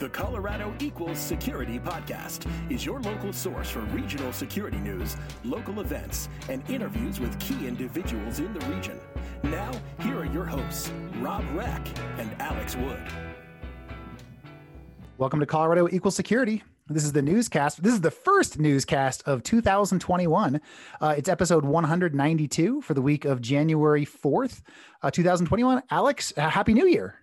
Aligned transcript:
The 0.00 0.08
Colorado 0.08 0.72
Equals 0.80 1.18
Security 1.18 1.78
Podcast 1.78 2.50
is 2.70 2.86
your 2.86 3.02
local 3.02 3.34
source 3.34 3.68
for 3.68 3.80
regional 3.80 4.32
security 4.32 4.78
news, 4.78 5.14
local 5.44 5.80
events, 5.80 6.30
and 6.48 6.62
interviews 6.70 7.20
with 7.20 7.38
key 7.38 7.68
individuals 7.68 8.38
in 8.38 8.50
the 8.54 8.64
region. 8.74 8.98
Now, 9.42 9.70
here 10.00 10.16
are 10.20 10.24
your 10.24 10.46
hosts, 10.46 10.90
Rob 11.18 11.44
Reck 11.52 11.86
and 12.16 12.30
Alex 12.40 12.76
Wood. 12.76 12.98
Welcome 15.18 15.40
to 15.40 15.44
Colorado 15.44 15.86
Equal 15.92 16.12
Security. 16.12 16.62
This 16.88 17.04
is 17.04 17.12
the 17.12 17.20
newscast. 17.20 17.82
This 17.82 17.92
is 17.92 18.00
the 18.00 18.10
first 18.10 18.58
newscast 18.58 19.22
of 19.26 19.42
2021. 19.42 20.62
Uh, 20.98 21.14
it's 21.18 21.28
episode 21.28 21.66
192 21.66 22.80
for 22.80 22.94
the 22.94 23.02
week 23.02 23.26
of 23.26 23.42
January 23.42 24.06
4th, 24.06 24.62
uh, 25.02 25.10
2021. 25.10 25.82
Alex, 25.90 26.32
uh, 26.38 26.48
Happy 26.48 26.72
New 26.72 26.86
Year. 26.86 27.16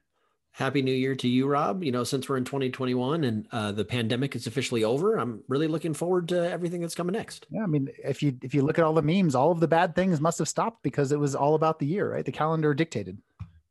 Happy 0.58 0.82
New 0.82 0.92
Year 0.92 1.14
to 1.14 1.28
you, 1.28 1.46
Rob. 1.46 1.84
You 1.84 1.92
know, 1.92 2.04
since 2.04 2.28
we're 2.28 2.38
in 2.38 2.44
2021 2.44 3.26
and 3.26 3.48
uh, 3.52 3.72
the 3.72 3.86
pandemic 3.86 4.36
is 4.36 4.48
officially 4.48 4.84
over, 4.84 5.16
I'm 5.16 5.44
really 5.48 5.68
looking 5.68 5.94
forward 5.94 6.28
to 6.30 6.50
everything 6.50 6.82
that's 6.82 6.96
coming 6.96 7.14
next. 7.14 7.46
Yeah, 7.52 7.62
I 7.62 7.68
mean, 7.68 7.90
if 8.04 8.24
you 8.24 8.36
if 8.42 8.56
you 8.56 8.64
look 8.64 8.80
at 8.80 8.84
all 8.84 8.94
the 8.94 9.04
memes, 9.04 9.36
all 9.36 9.52
of 9.52 9.60
the 9.60 9.68
bad 9.68 9.94
things 9.94 10.20
must 10.20 10.40
have 10.40 10.48
stopped 10.48 10.82
because 10.82 11.12
it 11.12 11.20
was 11.20 11.36
all 11.36 11.54
about 11.54 11.78
the 11.78 11.86
year, 11.86 12.12
right? 12.12 12.26
The 12.26 12.32
calendar 12.32 12.74
dictated. 12.74 13.20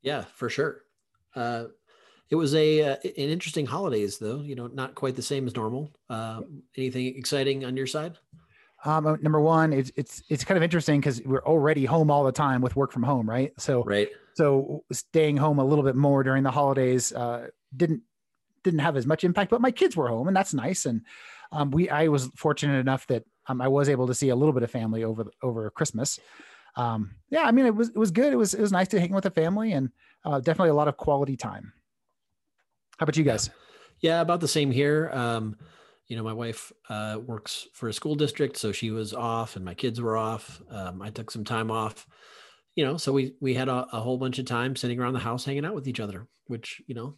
Yeah, 0.02 0.26
for 0.36 0.48
sure. 0.48 0.82
Uh, 1.34 1.64
it 2.30 2.36
was 2.36 2.54
a 2.54 2.92
uh, 2.92 2.96
an 3.02 3.10
interesting 3.16 3.66
holidays 3.66 4.18
though. 4.18 4.40
You 4.40 4.54
know, 4.54 4.68
not 4.68 4.94
quite 4.94 5.16
the 5.16 5.22
same 5.22 5.48
as 5.48 5.56
normal. 5.56 5.90
Uh, 6.08 6.42
anything 6.76 7.06
exciting 7.16 7.64
on 7.64 7.76
your 7.76 7.88
side? 7.88 8.16
Um, 8.84 9.18
number 9.22 9.40
one, 9.40 9.72
it's 9.72 9.90
it's 9.96 10.22
it's 10.28 10.44
kind 10.44 10.56
of 10.56 10.62
interesting 10.62 11.00
because 11.00 11.20
we're 11.22 11.42
already 11.42 11.84
home 11.84 12.12
all 12.12 12.22
the 12.22 12.30
time 12.30 12.60
with 12.60 12.76
work 12.76 12.92
from 12.92 13.02
home, 13.02 13.28
right? 13.28 13.52
So 13.60 13.82
right. 13.82 14.08
So 14.36 14.84
staying 14.92 15.38
home 15.38 15.58
a 15.58 15.64
little 15.64 15.84
bit 15.84 15.96
more 15.96 16.22
during 16.22 16.42
the 16.42 16.50
holidays 16.50 17.12
uh, 17.12 17.48
didn't 17.74 18.02
didn't 18.62 18.80
have 18.80 18.96
as 18.96 19.06
much 19.06 19.24
impact, 19.24 19.50
but 19.50 19.60
my 19.60 19.70
kids 19.70 19.96
were 19.96 20.08
home, 20.08 20.28
and 20.28 20.36
that's 20.36 20.52
nice. 20.52 20.84
And 20.84 21.02
um, 21.52 21.70
we 21.70 21.88
I 21.88 22.08
was 22.08 22.28
fortunate 22.36 22.78
enough 22.78 23.06
that 23.06 23.24
um, 23.46 23.62
I 23.62 23.68
was 23.68 23.88
able 23.88 24.06
to 24.08 24.14
see 24.14 24.28
a 24.28 24.36
little 24.36 24.52
bit 24.52 24.62
of 24.62 24.70
family 24.70 25.04
over 25.04 25.26
over 25.42 25.70
Christmas. 25.70 26.20
Um, 26.76 27.14
yeah, 27.30 27.44
I 27.44 27.52
mean 27.52 27.64
it 27.64 27.74
was 27.74 27.88
it 27.88 27.96
was 27.96 28.10
good. 28.10 28.32
It 28.32 28.36
was 28.36 28.52
it 28.52 28.60
was 28.60 28.72
nice 28.72 28.88
to 28.88 29.00
hang 29.00 29.12
with 29.12 29.24
the 29.24 29.30
family 29.30 29.72
and 29.72 29.90
uh, 30.24 30.40
definitely 30.40 30.70
a 30.70 30.74
lot 30.74 30.88
of 30.88 30.98
quality 30.98 31.36
time. 31.36 31.72
How 32.98 33.04
about 33.04 33.16
you 33.16 33.24
guys? 33.24 33.48
Yeah, 34.00 34.20
about 34.20 34.40
the 34.40 34.48
same 34.48 34.70
here. 34.70 35.10
Um, 35.14 35.56
you 36.08 36.16
know, 36.16 36.22
my 36.22 36.34
wife 36.34 36.72
uh, 36.90 37.18
works 37.24 37.66
for 37.72 37.88
a 37.88 37.92
school 37.92 38.14
district, 38.14 38.58
so 38.58 38.70
she 38.70 38.90
was 38.90 39.14
off, 39.14 39.56
and 39.56 39.64
my 39.64 39.74
kids 39.74 40.00
were 40.00 40.16
off. 40.16 40.60
Um, 40.70 41.00
I 41.00 41.08
took 41.08 41.30
some 41.30 41.44
time 41.44 41.70
off 41.70 42.06
you 42.76 42.84
know, 42.84 42.98
so 42.98 43.12
we 43.12 43.34
we 43.40 43.54
had 43.54 43.68
a, 43.68 43.86
a, 43.92 44.00
whole 44.00 44.18
bunch 44.18 44.38
of 44.38 44.44
time 44.44 44.76
sitting 44.76 45.00
around 45.00 45.14
the 45.14 45.18
house 45.18 45.44
hanging 45.44 45.64
out 45.64 45.74
with 45.74 45.88
each 45.88 45.98
other, 45.98 46.28
which 46.46 46.80
you 46.86 46.94
know, 46.94 47.16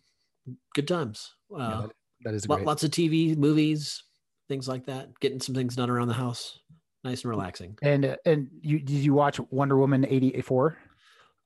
good 0.74 0.88
times. 0.88 1.34
Uh, 1.52 1.58
yeah, 1.58 1.80
that, 1.80 1.90
that 2.24 2.34
is 2.34 2.46
great. 2.46 2.64
lots 2.64 2.84
of 2.84 2.90
TV, 2.92 3.36
movies, 3.36 4.04
things 4.48 4.68
like 4.68 4.86
that. 4.86 5.08
Getting 5.20 5.40
some 5.40 5.56
things 5.56 5.74
done 5.74 5.90
around 5.90 6.08
the 6.08 6.14
house, 6.14 6.60
nice 7.02 7.24
and 7.24 7.30
relaxing. 7.30 7.76
And 7.82 8.04
uh, 8.04 8.16
and 8.24 8.48
you 8.60 8.78
did 8.78 9.04
you 9.04 9.12
watch 9.12 9.40
Wonder 9.50 9.76
Woman 9.76 10.06
eighty 10.08 10.40
four? 10.42 10.78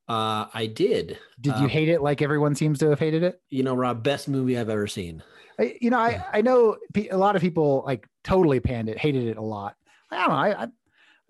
Uh, 0.09 0.47
I 0.53 0.67
did. 0.67 1.19
Did 1.41 1.57
you 1.57 1.65
um, 1.65 1.69
hate 1.69 1.89
it 1.89 2.03
like 2.03 2.21
everyone 2.21 2.55
seems 2.55 2.79
to 2.81 2.91
have 2.91 2.99
hated 2.99 3.23
it? 3.23 3.41
You 3.49 3.63
know, 3.63 3.75
Rob, 3.75 4.03
best 4.03 4.29
movie 4.29 4.59
I've 4.59 4.69
ever 4.69 4.87
seen. 4.87 5.23
I, 5.59 5.79
you 5.81 5.89
know, 5.89 5.99
I 5.99 6.23
I 6.35 6.43
know 6.43 6.77
a 7.11 7.17
lot 7.17 7.35
of 7.35 7.41
people 7.41 7.83
like 7.87 8.07
totally 8.25 8.61
panned 8.61 8.91
it, 8.91 8.99
hated 8.99 9.27
it 9.27 9.39
a 9.39 9.43
lot. 9.43 9.77
I 10.11 10.17
don't 10.19 10.29
know. 10.29 10.35
I, 10.35 10.65
I 10.65 10.69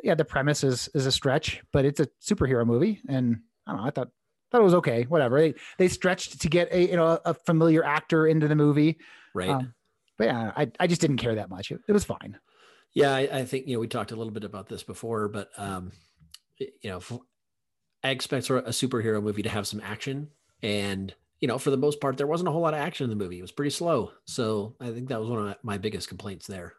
yeah, 0.03 0.14
the 0.14 0.25
premise 0.25 0.64
is 0.64 0.89
is 0.95 1.06
a 1.06 1.12
stretch, 1.12 1.62
but 1.72 1.84
it's 1.84 2.00
a 2.00 2.08
superhero 2.20 2.67
movie, 2.67 3.00
and 3.08 3.41
I 3.67 3.72
don't 3.72 3.81
know. 3.81 3.86
I 3.86 3.91
thought 3.91 4.08
thought 4.50 4.61
it 4.61 4.64
was 4.64 4.75
okay. 4.75 5.05
Whatever. 5.05 5.41
They 5.41 5.55
they 5.78 5.89
stretched 5.89 6.41
to 6.41 6.48
get 6.48 6.72
a 6.72 6.91
you 6.91 6.97
know 6.97 7.19
a 7.25 7.34
familiar 7.34 7.84
actor 7.84 8.27
into 8.27 8.48
the 8.48 8.55
movie, 8.55 8.98
right? 9.34 9.50
Um, 9.50 9.75
but 10.19 10.25
yeah, 10.25 10.53
I 10.56 10.70
I 10.78 10.86
just 10.86 11.00
didn't 11.00 11.17
care 11.17 11.34
that 11.34 11.50
much. 11.50 11.70
It, 11.70 11.80
it 11.89 11.92
was 11.92 12.05
fine. 12.05 12.39
Yeah, 12.95 13.14
I, 13.14 13.20
I, 13.20 13.45
think 13.47 13.67
you 13.67 13.75
know 13.75 13.80
we 13.80 13.89
talked 13.89 14.12
a 14.12 14.17
little 14.17 14.33
bit 14.33 14.45
about 14.45 14.68
this 14.68 14.83
before, 14.83 15.29
but 15.29 15.48
um, 15.57 15.92
you 16.58 16.69
know, 16.84 17.01
I 18.05 18.11
expect 18.11 18.51
a 18.51 18.55
superhero 18.64 19.23
movie 19.23 19.42
to 19.42 19.48
have 19.48 19.67
some 19.67 19.80
action, 19.83 20.29
and 20.63 21.14
you 21.40 21.48
know, 21.48 21.58
for 21.58 21.70
the 21.70 21.79
most 21.79 22.01
part, 22.01 22.19
there 22.19 22.27
wasn't 22.27 22.48
a 22.48 22.52
whole 22.52 22.61
lot 22.61 22.74
of 22.74 22.80
action 22.80 23.05
in 23.05 23.11
the 23.11 23.17
movie. 23.17 23.39
It 23.39 23.42
was 23.42 23.52
pretty 23.52 23.70
slow, 23.70 24.13
so 24.27 24.77
I 24.79 24.90
think 24.90 25.08
that 25.08 25.20
was 25.20 25.30
one 25.30 25.48
of 25.48 25.57
my 25.63 25.79
biggest 25.79 26.08
complaints 26.08 26.46
there. 26.46 26.74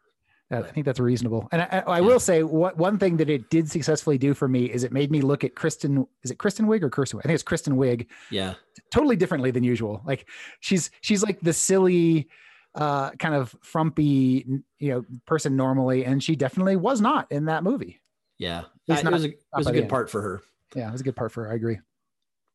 I 0.53 0.71
think 0.71 0.85
that's 0.85 0.99
reasonable. 0.99 1.47
And 1.51 1.61
I, 1.61 1.83
I 1.87 2.01
will 2.01 2.19
say 2.19 2.43
what 2.43 2.77
one 2.77 2.97
thing 2.97 3.17
that 3.17 3.29
it 3.29 3.49
did 3.49 3.69
successfully 3.69 4.17
do 4.17 4.33
for 4.33 4.47
me 4.47 4.65
is 4.65 4.83
it 4.83 4.91
made 4.91 5.11
me 5.11 5.21
look 5.21 5.43
at 5.43 5.55
Kristen. 5.55 6.07
Is 6.23 6.31
it 6.31 6.37
Kristen 6.37 6.67
Wiig 6.67 6.83
or 6.83 6.89
Kirsten? 6.89 7.19
I 7.19 7.23
think 7.23 7.35
it's 7.35 7.43
Kristen 7.43 7.75
Wiig. 7.75 8.07
Yeah. 8.29 8.55
Totally 8.91 9.15
differently 9.15 9.51
than 9.51 9.63
usual. 9.63 10.01
Like 10.05 10.27
she's 10.59 10.91
she's 11.01 11.23
like 11.23 11.39
the 11.41 11.53
silly, 11.53 12.29
uh, 12.75 13.11
kind 13.11 13.35
of 13.35 13.55
frumpy, 13.61 14.45
you 14.79 14.89
know, 14.89 15.05
person 15.25 15.55
normally, 15.55 16.05
and 16.05 16.23
she 16.23 16.35
definitely 16.35 16.75
was 16.75 17.01
not 17.01 17.31
in 17.31 17.45
that 17.45 17.63
movie. 17.63 18.01
Yeah, 18.39 18.63
it 18.87 19.05
was, 19.05 19.25
a, 19.25 19.29
it 19.29 19.37
was 19.55 19.67
a 19.67 19.71
good 19.71 19.89
part 19.89 20.09
for 20.09 20.21
her. 20.21 20.41
Yeah, 20.75 20.89
it 20.89 20.91
was 20.91 21.01
a 21.01 21.03
good 21.03 21.15
part 21.15 21.31
for 21.31 21.45
her. 21.45 21.51
I 21.51 21.55
agree. 21.55 21.79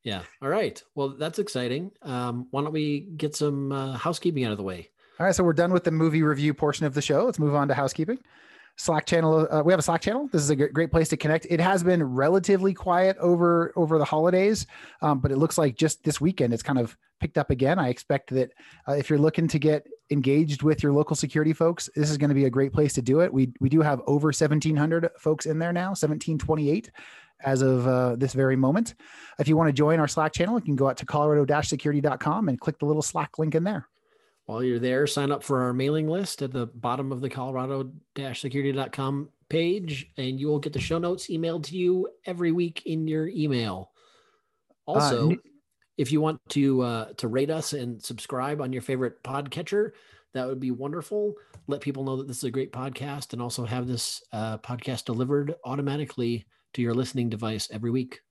Yeah. 0.05 0.23
All 0.43 0.49
right. 0.49 0.83
Well, 0.95 1.11
that's 1.11 1.39
exciting. 1.39 1.93
Um, 2.03 2.49
why 2.51 2.63
don't 2.63 2.73
we 2.73 3.01
get 3.17 3.37
some 3.37 3.73
uh, 3.73 3.93
housekeeping 3.93 4.45
out 4.45 4.53
of 4.53 4.59
the 4.59 4.65
way? 4.65 4.91
All 5.19 5.27
right, 5.27 5.35
so 5.35 5.43
we're 5.43 5.53
done 5.53 5.73
with 5.73 5.83
the 5.83 5.91
movie 5.91 6.23
review 6.23 6.55
portion 6.55 6.87
of 6.87 6.95
the 6.95 7.03
show. 7.03 7.25
Let's 7.25 7.41
move 7.41 7.53
on 7.53 7.67
to 7.67 7.75
housekeeping. 7.75 8.19
Slack 8.77 9.05
channel. 9.05 9.49
Uh, 9.51 9.63
we 9.65 9.73
have 9.73 9.81
a 9.81 9.83
Slack 9.83 10.01
channel. 10.01 10.29
This 10.31 10.43
is 10.43 10.51
a 10.51 10.55
great 10.55 10.93
place 10.93 11.09
to 11.09 11.17
connect. 11.17 11.49
It 11.51 11.59
has 11.59 11.83
been 11.83 12.01
relatively 12.05 12.73
quiet 12.73 13.17
over 13.19 13.73
over 13.75 13.99
the 13.99 14.05
holidays, 14.05 14.69
um, 15.03 15.19
but 15.19 15.33
it 15.33 15.39
looks 15.39 15.59
like 15.59 15.75
just 15.75 16.05
this 16.05 16.21
weekend 16.21 16.55
it's 16.55 16.63
kind 16.63 16.79
of 16.79 16.97
picked 17.19 17.37
up 17.37 17.51
again. 17.51 17.81
I 17.81 17.89
expect 17.89 18.31
that 18.31 18.53
uh, 18.87 18.93
if 18.93 19.11
you're 19.11 19.19
looking 19.19 19.49
to 19.49 19.59
get 19.59 19.89
engaged 20.11 20.63
with 20.63 20.85
your 20.85 20.93
local 20.93 21.17
security 21.17 21.53
folks, 21.53 21.91
this 21.97 22.13
is 22.13 22.17
going 22.17 22.29
to 22.29 22.35
be 22.35 22.45
a 22.45 22.51
great 22.51 22.73
place 22.73 22.93
to 22.93 23.03
do 23.03 23.19
it. 23.19 23.33
We 23.33 23.53
we 23.59 23.69
do 23.69 23.81
have 23.81 24.01
over 24.07 24.29
1,700 24.29 25.11
folks 25.19 25.47
in 25.47 25.59
there 25.59 25.73
now, 25.73 25.89
1,728 25.89 26.93
as 27.41 27.63
of 27.63 27.89
uh, 27.89 28.15
this 28.15 28.35
very 28.35 28.55
moment. 28.55 28.95
If 29.41 29.49
you 29.49 29.57
want 29.57 29.69
to 29.69 29.73
join 29.73 29.99
our 29.99 30.09
Slack 30.09 30.33
channel, 30.33 30.57
you 30.57 30.65
can 30.65 30.77
go 30.77 30.89
out 30.89 30.97
to 30.99 31.07
colorado-security.com 31.07 32.49
and 32.49 32.61
click 32.61 32.79
the 32.79 32.87
little 32.87 33.03
Slack 33.03 33.39
link 33.39 33.57
in 33.57 33.65
there. 33.65 33.89
While 34.49 34.65
you're 34.65 34.79
there, 34.79 35.07
sign 35.07 35.31
up 35.31 35.43
for 35.43 35.61
our 35.61 35.75
mailing 35.75 36.09
list 36.09 36.41
at 36.41 36.55
the 36.55 36.65
bottom 36.65 37.13
of 37.13 37.21
the 37.21 37.29
colorado-security.com 37.29 39.29
page, 39.51 40.11
and 40.17 40.41
you 40.41 40.49
will 40.49 40.59
get 40.59 40.73
the 40.73 40.81
show 40.81 40.97
notes 40.97 41.27
emailed 41.27 41.65
to 41.65 41.77
you 41.77 42.09
every 42.25 42.51
week 42.51 42.81
in 42.87 43.07
your 43.07 43.29
email. 43.29 43.91
Also, 44.87 45.33
uh, 45.33 45.35
if 45.99 46.11
you 46.11 46.23
want 46.23 46.41
to 46.49 46.81
uh, 46.81 47.13
to 47.19 47.29
rate 47.29 47.51
us 47.51 47.75
and 47.75 48.03
subscribe 48.03 48.63
on 48.63 48.73
your 48.73 48.81
favorite 48.81 49.23
podcatcher, 49.23 49.91
that 50.33 50.47
would 50.47 50.61
be 50.61 50.71
wonderful. 50.71 51.35
Let 51.67 51.83
people 51.83 52.05
know 52.05 52.17
that 52.17 52.27
this 52.27 52.39
is 52.39 52.45
a 52.45 52.51
great 52.51 52.73
podcast, 52.73 53.35
and 53.35 53.43
also 53.43 53.67
have 53.67 53.87
this 53.87 54.23
uh, 54.33 54.57
podcast 54.57 55.05
delivered 55.05 55.57
automatically 55.67 56.47
to 56.73 56.81
your 56.81 56.95
listening 56.95 57.29
device 57.29 57.69
every 57.71 57.91
week 57.91 58.23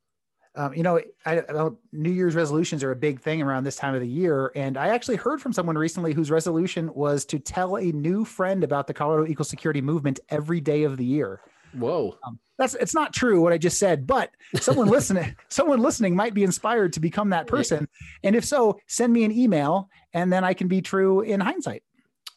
um, 0.58 0.74
you 0.74 0.82
know, 0.82 1.00
I, 1.26 1.40
I 1.40 1.70
New 1.92 2.10
Year's 2.10 2.36
resolutions 2.36 2.84
are 2.84 2.92
a 2.92 2.96
big 2.96 3.22
thing 3.22 3.42
around 3.44 3.64
this 3.64 3.76
time 3.76 3.94
of 3.94 4.02
the 4.02 4.08
year. 4.08 4.52
And 4.56 4.76
I 4.76 4.90
actually 4.90 5.18
heard 5.18 5.40
from 5.40 5.54
someone 5.54 5.78
recently 5.78 6.14
whose 6.14 6.32
resolution 6.32 6.92
was 6.96 7.26
to 7.26 7.38
tell 7.38 7.78
a 7.78 7.86
new 7.86 8.26
friend 8.26 8.64
about 8.64 8.88
the 8.88 8.94
Colorado 8.94 9.30
Equal 9.30 9.46
Security 9.46 9.82
Movement 9.82 10.20
every 10.30 10.60
day 10.60 10.84
of 10.84 10.98
the 10.98 11.06
year. 11.06 11.42
Whoa. 11.74 12.18
Um, 12.26 12.40
that's 12.58 12.74
it's 12.74 12.96
not 12.96 13.14
true 13.14 13.40
what 13.40 13.54
I 13.54 13.60
just 13.60 13.78
said, 13.78 14.08
but 14.08 14.32
someone 14.60 14.88
listening, 14.90 15.36
someone 15.48 15.80
listening 15.80 16.16
might 16.16 16.34
be 16.34 16.44
inspired 16.44 16.94
to 16.94 17.00
become 17.00 17.30
that 17.30 17.46
person. 17.46 17.88
And 18.24 18.36
if 18.36 18.44
so, 18.44 18.80
send 18.88 19.14
me 19.14 19.26
an 19.26 19.32
email 19.32 19.90
and 20.14 20.34
then 20.34 20.44
I 20.44 20.56
can 20.56 20.68
be 20.68 20.82
true 20.82 21.22
in 21.22 21.40
hindsight. 21.40 21.84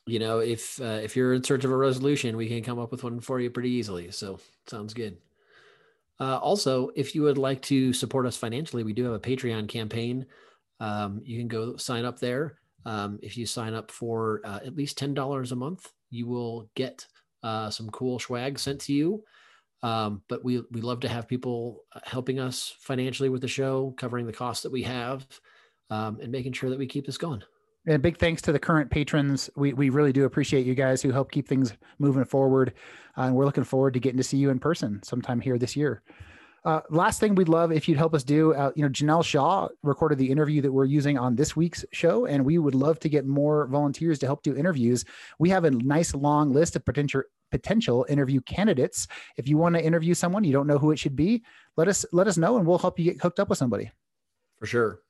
You 0.06 0.18
know, 0.18 0.40
if 0.40 0.78
uh, 0.78 1.00
if 1.02 1.16
you're 1.16 1.32
in 1.32 1.42
search 1.42 1.64
of 1.64 1.70
a 1.70 1.76
resolution, 1.76 2.36
we 2.36 2.48
can 2.48 2.62
come 2.62 2.78
up 2.78 2.90
with 2.90 3.02
one 3.02 3.20
for 3.20 3.40
you 3.40 3.48
pretty 3.48 3.70
easily. 3.70 4.10
So 4.10 4.40
sounds 4.66 4.92
good. 4.92 5.16
Uh, 6.20 6.36
also, 6.36 6.90
if 6.94 7.14
you 7.14 7.22
would 7.22 7.38
like 7.38 7.62
to 7.62 7.92
support 7.92 8.26
us 8.26 8.36
financially, 8.36 8.84
we 8.84 8.92
do 8.92 9.04
have 9.04 9.14
a 9.14 9.18
Patreon 9.18 9.68
campaign. 9.68 10.26
Um, 10.78 11.22
you 11.24 11.38
can 11.38 11.48
go 11.48 11.76
sign 11.76 12.04
up 12.04 12.20
there. 12.20 12.58
Um, 12.84 13.18
if 13.22 13.36
you 13.36 13.46
sign 13.46 13.74
up 13.74 13.90
for 13.90 14.42
uh, 14.44 14.60
at 14.64 14.76
least 14.76 14.98
$10 14.98 15.52
a 15.52 15.56
month, 15.56 15.90
you 16.10 16.26
will 16.26 16.68
get 16.74 17.06
uh, 17.42 17.70
some 17.70 17.88
cool 17.90 18.18
swag 18.18 18.58
sent 18.58 18.82
to 18.82 18.92
you. 18.92 19.24
Um, 19.82 20.22
but 20.28 20.44
we, 20.44 20.62
we 20.70 20.82
love 20.82 21.00
to 21.00 21.08
have 21.08 21.26
people 21.26 21.84
uh, 21.94 22.00
helping 22.04 22.38
us 22.38 22.74
financially 22.80 23.30
with 23.30 23.40
the 23.40 23.48
show, 23.48 23.94
covering 23.96 24.26
the 24.26 24.32
costs 24.32 24.62
that 24.64 24.72
we 24.72 24.82
have, 24.82 25.26
um, 25.88 26.18
and 26.20 26.30
making 26.30 26.52
sure 26.52 26.68
that 26.68 26.78
we 26.78 26.86
keep 26.86 27.06
this 27.06 27.18
going 27.18 27.42
and 27.86 28.02
big 28.02 28.18
thanks 28.18 28.42
to 28.42 28.52
the 28.52 28.58
current 28.58 28.90
patrons. 28.90 29.48
We, 29.56 29.72
we 29.72 29.90
really 29.90 30.12
do 30.12 30.24
appreciate 30.24 30.66
you 30.66 30.74
guys 30.74 31.02
who 31.02 31.10
help 31.10 31.30
keep 31.30 31.48
things 31.48 31.72
moving 31.98 32.24
forward. 32.24 32.74
Uh, 33.16 33.22
and 33.22 33.34
we're 33.34 33.46
looking 33.46 33.64
forward 33.64 33.94
to 33.94 34.00
getting 34.00 34.18
to 34.18 34.24
see 34.24 34.36
you 34.36 34.50
in 34.50 34.58
person 34.58 35.02
sometime 35.02 35.40
here 35.40 35.58
this 35.58 35.76
year. 35.76 36.02
Uh, 36.62 36.80
last 36.90 37.20
thing 37.20 37.34
we'd 37.34 37.48
love 37.48 37.72
if 37.72 37.88
you'd 37.88 37.96
help 37.96 38.14
us 38.14 38.22
do, 38.22 38.52
uh, 38.52 38.70
you 38.76 38.82
know, 38.82 38.88
Janelle 38.88 39.24
Shaw 39.24 39.68
recorded 39.82 40.18
the 40.18 40.30
interview 40.30 40.60
that 40.60 40.70
we're 40.70 40.84
using 40.84 41.16
on 41.16 41.34
this 41.34 41.56
week's 41.56 41.86
show, 41.92 42.26
and 42.26 42.44
we 42.44 42.58
would 42.58 42.74
love 42.74 43.00
to 43.00 43.08
get 43.08 43.26
more 43.26 43.66
volunteers 43.68 44.18
to 44.18 44.26
help 44.26 44.42
do 44.42 44.54
interviews. 44.54 45.06
We 45.38 45.48
have 45.48 45.64
a 45.64 45.70
nice 45.70 46.14
long 46.14 46.52
list 46.52 46.76
of 46.76 46.84
potential 46.84 47.22
potential 47.50 48.06
interview 48.08 48.40
candidates. 48.42 49.08
If 49.38 49.48
you 49.48 49.56
want 49.56 49.74
to 49.74 49.82
interview 49.82 50.12
someone, 50.12 50.44
you 50.44 50.52
don't 50.52 50.66
know 50.66 50.78
who 50.78 50.92
it 50.92 50.98
should 50.98 51.16
be, 51.16 51.42
let 51.78 51.88
us 51.88 52.04
let 52.12 52.26
us 52.26 52.36
know, 52.36 52.58
and 52.58 52.66
we'll 52.66 52.78
help 52.78 52.98
you 52.98 53.06
get 53.06 53.22
hooked 53.22 53.40
up 53.40 53.48
with 53.48 53.58
somebody. 53.58 53.90
For 54.58 54.66
sure. 54.66 55.00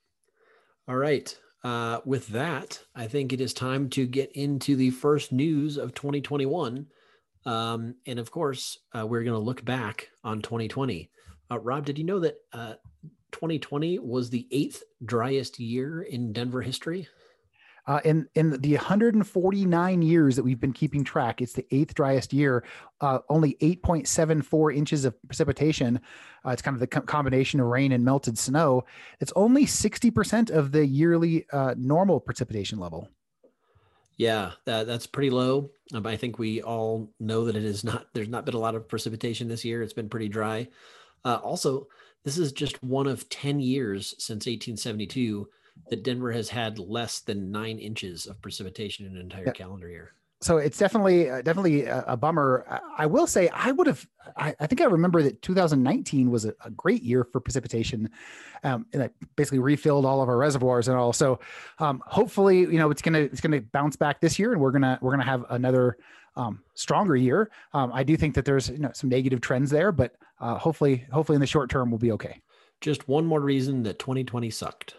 All 0.87 0.97
right. 0.97 1.37
Uh, 1.63 2.01
with 2.05 2.29
that, 2.29 2.81
I 2.95 3.07
think 3.07 3.33
it 3.33 3.41
is 3.41 3.53
time 3.53 3.91
to 3.91 4.07
get 4.07 4.33
into 4.33 4.77
the 4.77 4.91
first 4.91 5.33
news 5.33 5.77
of 5.77 5.95
2021. 5.95 6.87
Um, 7.47 7.95
and 8.07 8.19
of 8.19 8.31
course, 8.31 8.79
uh, 8.95 9.07
we're 9.07 9.25
going 9.25 9.39
to 9.39 9.45
look 9.45 9.65
back 9.65 10.09
on 10.25 10.43
2020. 10.43 11.11
Uh, 11.51 11.59
Rob, 11.59 11.85
did 11.85 11.99
you 11.99 12.05
know 12.05 12.21
that 12.21 12.37
2020 13.33 13.99
uh, 13.99 14.03
was 14.03 14.31
the 14.31 14.47
eighth 14.51 14.83
driest 15.05 15.59
year 15.59 16.03
in 16.03 16.33
Denver 16.33 16.63
history? 16.63 17.09
Uh, 17.87 18.01
in 18.05 18.29
in 18.35 18.61
the 18.61 18.75
149 18.75 20.03
years 20.03 20.37
that 20.37 20.43
we've 20.43 20.61
been 20.61 20.73
keeping 20.73 21.05
track, 21.05 21.41
it's 21.41 21.55
the 21.55 21.67
eighth 21.71 21.95
driest 21.95 22.33
year. 22.33 22.65
Uh, 23.01 23.21
only 23.29 23.55
8.74 23.61 24.77
inches 24.77 25.05
of 25.05 25.15
precipitation. 25.23 26.01
Uh, 26.45 26.51
it's 26.51 26.63
kind 26.63 26.75
of 26.75 26.81
the 26.81 26.87
co- 26.87 27.01
combination 27.01 27.61
of 27.61 27.67
rain 27.67 27.93
and 27.93 28.05
melted 28.05 28.39
snow. 28.39 28.85
It's 29.21 29.33
only 29.37 29.65
60% 29.65 30.51
of 30.51 30.73
the 30.73 30.87
yearly 30.87 31.47
uh, 31.53 31.75
normal 31.77 32.21
precipitation 32.21 32.79
level. 32.79 33.09
Yeah, 34.17 34.53
that, 34.67 34.87
that's 34.87 35.07
pretty 35.07 35.31
low. 35.31 35.71
Um, 35.95 36.07
I 36.07 36.17
think 36.17 36.39
we 36.39 36.61
all 36.61 37.11
know 37.19 37.47
that 37.47 37.57
it 37.57 37.65
is 37.65 37.85
not. 37.85 38.09
There's 38.13 38.29
not 38.29 38.45
been 38.45 38.55
a 38.55 38.59
lot 38.59 38.75
of 38.75 38.87
precipitation 38.87 39.49
this 39.49 39.65
year. 39.65 39.83
It's 39.83 39.95
been 39.95 40.11
pretty 40.11 40.29
dry. 40.29 40.69
Uh, 41.25 41.37
also, 41.37 41.87
this 42.25 42.37
is 42.37 42.53
just 42.53 42.83
one 42.83 43.07
of 43.07 43.29
10 43.31 43.61
years 43.61 44.15
since 44.19 44.47
1872 44.47 45.49
that 45.89 46.03
Denver 46.03 46.33
has 46.33 46.49
had 46.49 46.79
less 46.79 47.21
than 47.21 47.51
nine 47.51 47.79
inches 47.79 48.27
of 48.27 48.41
precipitation 48.43 49.07
in 49.07 49.17
an 49.17 49.21
entire 49.21 49.47
yeah. 49.47 49.53
calendar 49.53 49.89
year. 49.89 50.13
So 50.43 50.57
it's 50.57 50.79
definitely 50.79 51.29
uh, 51.29 51.43
definitely 51.43 51.85
a, 51.85 52.03
a, 52.07 52.17
bummer. 52.17 52.65
I, 52.69 53.03
I, 53.03 53.07
will 53.07 53.27
say 53.27 53.51
I 53.51 53.73
would 53.73 53.87
have. 53.87 54.07
I, 54.39 54.55
I, 54.59 54.67
think 54.67 54.81
I 54.81 54.85
remember 54.85 55.23
that 55.23 55.43
2019 55.43 56.31
was 56.31 56.47
a, 56.47 56.55
a 56.65 56.71
great 56.71 57.03
year 57.03 57.25
for 57.25 57.41
precipitation, 57.41 58.09
um, 58.65 58.87
and 58.95 59.03
I 59.03 59.11
basically 59.37 59.59
refilled 59.59 60.07
all 60.07 60.23
of 60.23 60.31
our 60.31 60.39
reservoirs 60.39 60.89
and 60.89 60.97
all. 60.97 61.13
So 61.13 61.41
um, 61.79 62.03
hopefully, 62.07 62.61
you 62.61 62.79
know, 62.79 62.91
it's 62.91 63.03
gonna 63.03 63.19
it's 63.19 63.43
gonna 63.43 63.61
bounce 63.61 63.97
back 63.97 64.23
this 64.23 64.39
year, 64.39 64.53
and 64.53 64.61
we're 64.63 64.71
gonna 64.71 64.99
we're 65.03 65.11
gonna 65.11 65.25
have 65.25 65.45
another 65.51 65.99
um, 66.37 66.63
stronger 66.75 67.17
year. 67.17 67.51
Um, 67.75 67.91
I 67.93 68.03
do 68.03 68.17
think 68.17 68.35
that 68.35 68.47
there's 68.47 68.71
you 68.71 68.79
know 68.79 68.93
some 68.95 69.11
negative 69.11 69.43
trends 69.43 69.71
there, 69.71 69.93
but 69.93 70.17
uh, 70.41 70.57
hopefully 70.57 71.07
hopefully 71.13 71.37
in 71.37 71.41
the 71.41 71.47
short 71.47 71.69
term 71.69 71.91
we'll 71.91 71.99
be 71.99 72.13
okay. 72.13 72.41
Just 72.81 73.09
one 73.09 73.27
more 73.27 73.41
reason 73.41 73.83
that 73.83 73.99
2020 73.99 74.49
sucked. 74.49 74.95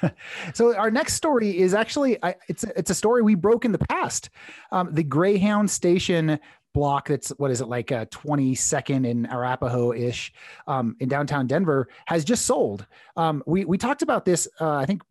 so 0.54 0.76
our 0.76 0.90
next 0.90 1.14
story 1.14 1.58
is 1.58 1.74
actually 1.74 2.22
I, 2.22 2.34
it's 2.48 2.64
it's 2.64 2.90
a 2.90 2.94
story 2.94 3.22
we 3.22 3.34
broke 3.34 3.64
in 3.64 3.72
the 3.72 3.78
past. 3.78 4.30
Um, 4.70 4.92
the 4.92 5.02
Greyhound 5.02 5.70
Station 5.70 6.38
block 6.74 7.08
that's 7.08 7.28
what 7.30 7.50
is 7.50 7.60
it 7.60 7.68
like 7.68 7.90
a 7.90 8.06
22nd 8.06 9.06
in 9.06 9.26
Arapahoe 9.26 9.92
ish 9.92 10.32
um, 10.66 10.96
in 11.00 11.08
downtown 11.08 11.46
Denver 11.46 11.88
has 12.06 12.24
just 12.24 12.46
sold. 12.46 12.86
Um, 13.16 13.42
we 13.46 13.64
we 13.64 13.78
talked 13.78 14.02
about 14.02 14.24
this 14.24 14.48
uh, 14.60 14.76
I 14.76 14.86
think 14.86 15.02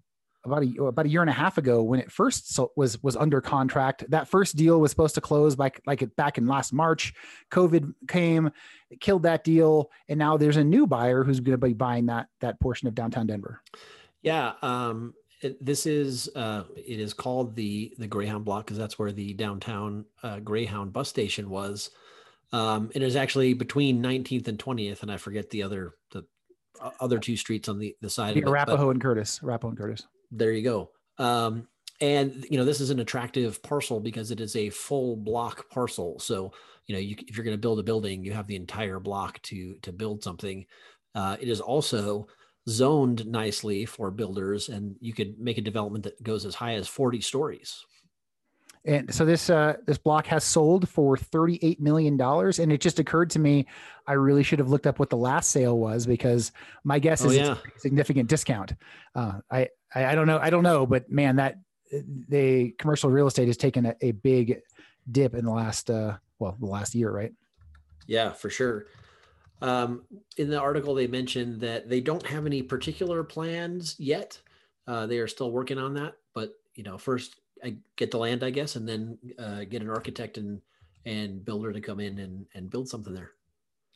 about 0.43 0.63
a 0.63 0.83
about 0.83 1.05
a 1.05 1.09
year 1.09 1.21
and 1.21 1.29
a 1.29 1.33
half 1.33 1.57
ago 1.57 1.83
when 1.83 1.99
it 1.99 2.11
first 2.11 2.59
was 2.75 3.01
was 3.03 3.15
under 3.15 3.41
contract. 3.41 4.03
That 4.09 4.27
first 4.27 4.55
deal 4.55 4.79
was 4.79 4.91
supposed 4.91 5.15
to 5.15 5.21
close 5.21 5.55
by 5.55 5.71
like 5.85 6.03
back 6.15 6.37
in 6.37 6.47
last 6.47 6.73
March. 6.73 7.13
COVID 7.51 7.93
came, 8.07 8.51
killed 8.99 9.23
that 9.23 9.43
deal, 9.43 9.91
and 10.09 10.17
now 10.17 10.37
there's 10.37 10.57
a 10.57 10.63
new 10.63 10.87
buyer 10.87 11.23
who's 11.23 11.39
going 11.39 11.59
to 11.59 11.65
be 11.65 11.73
buying 11.73 12.07
that 12.07 12.27
that 12.39 12.59
portion 12.59 12.87
of 12.87 12.95
downtown 12.95 13.27
Denver. 13.27 13.61
Yeah, 14.21 14.53
um, 14.61 15.13
it, 15.41 15.63
this 15.63 15.85
is 15.85 16.29
uh, 16.35 16.63
it 16.75 16.99
is 16.99 17.13
called 17.13 17.55
the 17.55 17.93
the 17.97 18.07
Greyhound 18.07 18.45
Block 18.45 18.65
because 18.65 18.77
that's 18.77 18.99
where 18.99 19.11
the 19.11 19.33
downtown 19.33 20.05
uh, 20.23 20.39
Greyhound 20.39 20.93
bus 20.93 21.09
station 21.09 21.49
was. 21.49 21.89
Um, 22.53 22.91
it 22.93 23.01
is 23.01 23.15
actually 23.15 23.53
between 23.53 24.03
19th 24.03 24.47
and 24.47 24.59
20th, 24.59 25.01
and 25.01 25.11
I 25.11 25.17
forget 25.17 25.49
the 25.49 25.63
other 25.63 25.95
the 26.11 26.25
uh, 26.79 26.91
other 26.99 27.17
two 27.17 27.35
streets 27.35 27.69
on 27.69 27.79
the 27.79 27.95
the 28.01 28.09
side 28.09 28.37
of 28.37 28.43
Arapahoe 28.43 28.91
and 28.91 29.01
Curtis. 29.01 29.39
Arapahoe 29.43 29.69
and 29.69 29.77
Curtis. 29.77 30.03
There 30.31 30.51
you 30.51 30.63
go. 30.63 30.91
Um, 31.17 31.67
and 31.99 32.45
you 32.49 32.57
know 32.57 32.65
this 32.65 32.81
is 32.81 32.89
an 32.89 32.99
attractive 32.99 33.61
parcel 33.63 33.99
because 33.99 34.31
it 34.31 34.41
is 34.41 34.55
a 34.55 34.69
full 34.69 35.15
block 35.15 35.69
parcel. 35.69 36.19
So 36.19 36.51
you 36.85 36.93
know 36.93 36.99
you, 36.99 37.15
if 37.27 37.35
you're 37.35 37.45
going 37.45 37.57
to 37.57 37.61
build 37.61 37.79
a 37.79 37.83
building, 37.83 38.23
you 38.23 38.33
have 38.33 38.47
the 38.47 38.55
entire 38.55 38.99
block 38.99 39.41
to 39.43 39.75
to 39.81 39.91
build 39.91 40.23
something. 40.23 40.65
Uh, 41.15 41.37
it 41.39 41.47
is 41.47 41.61
also 41.61 42.27
zoned 42.69 43.25
nicely 43.25 43.85
for 43.85 44.11
builders 44.11 44.69
and 44.69 44.95
you 44.99 45.13
could 45.13 45.39
make 45.39 45.57
a 45.57 45.61
development 45.61 46.03
that 46.03 46.21
goes 46.21 46.45
as 46.45 46.55
high 46.55 46.75
as 46.75 46.87
40 46.87 47.21
stories 47.21 47.85
and 48.85 49.13
so 49.13 49.25
this 49.25 49.49
uh, 49.49 49.75
this 49.85 49.97
block 49.97 50.25
has 50.27 50.43
sold 50.43 50.89
for 50.89 51.15
thirty 51.15 51.59
eight 51.61 51.79
million 51.79 52.17
dollars, 52.17 52.57
and 52.57 52.71
it 52.71 52.81
just 52.81 52.97
occurred 52.97 53.29
to 53.31 53.39
me 53.39 53.67
I 54.07 54.13
really 54.13 54.41
should 54.41 54.57
have 54.57 54.69
looked 54.69 54.87
up 54.87 54.97
what 54.97 55.11
the 55.11 55.17
last 55.17 55.51
sale 55.51 55.77
was 55.77 56.07
because 56.07 56.51
my 56.83 56.97
guess 56.97 57.23
oh, 57.23 57.29
is 57.29 57.37
yeah. 57.37 57.57
it's 57.63 57.75
a 57.75 57.79
significant 57.79 58.27
discount. 58.27 58.73
Uh, 59.13 59.33
I, 59.51 59.69
I, 59.93 60.05
I 60.05 60.15
don't 60.15 60.25
know 60.25 60.39
I 60.39 60.49
don't 60.49 60.63
know, 60.63 60.87
but 60.87 61.11
man, 61.11 61.35
that 61.35 61.59
the 62.27 62.71
commercial 62.79 63.11
real 63.11 63.27
estate 63.27 63.47
has 63.47 63.57
taken 63.57 63.85
a, 63.85 63.95
a 64.01 64.11
big 64.11 64.61
dip 65.11 65.35
in 65.35 65.45
the 65.45 65.51
last 65.51 65.91
uh, 65.91 66.17
well 66.39 66.57
the 66.59 66.65
last 66.65 66.95
year, 66.95 67.11
right? 67.11 67.33
Yeah, 68.07 68.31
for 68.31 68.49
sure. 68.49 68.87
Um, 69.61 70.03
in 70.37 70.49
the 70.49 70.59
article, 70.59 70.95
they 70.95 71.07
mentioned 71.07 71.61
that 71.61 71.87
they 71.87 72.01
don't 72.01 72.25
have 72.25 72.45
any 72.45 72.61
particular 72.61 73.23
plans 73.23 73.95
yet. 73.99 74.39
Uh, 74.87 75.05
they 75.05 75.19
are 75.19 75.27
still 75.27 75.51
working 75.51 75.77
on 75.77 75.93
that, 75.93 76.15
but 76.33 76.53
you 76.75 76.83
know, 76.83 76.97
first 76.97 77.35
I 77.63 77.75
get 77.95 78.11
the 78.11 78.17
land, 78.17 78.43
I 78.43 78.49
guess, 78.49 78.75
and 78.75 78.87
then 78.87 79.17
uh, 79.37 79.63
get 79.65 79.81
an 79.81 79.89
architect 79.89 80.37
and 80.37 80.61
and 81.05 81.43
builder 81.43 81.71
to 81.71 81.81
come 81.81 81.99
in 81.99 82.19
and 82.19 82.45
and 82.55 82.69
build 82.69 82.89
something 82.89 83.13
there. 83.13 83.31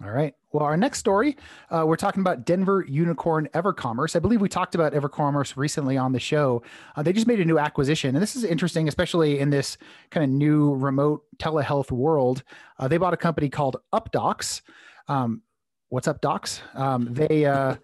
All 0.03 0.11
right. 0.11 0.33
Well, 0.51 0.65
our 0.65 0.75
next 0.75 0.99
story, 0.99 1.37
uh, 1.69 1.85
we're 1.87 1.95
talking 1.95 2.19
about 2.19 2.45
Denver 2.45 2.85
Unicorn 2.85 3.47
EverCommerce. 3.53 4.13
I 4.17 4.19
believe 4.19 4.41
we 4.41 4.49
talked 4.49 4.75
about 4.75 4.91
EverCommerce 4.91 5.55
recently 5.55 5.95
on 5.95 6.11
the 6.11 6.19
show. 6.19 6.63
Uh, 6.97 7.01
they 7.01 7.13
just 7.13 7.27
made 7.27 7.39
a 7.39 7.45
new 7.45 7.57
acquisition, 7.57 8.13
and 8.13 8.21
this 8.21 8.35
is 8.35 8.43
interesting, 8.43 8.89
especially 8.89 9.39
in 9.39 9.51
this 9.51 9.77
kind 10.11 10.25
of 10.25 10.29
new 10.29 10.73
remote 10.75 11.23
telehealth 11.37 11.91
world. 11.91 12.43
Uh, 12.77 12.89
they 12.89 12.97
bought 12.97 13.13
a 13.13 13.17
company 13.17 13.47
called 13.47 13.77
Updox. 13.93 14.61
Um, 15.07 15.43
what's 15.95 16.09
up, 16.09 16.19
Docs? 16.19 16.61
Um, 16.73 17.13
they 17.13 17.45
uh, 17.45 17.77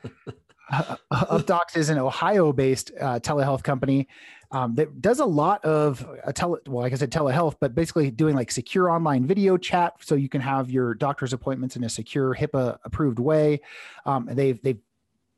Updox 1.13 1.77
is 1.77 1.89
an 1.89 1.97
Ohio-based 1.97 2.91
uh, 2.99 3.19
telehealth 3.21 3.63
company 3.63 4.09
um, 4.51 4.75
that 4.75 5.01
does 5.01 5.21
a 5.21 5.25
lot 5.25 5.63
of 5.63 6.05
a 6.25 6.27
uh, 6.27 6.31
tele, 6.33 6.57
well, 6.67 6.83
like 6.83 6.91
I 6.91 6.97
said, 6.97 7.09
telehealth, 7.09 7.55
but 7.61 7.73
basically 7.73 8.11
doing 8.11 8.35
like 8.35 8.51
secure 8.51 8.89
online 8.89 9.25
video 9.25 9.55
chat, 9.55 9.93
so 10.01 10.15
you 10.15 10.27
can 10.27 10.41
have 10.41 10.69
your 10.69 10.93
doctor's 10.93 11.31
appointments 11.31 11.77
in 11.77 11.85
a 11.85 11.89
secure 11.89 12.35
HIPAA-approved 12.35 13.17
way. 13.17 13.61
Um, 14.05 14.27
and 14.27 14.37
they've 14.37 14.61
they've 14.61 14.81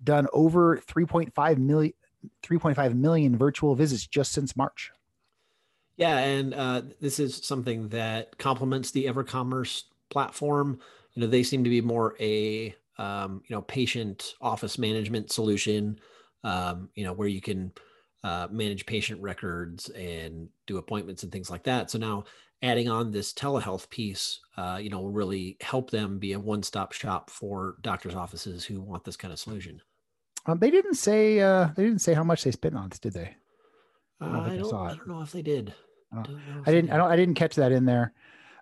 done 0.03 0.25
over 0.33 0.79
3.5 0.79 1.57
million 1.59 1.93
3.5 2.41 2.95
million 2.95 3.37
virtual 3.37 3.75
visits 3.75 4.07
just 4.07 4.31
since 4.31 4.55
March. 4.57 4.91
Yeah, 5.95 6.17
and 6.17 6.55
uh, 6.55 6.81
this 7.00 7.19
is 7.19 7.45
something 7.45 7.89
that 7.89 8.39
complements 8.39 8.89
the 8.89 9.05
EverCommerce 9.05 9.83
platform 10.09 10.79
you 11.13 11.22
know 11.22 11.27
they 11.27 11.43
seem 11.43 11.63
to 11.63 11.70
be 11.70 11.82
more 11.82 12.15
a 12.20 12.75
um, 12.98 13.41
you 13.48 13.55
know 13.55 13.62
patient 13.62 14.36
office 14.41 14.77
management 14.77 15.32
solution 15.32 16.00
um, 16.43 16.89
you 16.96 17.03
know 17.03 17.13
where 17.13 17.27
you 17.27 17.41
can 17.41 17.72
uh, 18.24 18.48
manage 18.51 18.86
patient 18.86 19.22
records 19.22 19.89
and 19.89 20.48
do 20.65 20.77
appointments 20.77 21.24
and 21.24 21.32
things 21.32 21.50
like 21.50 21.63
that. 21.63 21.91
So 21.91 21.98
now 21.98 22.24
adding 22.62 22.88
on 22.88 23.12
this 23.12 23.34
telehealth 23.34 23.89
piece 23.89 24.39
uh, 24.58 24.79
you 24.82 24.89
know 24.89 25.01
will 25.01 25.12
really 25.12 25.58
help 25.62 25.91
them 25.91 26.20
be 26.20 26.34
a 26.34 26.39
one-stop 26.39 26.93
shop 26.93 27.29
for 27.29 27.75
doctors 27.82 28.15
offices 28.15 28.63
who 28.63 28.82
want 28.82 29.03
this 29.03 29.17
kind 29.17 29.32
of 29.32 29.39
solution. 29.39 29.82
Um, 30.46 30.60
they 30.60 30.72
didn't 30.72 30.96
say 30.96 31.39
uh, 31.39 31.70
they 31.75 31.84
didn't 31.84 32.01
say 32.01 32.13
how 32.13 32.24
much 32.24 32.43
they 32.43 32.51
spent 32.51 32.75
on 32.75 32.89
this 32.89 33.00
did 33.00 33.13
they? 33.13 33.36
I 34.22 34.25
don't, 34.25 34.36
I 34.36 34.58
don't, 34.58 34.74
I 34.74 34.96
don't 34.96 35.08
know 35.08 35.22
if 35.22 35.32
they 35.32 35.41
did. 35.41 35.74
I, 36.13 36.24
I 36.65 36.72
didn't 36.72 36.91
I 36.91 36.98
don't 36.98 37.12
I 37.12 37.15
didn't 37.15 37.36
catch 37.36 37.55
that 37.55 37.72
in 37.72 37.86
there 37.86 38.13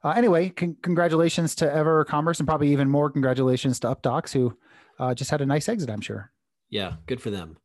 uh, 0.04 0.10
anyway, 0.10 0.50
con- 0.50 0.78
congratulations 0.82 1.56
to 1.56 1.66
EverCommerce, 1.66 2.40
and 2.40 2.48
probably 2.48 2.72
even 2.72 2.90
more 2.90 3.10
congratulations 3.10 3.80
to 3.80 3.96
Updox 3.96 4.32
who 4.34 4.58
uh, 5.00 5.14
just 5.14 5.32
had 5.32 5.42
a 5.42 5.46
nice 5.46 5.70
exit, 5.70 5.90
I'm 5.90 6.02
sure. 6.02 6.32
Yeah, 6.70 6.96
good 7.06 7.22
for 7.22 7.30
them. 7.30 7.58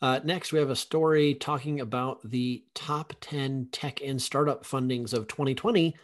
Uh, 0.00 0.20
next, 0.24 0.52
we 0.52 0.58
have 0.58 0.70
a 0.70 0.76
story 0.76 1.34
talking 1.34 1.80
about 1.80 2.20
the 2.28 2.64
top 2.74 3.14
10 3.20 3.68
tech 3.72 4.00
and 4.02 4.20
startup 4.20 4.64
fundings 4.64 5.12
of 5.14 5.26
2020. 5.26 5.96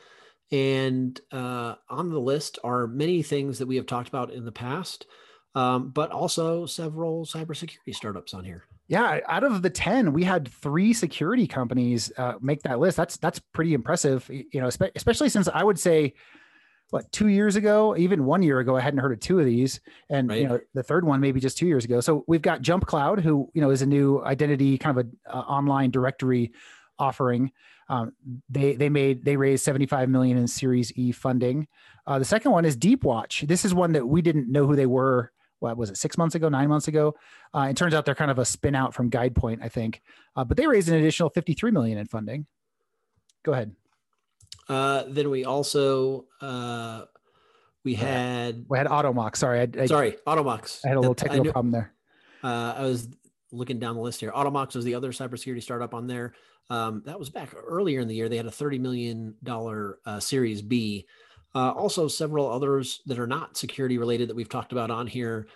And 0.51 1.19
uh, 1.31 1.77
on 1.89 2.11
the 2.11 2.21
list 2.21 2.59
are 2.65 2.87
many 2.87 3.23
things 3.23 3.59
that 3.59 3.69
we 3.69 3.77
have 3.77 3.87
talked 3.87 4.09
about 4.09 4.33
in 4.33 4.45
the 4.45 4.53
past, 4.53 5.07
um, 5.55 5.91
but 5.91 6.11
also 6.11 6.67
several 6.67 7.25
cybersecurity 7.25 7.95
startups 7.95 8.35
on 8.35 8.45
here 8.45 8.65
yeah, 8.93 9.21
out 9.27 9.43
of 9.43 9.63
the 9.63 9.71
10, 9.71 10.13
we 10.13 10.23
had 10.23 10.47
three 10.47 10.93
security 10.93 11.47
companies 11.47 12.13
uh, 12.19 12.35
make 12.43 12.61
that 12.65 12.79
list. 12.79 12.95
That's 12.99 13.17
that's 13.17 13.39
pretty 13.39 13.73
impressive, 13.73 14.29
you 14.29 14.61
know, 14.61 14.67
especially 14.67 15.31
since 15.31 15.49
I 15.49 15.65
would 15.65 15.79
say 15.79 16.13
what 16.91 17.11
two 17.11 17.29
years 17.29 17.57
ago, 17.57 17.97
even 17.97 18.27
one 18.27 18.43
year 18.43 18.59
ago, 18.59 18.77
I 18.77 18.83
hadn't 18.83 19.01
heard 19.01 19.13
of 19.13 19.21
two 19.21 19.41
of 19.41 19.47
these, 19.47 19.81
and 20.11 20.29
right. 20.29 20.43
you 20.43 20.47
know 20.47 20.61
the 20.75 20.83
third 20.83 21.07
one 21.07 21.21
maybe 21.21 21.41
just 21.41 21.57
two 21.57 21.67
years 21.67 21.87
ago. 21.87 22.01
So 22.01 22.23
we've 22.29 22.43
got 22.43 22.61
JumpCloud, 22.61 23.23
who 23.23 23.51
you 23.55 23.63
know 23.63 23.71
is 23.71 23.81
a 23.81 23.87
new 23.87 24.23
identity 24.23 24.77
kind 24.77 24.99
of 24.99 25.07
a 25.07 25.35
uh, 25.35 25.41
online 25.41 25.91
directory 25.91 26.53
offering. 26.99 27.51
Um, 27.89 28.13
they 28.51 28.75
they 28.75 28.91
made 28.91 29.25
they 29.25 29.39
raised 29.39 29.65
75 29.65 30.11
million 30.11 30.37
in 30.37 30.47
Series 30.47 30.93
E 30.97 31.13
funding. 31.13 31.67
Uh, 32.07 32.19
the 32.19 32.27
second 32.27 32.51
one 32.51 32.67
is 32.67 32.77
Deepwatch. 32.77 33.49
This 33.49 33.65
is 33.65 33.73
one 33.73 33.93
that 33.93 34.07
we 34.07 34.21
didn't 34.21 34.53
know 34.53 34.67
who 34.67 34.77
they 34.77 34.85
were 34.85 35.33
what 35.63 35.77
was 35.77 35.91
it 35.91 35.97
six 35.97 36.19
months 36.19 36.35
ago, 36.35 36.49
nine 36.49 36.69
months 36.69 36.89
ago. 36.89 37.15
Uh, 37.55 37.69
it 37.71 37.77
turns 37.77 37.95
out 37.95 38.05
they're 38.05 38.15
kind 38.15 38.31
of 38.31 38.39
a 38.39 38.45
spin 38.45 38.75
out 38.75 38.93
from 38.93 39.11
GuidePoint, 39.11 39.63
I 39.63 39.69
think, 39.69 40.03
uh, 40.37 40.45
but 40.45 40.57
they 40.57 40.67
raised 40.67 40.89
an 40.89 40.97
additional 40.97 41.31
53 41.31 41.71
million 41.71 41.99
in 41.99 42.07
funding. 42.07 42.47
Go 43.45 43.53
ahead. 43.53 43.75
Uh, 44.69 45.05
then 45.09 45.31
we 45.31 45.45
also 45.45 46.27
uh, 46.41 47.05
we 47.85 47.95
had 47.95 48.65
we 48.69 48.77
had 48.77 48.87
Automox. 48.89 49.37
Sorry, 49.37 49.61
I, 49.61 49.69
I, 49.79 49.87
sorry, 49.87 50.17
Automox. 50.27 50.81
I 50.85 50.89
had 50.89 50.97
a 50.97 51.01
little 51.01 51.15
technical 51.15 51.45
knew, 51.45 51.53
problem 51.53 51.73
there. 51.73 51.93
Uh, 52.43 52.75
I 52.77 52.83
was 52.83 53.09
looking 53.53 53.79
down 53.79 53.95
the 53.95 54.01
list 54.01 54.21
here. 54.21 54.33
Automox 54.33 54.75
was 54.75 54.85
the 54.85 54.95
other 54.95 55.13
cybersecurity 55.13 55.63
startup 55.63 55.95
on 55.95 56.07
there. 56.07 56.35
Um, 56.71 57.03
that 57.07 57.19
was 57.19 57.29
back 57.31 57.55
earlier 57.55 58.01
in 58.01 58.09
the 58.09 58.15
year. 58.15 58.29
They 58.29 58.37
had 58.37 58.47
a 58.47 58.53
thirty 58.53 58.79
million 58.79 59.35
dollar 59.43 59.99
uh, 60.07 60.21
Series 60.21 60.63
B. 60.63 61.07
Uh, 61.55 61.71
also, 61.71 62.09
several 62.09 62.51
others 62.51 63.01
that 63.07 63.19
are 63.19 63.27
not 63.27 63.57
security 63.57 63.99
related 63.99 64.29
that 64.29 64.37
we've 64.37 64.49
talked 64.49 64.73
about 64.73 64.91
on 64.91 65.07
here. 65.07 65.47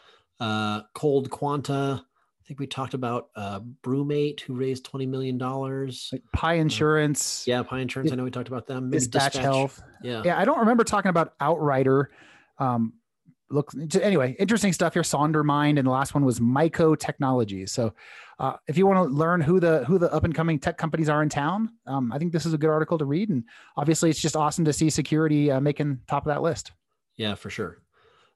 Uh, 0.40 0.82
ColdQuanta. 0.94 2.00
I 2.00 2.48
think 2.48 2.60
we 2.60 2.66
talked 2.66 2.94
about 2.94 3.30
uh, 3.34 3.60
BruMate, 3.82 4.40
who 4.40 4.54
raised 4.54 4.84
twenty 4.84 5.06
million 5.06 5.36
dollars. 5.38 6.10
Like 6.12 6.22
Pie 6.32 6.54
Insurance. 6.54 7.44
yeah, 7.46 7.62
Pie 7.62 7.80
Insurance. 7.80 8.12
I 8.12 8.14
know 8.14 8.24
we 8.24 8.30
talked 8.30 8.48
about 8.48 8.66
them. 8.66 8.90
Maybe 8.90 8.98
Dispatch, 8.98 9.32
Dispatch 9.32 9.42
Health. 9.42 9.82
Yeah, 10.02 10.22
yeah. 10.24 10.38
I 10.38 10.44
don't 10.44 10.60
remember 10.60 10.84
talking 10.84 11.08
about 11.08 11.32
Outrider. 11.40 12.10
Um, 12.58 12.92
look 13.50 13.72
anyway 14.00 14.34
interesting 14.38 14.72
stuff 14.72 14.94
here 14.94 15.02
sondermind 15.02 15.78
and 15.78 15.86
the 15.86 15.90
last 15.90 16.14
one 16.14 16.24
was 16.24 16.40
myco 16.40 16.98
technologies 16.98 17.72
so 17.72 17.92
uh, 18.38 18.54
if 18.68 18.76
you 18.76 18.86
want 18.86 18.98
to 18.98 19.14
learn 19.14 19.40
who 19.40 19.58
the 19.60 19.84
who 19.84 19.98
the 19.98 20.12
up 20.12 20.24
and 20.24 20.34
coming 20.34 20.58
tech 20.58 20.76
companies 20.76 21.08
are 21.08 21.22
in 21.22 21.28
town 21.28 21.70
um, 21.86 22.12
i 22.12 22.18
think 22.18 22.32
this 22.32 22.44
is 22.44 22.52
a 22.52 22.58
good 22.58 22.70
article 22.70 22.98
to 22.98 23.04
read 23.04 23.28
and 23.28 23.44
obviously 23.76 24.10
it's 24.10 24.20
just 24.20 24.36
awesome 24.36 24.64
to 24.64 24.72
see 24.72 24.90
security 24.90 25.50
uh, 25.50 25.60
making 25.60 26.00
top 26.06 26.24
of 26.24 26.28
that 26.28 26.42
list. 26.42 26.72
Yeah 27.16 27.34
for 27.34 27.50
sure. 27.50 27.78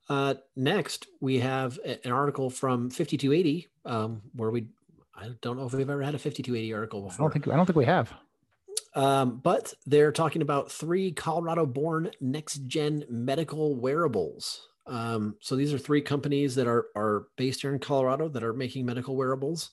Uh, 0.09 0.35
next 0.57 1.07
we 1.21 1.39
have 1.39 1.79
an 2.05 2.13
article 2.13 2.51
from 2.51 2.91
5280 2.91 3.69
um, 3.85 4.23
where 4.35 4.51
we 4.51 4.67
i 5.15 5.29
don't 5.41 5.57
know 5.57 5.67
if 5.67 5.73
we've 5.73 5.89
ever 5.89 6.03
had 6.03 6.15
a 6.15 6.19
5280 6.19 6.75
article 6.75 7.03
before 7.03 7.15
i 7.15 7.25
don't 7.25 7.33
think 7.33 7.49
i 7.49 7.57
don't 7.57 7.67
think 7.67 7.77
we 7.77 7.85
have. 7.85 8.13
Um, 8.95 9.41
but 9.43 9.73
they're 9.87 10.11
talking 10.11 10.43
about 10.43 10.73
three 10.73 11.13
Colorado 11.13 11.65
born 11.65 12.11
next 12.21 12.67
gen 12.67 13.05
medical 13.09 13.77
wearables. 13.77 14.69
Um, 14.91 15.37
so 15.41 15.55
these 15.55 15.73
are 15.73 15.79
three 15.79 16.03
companies 16.03 16.55
that 16.57 16.67
are 16.67 16.87
are 16.97 17.29
based 17.37 17.63
here 17.63 17.73
in 17.73 17.79
Colorado 17.79 18.29
that 18.29 18.43
are 18.43 18.53
making 18.53 18.85
medical 18.85 19.17
wearables. 19.17 19.71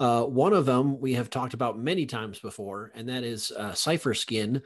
Uh, 0.00 0.24
one 0.24 0.52
of 0.52 0.66
them 0.66 0.98
we 0.98 1.14
have 1.14 1.30
talked 1.30 1.54
about 1.54 1.78
many 1.78 2.06
times 2.06 2.38
before, 2.38 2.90
and 2.94 3.08
that 3.08 3.22
is 3.22 3.52
uh, 3.52 3.72
Cipherskin, 3.72 4.62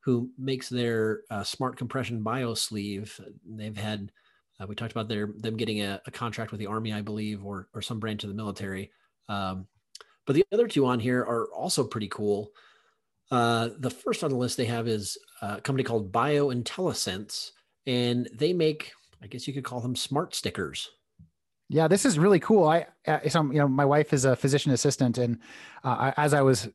who 0.00 0.30
makes 0.38 0.68
their 0.68 1.22
uh, 1.30 1.42
smart 1.42 1.76
compression 1.76 2.22
bio 2.22 2.54
sleeve. 2.54 3.20
They've 3.44 3.76
had 3.76 4.12
uh, 4.60 4.66
we 4.66 4.74
talked 4.74 4.92
about 4.92 5.08
their 5.08 5.32
them 5.36 5.56
getting 5.56 5.82
a, 5.82 6.00
a, 6.06 6.10
contract 6.10 6.52
with 6.52 6.60
the 6.60 6.66
army, 6.66 6.92
I 6.92 7.02
believe, 7.02 7.44
or 7.44 7.68
or 7.74 7.82
some 7.82 7.98
branch 7.98 8.22
of 8.22 8.30
the 8.30 8.36
military. 8.36 8.92
Um, 9.28 9.66
but 10.26 10.34
the 10.34 10.44
other 10.52 10.68
two 10.68 10.86
on 10.86 11.00
here 11.00 11.20
are 11.20 11.46
also 11.52 11.82
pretty 11.84 12.08
cool. 12.08 12.52
Uh, 13.30 13.70
the 13.78 13.90
first 13.90 14.22
on 14.22 14.30
the 14.30 14.36
list 14.36 14.56
they 14.56 14.64
have 14.64 14.86
is 14.86 15.18
a 15.42 15.60
company 15.60 15.82
called 15.84 16.12
BioIntelliSense, 16.12 17.50
and 17.86 18.28
they 18.34 18.52
make 18.52 18.92
I 19.22 19.26
guess 19.26 19.46
you 19.46 19.54
could 19.54 19.64
call 19.64 19.80
them 19.80 19.96
smart 19.96 20.34
stickers. 20.34 20.90
Yeah, 21.68 21.86
this 21.86 22.04
is 22.04 22.18
really 22.18 22.40
cool. 22.40 22.66
I, 22.66 22.86
uh, 23.06 23.20
so, 23.28 23.42
you 23.44 23.58
know, 23.58 23.68
my 23.68 23.84
wife 23.84 24.12
is 24.12 24.24
a 24.24 24.34
physician 24.34 24.72
assistant, 24.72 25.18
and 25.18 25.38
uh, 25.84 26.12
as 26.16 26.34
I 26.34 26.42
was 26.42 26.68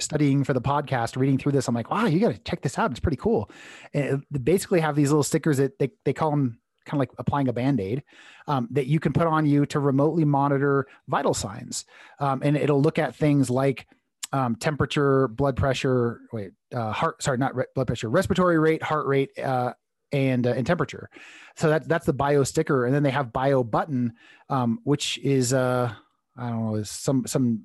studying 0.00 0.42
for 0.44 0.54
the 0.54 0.60
podcast, 0.60 1.16
reading 1.16 1.38
through 1.38 1.52
this, 1.52 1.68
I'm 1.68 1.74
like, 1.74 1.90
wow, 1.90 2.06
you 2.06 2.18
got 2.18 2.32
to 2.32 2.38
check 2.38 2.62
this 2.62 2.78
out. 2.78 2.90
It's 2.90 3.00
pretty 3.00 3.18
cool. 3.18 3.50
And 3.94 4.24
they 4.30 4.38
basically 4.38 4.80
have 4.80 4.96
these 4.96 5.10
little 5.10 5.22
stickers 5.22 5.58
that 5.58 5.78
they, 5.78 5.90
they 6.04 6.12
call 6.12 6.30
them 6.30 6.58
kind 6.86 6.96
of 6.96 7.00
like 7.00 7.10
applying 7.18 7.48
a 7.48 7.52
band-aid 7.52 8.02
um, 8.48 8.66
that 8.72 8.86
you 8.86 8.98
can 8.98 9.12
put 9.12 9.26
on 9.26 9.46
you 9.46 9.66
to 9.66 9.78
remotely 9.78 10.24
monitor 10.24 10.86
vital 11.06 11.34
signs. 11.34 11.84
Um, 12.18 12.40
and 12.42 12.56
it'll 12.56 12.80
look 12.80 12.98
at 12.98 13.14
things 13.14 13.50
like 13.50 13.86
um, 14.32 14.56
temperature, 14.56 15.28
blood 15.28 15.56
pressure, 15.56 16.20
wait, 16.32 16.52
uh, 16.74 16.92
heart, 16.92 17.22
sorry, 17.22 17.38
not 17.38 17.54
re- 17.54 17.66
blood 17.74 17.86
pressure, 17.86 18.08
respiratory 18.08 18.58
rate, 18.58 18.82
heart 18.82 19.06
rate, 19.06 19.38
uh, 19.38 19.74
and 20.12 20.46
uh, 20.46 20.50
and 20.50 20.66
temperature. 20.66 21.10
So 21.56 21.68
that 21.68 21.88
that's 21.88 22.06
the 22.06 22.12
bio 22.12 22.44
sticker, 22.44 22.86
and 22.86 22.94
then 22.94 23.02
they 23.02 23.10
have 23.10 23.32
bio 23.32 23.62
button, 23.62 24.14
um, 24.48 24.80
which 24.84 25.18
is 25.18 25.52
uh 25.52 25.92
I 26.36 26.48
don't 26.48 26.66
know 26.66 26.74
is 26.76 26.90
some 26.90 27.26
some 27.26 27.64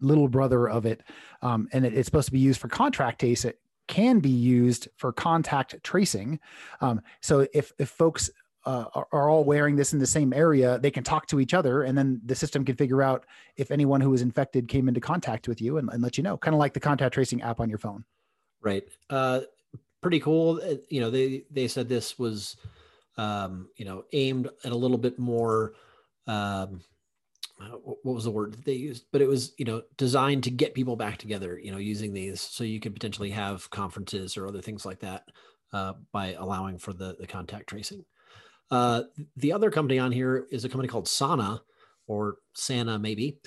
little 0.00 0.28
brother 0.28 0.68
of 0.68 0.86
it, 0.86 1.02
um, 1.42 1.68
and 1.72 1.84
it, 1.84 1.94
it's 1.94 2.06
supposed 2.06 2.26
to 2.26 2.32
be 2.32 2.38
used 2.38 2.60
for 2.60 2.68
contract 2.68 3.20
trace. 3.20 3.44
It 3.44 3.60
can 3.88 4.20
be 4.20 4.30
used 4.30 4.88
for 4.96 5.12
contact 5.12 5.82
tracing. 5.82 6.40
Um, 6.80 7.00
so 7.20 7.46
if 7.52 7.72
if 7.78 7.88
folks 7.88 8.30
uh, 8.64 8.86
are, 8.94 9.06
are, 9.12 9.28
all 9.28 9.44
wearing 9.44 9.76
this 9.76 9.92
in 9.92 10.00
the 10.00 10.06
same 10.06 10.32
area, 10.32 10.78
they 10.78 10.90
can 10.90 11.04
talk 11.04 11.26
to 11.28 11.38
each 11.38 11.54
other, 11.54 11.84
and 11.84 11.96
then 11.96 12.20
the 12.24 12.34
system 12.34 12.64
can 12.64 12.74
figure 12.74 13.00
out 13.00 13.24
if 13.56 13.70
anyone 13.70 14.00
who 14.00 14.10
was 14.10 14.22
infected 14.22 14.66
came 14.66 14.88
into 14.88 15.00
contact 15.00 15.46
with 15.46 15.60
you 15.60 15.78
and, 15.78 15.88
and 15.90 16.02
let 16.02 16.16
you 16.16 16.24
know, 16.24 16.36
kind 16.36 16.52
of 16.52 16.58
like 16.58 16.74
the 16.74 16.80
contact 16.80 17.14
tracing 17.14 17.42
app 17.42 17.60
on 17.60 17.68
your 17.68 17.78
phone. 17.78 18.04
Right. 18.60 18.82
Uh, 19.08 19.42
pretty 20.02 20.20
cool. 20.20 20.60
Uh, 20.62 20.76
you 20.88 21.00
know, 21.00 21.10
they 21.10 21.44
they 21.50 21.68
said 21.68 21.88
this 21.88 22.18
was, 22.18 22.56
um, 23.16 23.68
you 23.76 23.84
know, 23.84 24.04
aimed 24.12 24.48
at 24.64 24.72
a 24.72 24.76
little 24.76 24.98
bit 24.98 25.18
more. 25.18 25.74
Um, 26.26 26.80
uh, 27.58 27.68
what 28.02 28.14
was 28.14 28.24
the 28.24 28.30
word 28.30 28.56
they 28.64 28.74
used? 28.74 29.06
But 29.12 29.22
it 29.22 29.28
was, 29.28 29.54
you 29.56 29.64
know, 29.64 29.82
designed 29.96 30.44
to 30.44 30.50
get 30.50 30.74
people 30.74 30.96
back 30.96 31.18
together. 31.18 31.58
You 31.58 31.72
know, 31.72 31.78
using 31.78 32.12
these 32.12 32.40
so 32.40 32.64
you 32.64 32.80
could 32.80 32.94
potentially 32.94 33.30
have 33.30 33.70
conferences 33.70 34.36
or 34.36 34.46
other 34.46 34.60
things 34.60 34.84
like 34.84 35.00
that 35.00 35.24
uh, 35.72 35.94
by 36.12 36.34
allowing 36.34 36.78
for 36.78 36.92
the 36.92 37.16
the 37.18 37.26
contact 37.26 37.68
tracing. 37.68 38.04
Uh, 38.70 39.02
the 39.36 39.52
other 39.52 39.70
company 39.70 39.98
on 39.98 40.12
here 40.12 40.46
is 40.50 40.64
a 40.64 40.68
company 40.68 40.88
called 40.88 41.08
Sana 41.08 41.62
or 42.06 42.36
Sana 42.54 42.98
maybe, 42.98 43.38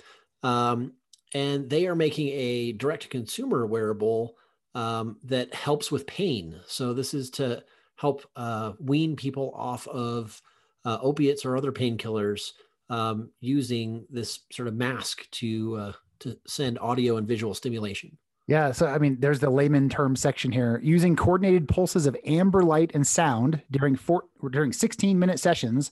um, 0.44 0.94
and 1.34 1.70
they 1.70 1.88
are 1.88 1.96
making 1.96 2.30
a 2.30 2.72
direct 2.74 3.10
consumer 3.10 3.66
wearable 3.66 4.36
um, 4.76 5.18
that 5.24 5.54
helps 5.54 5.92
with 5.92 6.08
pain. 6.08 6.60
So 6.68 6.94
this 6.94 7.14
is 7.14 7.30
to 7.32 7.64
help 7.96 8.24
uh, 8.36 8.74
wean 8.80 9.16
people 9.16 9.54
off 9.56 9.88
of 9.88 10.42
uh, 10.86 10.98
opiates 11.02 11.46
or 11.46 11.58
other 11.58 11.72
painkillers 11.72 12.52
um, 12.90 13.32
using 13.40 14.06
this 14.10 14.40
sort 14.52 14.68
of 14.68 14.76
mask 14.76 15.30
to 15.32 15.76
uh, 15.76 15.92
to 16.20 16.38
send 16.48 16.80
audio 16.80 17.18
and 17.18 17.28
visual 17.28 17.54
stimulation. 17.54 18.18
Yeah, 18.48 18.72
so 18.72 18.88
I 18.88 18.98
mean, 18.98 19.18
there's 19.20 19.40
the 19.40 19.50
layman 19.50 19.90
term 19.90 20.16
section 20.16 20.52
here. 20.52 20.80
Using 20.84 21.16
coordinated 21.16 21.68
pulses 21.68 22.08
of 22.08 22.18
amber 22.26 22.64
light 22.64 22.92
and 22.96 23.06
sound 23.06 23.62
during 23.70 23.96
four, 23.96 24.24
during 24.52 24.74
16 24.74 25.20
minute 25.20 25.40
sessions, 25.40 25.92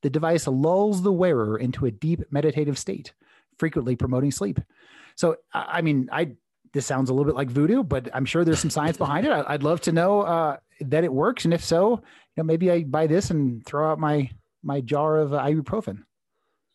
the 0.00 0.08
device 0.08 0.46
lulls 0.46 1.02
the 1.02 1.12
wearer 1.12 1.58
into 1.58 1.84
a 1.84 1.90
deep 1.90 2.22
meditative 2.30 2.78
state, 2.78 3.12
frequently 3.58 3.94
promoting 3.94 4.30
sleep. 4.30 4.58
So, 5.16 5.36
I 5.52 5.82
mean, 5.82 6.08
I 6.10 6.30
this 6.78 6.86
sounds 6.86 7.10
a 7.10 7.12
little 7.12 7.24
bit 7.24 7.34
like 7.34 7.50
voodoo, 7.50 7.82
but 7.82 8.08
I'm 8.14 8.24
sure 8.24 8.44
there's 8.44 8.60
some 8.60 8.70
science 8.70 8.96
behind 8.96 9.26
it. 9.26 9.32
I'd 9.32 9.64
love 9.64 9.80
to 9.80 9.90
know 9.90 10.20
uh, 10.20 10.58
that 10.80 11.02
it 11.02 11.12
works, 11.12 11.44
and 11.44 11.52
if 11.52 11.64
so, 11.64 11.90
you 11.90 11.98
know, 12.36 12.44
maybe 12.44 12.70
I 12.70 12.84
buy 12.84 13.08
this 13.08 13.32
and 13.32 13.66
throw 13.66 13.90
out 13.90 13.98
my 13.98 14.30
my 14.62 14.80
jar 14.80 15.18
of 15.18 15.34
uh, 15.34 15.42
ibuprofen. 15.42 16.04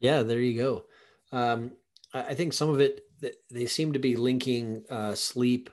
Yeah, 0.01 0.23
there 0.23 0.41
you 0.41 0.61
go. 0.61 0.85
Um, 1.31 1.71
I 2.13 2.33
think 2.33 2.51
some 2.51 2.67
of 2.69 2.81
it 2.81 3.05
they 3.49 3.65
seem 3.65 3.93
to 3.93 3.99
be 3.99 4.17
linking 4.17 4.83
uh, 4.89 5.15
sleep 5.15 5.69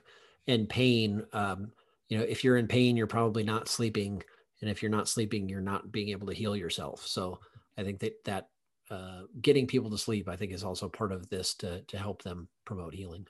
and 0.47 0.69
pain. 0.69 1.25
Um, 1.33 1.73
you 2.07 2.17
know, 2.17 2.23
if 2.23 2.45
you're 2.45 2.55
in 2.55 2.67
pain, 2.67 2.95
you're 2.95 3.07
probably 3.07 3.43
not 3.43 3.67
sleeping, 3.67 4.23
and 4.61 4.69
if 4.69 4.81
you're 4.81 4.91
not 4.91 5.09
sleeping, 5.09 5.49
you're 5.49 5.59
not 5.59 5.91
being 5.91 6.07
able 6.07 6.27
to 6.27 6.33
heal 6.33 6.55
yourself. 6.55 7.05
So 7.05 7.39
I 7.77 7.83
think 7.83 7.99
that 7.99 8.23
that 8.23 8.47
uh, 8.89 9.23
getting 9.41 9.67
people 9.67 9.89
to 9.89 9.97
sleep, 9.97 10.29
I 10.29 10.37
think, 10.37 10.53
is 10.53 10.63
also 10.63 10.87
part 10.87 11.11
of 11.11 11.29
this 11.29 11.53
to 11.55 11.81
to 11.81 11.97
help 11.97 12.23
them 12.23 12.47
promote 12.63 12.93
healing. 12.93 13.27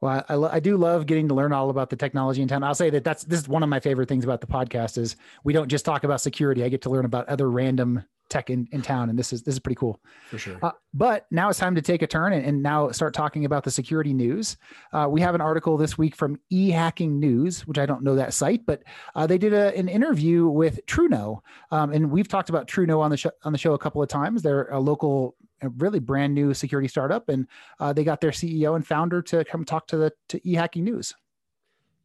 Well, 0.00 0.24
I, 0.28 0.56
I 0.56 0.60
do 0.60 0.76
love 0.76 1.06
getting 1.06 1.28
to 1.28 1.34
learn 1.34 1.52
all 1.52 1.70
about 1.70 1.90
the 1.90 1.96
technology 1.96 2.40
in 2.40 2.48
town. 2.48 2.62
I'll 2.62 2.74
say 2.74 2.90
that 2.90 3.04
that's 3.04 3.24
this 3.24 3.40
is 3.40 3.48
one 3.48 3.62
of 3.62 3.68
my 3.68 3.80
favorite 3.80 4.08
things 4.08 4.24
about 4.24 4.40
the 4.40 4.46
podcast 4.46 4.96
is 4.98 5.16
we 5.44 5.52
don't 5.52 5.68
just 5.68 5.84
talk 5.84 6.04
about 6.04 6.20
security. 6.20 6.64
I 6.64 6.68
get 6.68 6.82
to 6.82 6.90
learn 6.90 7.04
about 7.04 7.28
other 7.28 7.50
random 7.50 8.04
tech 8.30 8.48
in, 8.48 8.66
in 8.70 8.80
town, 8.80 9.10
and 9.10 9.18
this 9.18 9.32
is 9.32 9.42
this 9.42 9.54
is 9.54 9.58
pretty 9.58 9.74
cool. 9.74 10.00
For 10.30 10.38
sure. 10.38 10.58
Uh, 10.62 10.70
but 10.94 11.26
now 11.30 11.50
it's 11.50 11.58
time 11.58 11.74
to 11.74 11.82
take 11.82 12.00
a 12.00 12.06
turn 12.06 12.32
and, 12.32 12.46
and 12.46 12.62
now 12.62 12.90
start 12.92 13.12
talking 13.12 13.44
about 13.44 13.64
the 13.64 13.70
security 13.70 14.14
news. 14.14 14.56
Uh, 14.92 15.06
we 15.10 15.20
have 15.20 15.34
an 15.34 15.40
article 15.40 15.76
this 15.76 15.98
week 15.98 16.14
from 16.14 16.38
eHacking 16.50 17.18
News, 17.18 17.66
which 17.66 17.78
I 17.78 17.84
don't 17.84 18.02
know 18.02 18.14
that 18.14 18.32
site, 18.32 18.64
but 18.64 18.82
uh, 19.14 19.26
they 19.26 19.36
did 19.36 19.52
a, 19.52 19.76
an 19.76 19.88
interview 19.88 20.46
with 20.46 20.84
Truno, 20.86 21.40
um, 21.70 21.92
and 21.92 22.10
we've 22.10 22.28
talked 22.28 22.48
about 22.48 22.66
Truno 22.68 23.00
on 23.00 23.10
the 23.10 23.18
show 23.18 23.30
on 23.42 23.52
the 23.52 23.58
show 23.58 23.74
a 23.74 23.78
couple 23.78 24.02
of 24.02 24.08
times. 24.08 24.40
They're 24.40 24.68
a 24.68 24.80
local 24.80 25.36
a 25.62 25.68
really 25.68 25.98
brand 25.98 26.34
new 26.34 26.54
security 26.54 26.88
startup, 26.88 27.28
and 27.28 27.46
uh, 27.78 27.92
they 27.92 28.04
got 28.04 28.20
their 28.20 28.30
CEO 28.30 28.76
and 28.76 28.86
founder 28.86 29.22
to 29.22 29.44
come 29.44 29.64
talk 29.64 29.86
to 29.88 29.96
the 29.96 30.12
to 30.28 30.40
eHacking 30.40 30.82
News. 30.82 31.14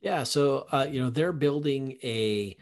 Yeah, 0.02 0.24
so 0.24 0.68
uh, 0.72 0.88
you 0.90 1.02
know 1.02 1.10
they're 1.10 1.34
building 1.34 1.98
a 2.04 2.56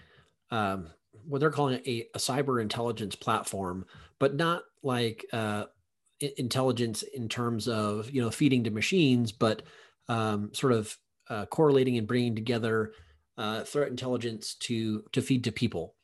um, 0.52 0.88
what 1.28 1.40
they're 1.40 1.52
calling 1.52 1.82
a, 1.86 2.08
a 2.14 2.18
cyber 2.18 2.62
intelligence 2.62 3.16
platform, 3.16 3.86
but 4.20 4.36
not 4.36 4.64
like 4.82 5.26
uh, 5.34 5.66
intelligence 6.38 7.04
in 7.04 7.30
terms 7.30 7.68
of 7.68 8.10
you 8.12 8.22
know 8.22 8.32
feeding 8.32 8.64
to 8.64 8.72
machines, 8.72 9.32
but 9.32 9.64
um, 10.08 10.54
sort 10.54 10.74
of 10.74 10.98
uh, 11.30 11.46
correlating 11.46 11.98
and 11.98 12.08
bringing 12.08 12.36
together 12.36 12.94
uh, 13.38 13.64
threat 13.64 13.90
intelligence 13.90 14.56
to 14.56 15.04
to 15.12 15.22
feed 15.22 15.44
to 15.44 15.52
people. 15.52 15.96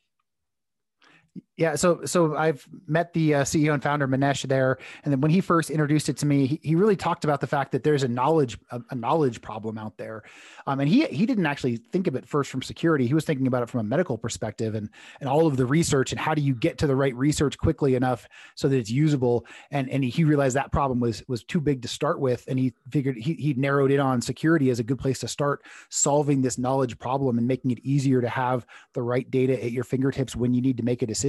Yeah, 1.57 1.75
so 1.75 2.05
so 2.05 2.37
I've 2.37 2.65
met 2.87 3.11
the 3.11 3.35
uh, 3.35 3.41
CEO 3.43 3.73
and 3.73 3.83
founder 3.83 4.07
Manesh 4.07 4.47
there, 4.47 4.77
and 5.03 5.11
then 5.11 5.19
when 5.19 5.29
he 5.29 5.41
first 5.41 5.69
introduced 5.69 6.07
it 6.07 6.15
to 6.17 6.25
me, 6.25 6.45
he, 6.45 6.59
he 6.63 6.75
really 6.75 6.95
talked 6.95 7.25
about 7.25 7.41
the 7.41 7.47
fact 7.47 7.73
that 7.73 7.83
there's 7.83 8.03
a 8.03 8.07
knowledge 8.07 8.57
a, 8.71 8.81
a 8.91 8.95
knowledge 8.95 9.41
problem 9.41 9.77
out 9.77 9.97
there, 9.97 10.23
um, 10.67 10.79
and 10.79 10.89
he 10.89 11.05
he 11.07 11.25
didn't 11.25 11.45
actually 11.45 11.75
think 11.75 12.07
of 12.07 12.15
it 12.15 12.25
first 12.25 12.49
from 12.49 12.61
security. 12.61 13.07
He 13.07 13.13
was 13.13 13.25
thinking 13.25 13.45
about 13.45 13.63
it 13.63 13.69
from 13.69 13.81
a 13.81 13.83
medical 13.83 14.17
perspective 14.17 14.73
and 14.73 14.89
and 15.19 15.29
all 15.29 15.47
of 15.47 15.57
the 15.57 15.65
research 15.65 16.13
and 16.13 16.19
how 16.19 16.33
do 16.33 16.41
you 16.41 16.55
get 16.55 16.77
to 16.77 16.87
the 16.87 16.95
right 16.95 17.15
research 17.15 17.57
quickly 17.57 17.95
enough 17.95 18.27
so 18.55 18.69
that 18.69 18.77
it's 18.77 18.89
usable. 18.89 19.45
And 19.69 19.89
and 19.89 20.03
he 20.03 20.23
realized 20.23 20.55
that 20.55 20.71
problem 20.71 21.01
was 21.01 21.23
was 21.27 21.43
too 21.43 21.59
big 21.59 21.81
to 21.81 21.87
start 21.87 22.21
with, 22.21 22.45
and 22.47 22.57
he 22.57 22.73
figured 22.89 23.17
he 23.17 23.33
he 23.33 23.53
narrowed 23.55 23.91
it 23.91 23.99
on 23.99 24.21
security 24.21 24.69
as 24.69 24.79
a 24.79 24.83
good 24.83 24.97
place 24.97 25.19
to 25.19 25.27
start 25.27 25.63
solving 25.89 26.41
this 26.41 26.57
knowledge 26.57 26.97
problem 26.99 27.37
and 27.37 27.47
making 27.47 27.71
it 27.71 27.79
easier 27.83 28.21
to 28.21 28.29
have 28.29 28.65
the 28.93 29.01
right 29.01 29.29
data 29.29 29.61
at 29.61 29.71
your 29.71 29.83
fingertips 29.83 30.35
when 30.35 30.53
you 30.53 30.61
need 30.61 30.77
to 30.77 30.83
make 30.83 31.01
a 31.01 31.05
decision. 31.05 31.28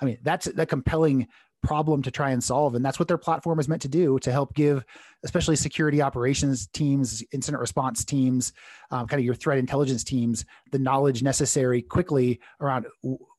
I 0.00 0.04
mean, 0.04 0.18
that's 0.22 0.46
a 0.46 0.66
compelling 0.66 1.28
problem 1.62 2.02
to 2.02 2.10
try 2.10 2.30
and 2.30 2.42
solve. 2.42 2.74
And 2.74 2.84
that's 2.84 2.98
what 2.98 3.08
their 3.08 3.18
platform 3.18 3.58
is 3.58 3.68
meant 3.68 3.82
to 3.82 3.88
do 3.88 4.18
to 4.20 4.30
help 4.30 4.54
give, 4.54 4.84
especially 5.24 5.56
security 5.56 6.00
operations 6.00 6.68
teams, 6.68 7.24
incident 7.32 7.60
response 7.60 8.04
teams, 8.04 8.52
um, 8.90 9.06
kind 9.06 9.18
of 9.18 9.24
your 9.24 9.34
threat 9.34 9.58
intelligence 9.58 10.04
teams, 10.04 10.44
the 10.70 10.78
knowledge 10.78 11.22
necessary 11.22 11.82
quickly 11.82 12.40
around 12.60 12.86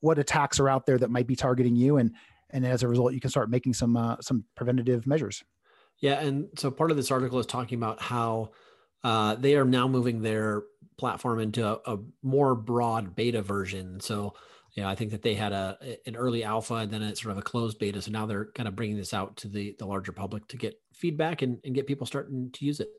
what 0.01 0.19
attacks 0.19 0.59
are 0.59 0.67
out 0.67 0.85
there 0.85 0.97
that 0.97 1.09
might 1.09 1.27
be 1.27 1.35
targeting 1.35 1.75
you. 1.75 1.97
And, 1.97 2.13
and 2.49 2.65
as 2.65 2.83
a 2.83 2.87
result, 2.87 3.13
you 3.13 3.21
can 3.21 3.29
start 3.29 3.49
making 3.49 3.73
some, 3.73 3.95
uh, 3.95 4.17
some 4.19 4.43
preventative 4.55 5.07
measures. 5.07 5.43
Yeah. 5.99 6.19
And 6.19 6.49
so 6.57 6.69
part 6.69 6.91
of 6.91 6.97
this 6.97 7.11
article 7.11 7.39
is 7.39 7.45
talking 7.45 7.77
about 7.77 8.01
how 8.01 8.51
uh, 9.03 9.35
they 9.35 9.55
are 9.55 9.65
now 9.65 9.87
moving 9.87 10.21
their 10.21 10.63
platform 10.97 11.39
into 11.39 11.65
a, 11.65 11.79
a 11.85 11.99
more 12.23 12.55
broad 12.55 13.15
beta 13.15 13.41
version. 13.41 13.99
So 13.99 14.33
you 14.77 14.83
know, 14.83 14.89
I 14.89 14.95
think 14.95 15.09
that 15.09 15.23
they 15.23 15.33
had 15.33 15.53
a 15.53 15.75
an 16.05 16.15
early 16.15 16.43
alpha 16.43 16.75
and 16.75 16.91
then 16.91 17.01
it's 17.01 17.23
sort 17.23 17.31
of 17.31 17.39
a 17.39 17.41
closed 17.41 17.79
beta. 17.79 17.99
So 17.99 18.11
now 18.11 18.27
they're 18.27 18.45
kind 18.45 18.69
of 18.69 18.75
bringing 18.75 18.95
this 18.95 19.11
out 19.11 19.35
to 19.37 19.47
the 19.47 19.75
the 19.79 19.87
larger 19.87 20.11
public 20.11 20.47
to 20.49 20.57
get 20.57 20.79
feedback 20.93 21.41
and, 21.41 21.57
and 21.65 21.73
get 21.73 21.87
people 21.87 22.05
starting 22.05 22.51
to 22.51 22.65
use 22.65 22.79
it. 22.79 22.89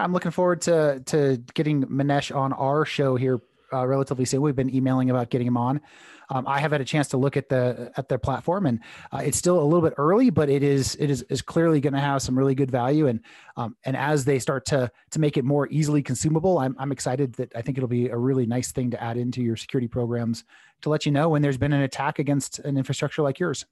I'm 0.00 0.12
looking 0.12 0.32
forward 0.32 0.62
to 0.62 1.00
to 1.06 1.36
getting 1.54 1.84
Manesh 1.84 2.34
on 2.34 2.52
our 2.52 2.84
show 2.84 3.14
here 3.14 3.40
uh, 3.72 3.86
relatively 3.86 4.24
soon. 4.24 4.42
We've 4.42 4.56
been 4.56 4.74
emailing 4.74 5.10
about 5.10 5.30
getting 5.30 5.46
him 5.46 5.56
on. 5.56 5.80
Um, 6.28 6.44
I 6.48 6.58
have 6.58 6.72
had 6.72 6.80
a 6.80 6.84
chance 6.84 7.06
to 7.08 7.16
look 7.16 7.36
at 7.36 7.48
the 7.48 7.92
at 7.96 8.08
their 8.08 8.18
platform, 8.18 8.66
and 8.66 8.80
uh, 9.12 9.18
it's 9.18 9.38
still 9.38 9.60
a 9.60 9.62
little 9.62 9.82
bit 9.82 9.94
early, 9.96 10.30
but 10.30 10.48
it 10.48 10.64
is 10.64 10.96
it 10.96 11.08
is 11.08 11.22
is 11.22 11.40
clearly 11.40 11.80
going 11.80 11.92
to 11.92 12.00
have 12.00 12.20
some 12.20 12.36
really 12.36 12.54
good 12.54 12.70
value. 12.70 13.06
And 13.06 13.20
um, 13.56 13.76
and 13.84 13.96
as 13.96 14.24
they 14.24 14.40
start 14.40 14.66
to 14.66 14.90
to 15.12 15.20
make 15.20 15.36
it 15.36 15.44
more 15.44 15.68
easily 15.68 16.02
consumable, 16.02 16.58
I'm 16.58 16.74
I'm 16.80 16.90
excited 16.90 17.34
that 17.34 17.54
I 17.54 17.62
think 17.62 17.78
it'll 17.78 17.88
be 17.88 18.08
a 18.08 18.16
really 18.16 18.44
nice 18.44 18.72
thing 18.72 18.90
to 18.90 19.02
add 19.02 19.16
into 19.16 19.40
your 19.40 19.56
security 19.56 19.86
programs 19.86 20.42
to 20.82 20.90
let 20.90 21.06
you 21.06 21.12
know 21.12 21.28
when 21.28 21.42
there's 21.42 21.58
been 21.58 21.72
an 21.72 21.82
attack 21.82 22.18
against 22.18 22.58
an 22.60 22.76
infrastructure 22.76 23.22
like 23.22 23.38
yours. 23.38 23.64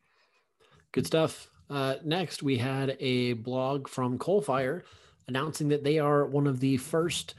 Good 0.93 1.07
stuff. 1.07 1.51
Uh, 1.71 1.97
next, 2.05 2.43
we 2.43 2.59
had 2.59 2.97
a 3.01 3.35
blog 3.35 3.89
from 3.89 4.19
Coalfire 4.19 4.83
announcing 5.29 5.69
that 5.69 5.85
they 5.85 5.99
are 5.99 6.27
one 6.27 6.47
of 6.47 6.61
the 6.61 6.77
first 6.77 7.35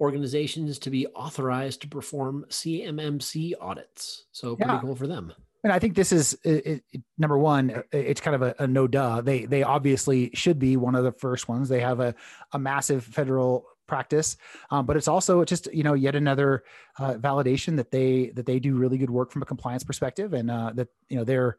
organizations 0.00 0.78
to 0.78 0.90
be 0.90 1.06
authorized 1.08 1.82
to 1.82 1.88
perform 1.88 2.44
CMMC 2.48 3.52
audits. 3.60 4.26
So 4.32 4.56
pretty 4.56 4.72
yeah. 4.72 4.80
cool 4.80 4.94
for 4.94 5.06
them. 5.06 5.32
And 5.64 5.72
I 5.72 5.78
think 5.78 5.96
this 5.96 6.12
is 6.12 6.38
it, 6.44 6.82
it, 6.92 7.02
number 7.18 7.36
one. 7.36 7.82
It's 7.90 8.20
kind 8.20 8.36
of 8.36 8.42
a, 8.42 8.54
a, 8.60 8.66
no 8.66 8.86
duh. 8.86 9.20
They 9.22 9.44
they 9.44 9.64
obviously 9.64 10.30
should 10.32 10.58
be 10.58 10.76
one 10.76 10.94
of 10.94 11.02
the 11.02 11.10
first 11.10 11.48
ones. 11.48 11.68
They 11.68 11.80
have 11.80 11.98
a 11.98 12.14
a 12.52 12.58
massive 12.60 13.04
federal 13.04 13.66
practice, 13.88 14.36
um, 14.70 14.86
but 14.86 14.96
it's 14.96 15.08
also 15.08 15.44
just 15.44 15.72
you 15.74 15.82
know 15.82 15.94
yet 15.94 16.14
another 16.14 16.62
uh, 16.98 17.14
validation 17.14 17.76
that 17.76 17.90
they 17.90 18.30
that 18.36 18.46
they 18.46 18.60
do 18.60 18.76
really 18.76 18.98
good 18.98 19.10
work 19.10 19.32
from 19.32 19.42
a 19.42 19.46
compliance 19.46 19.82
perspective, 19.82 20.34
and 20.34 20.50
uh, 20.50 20.70
that 20.74 20.88
you 21.08 21.16
know 21.16 21.24
they're 21.24 21.56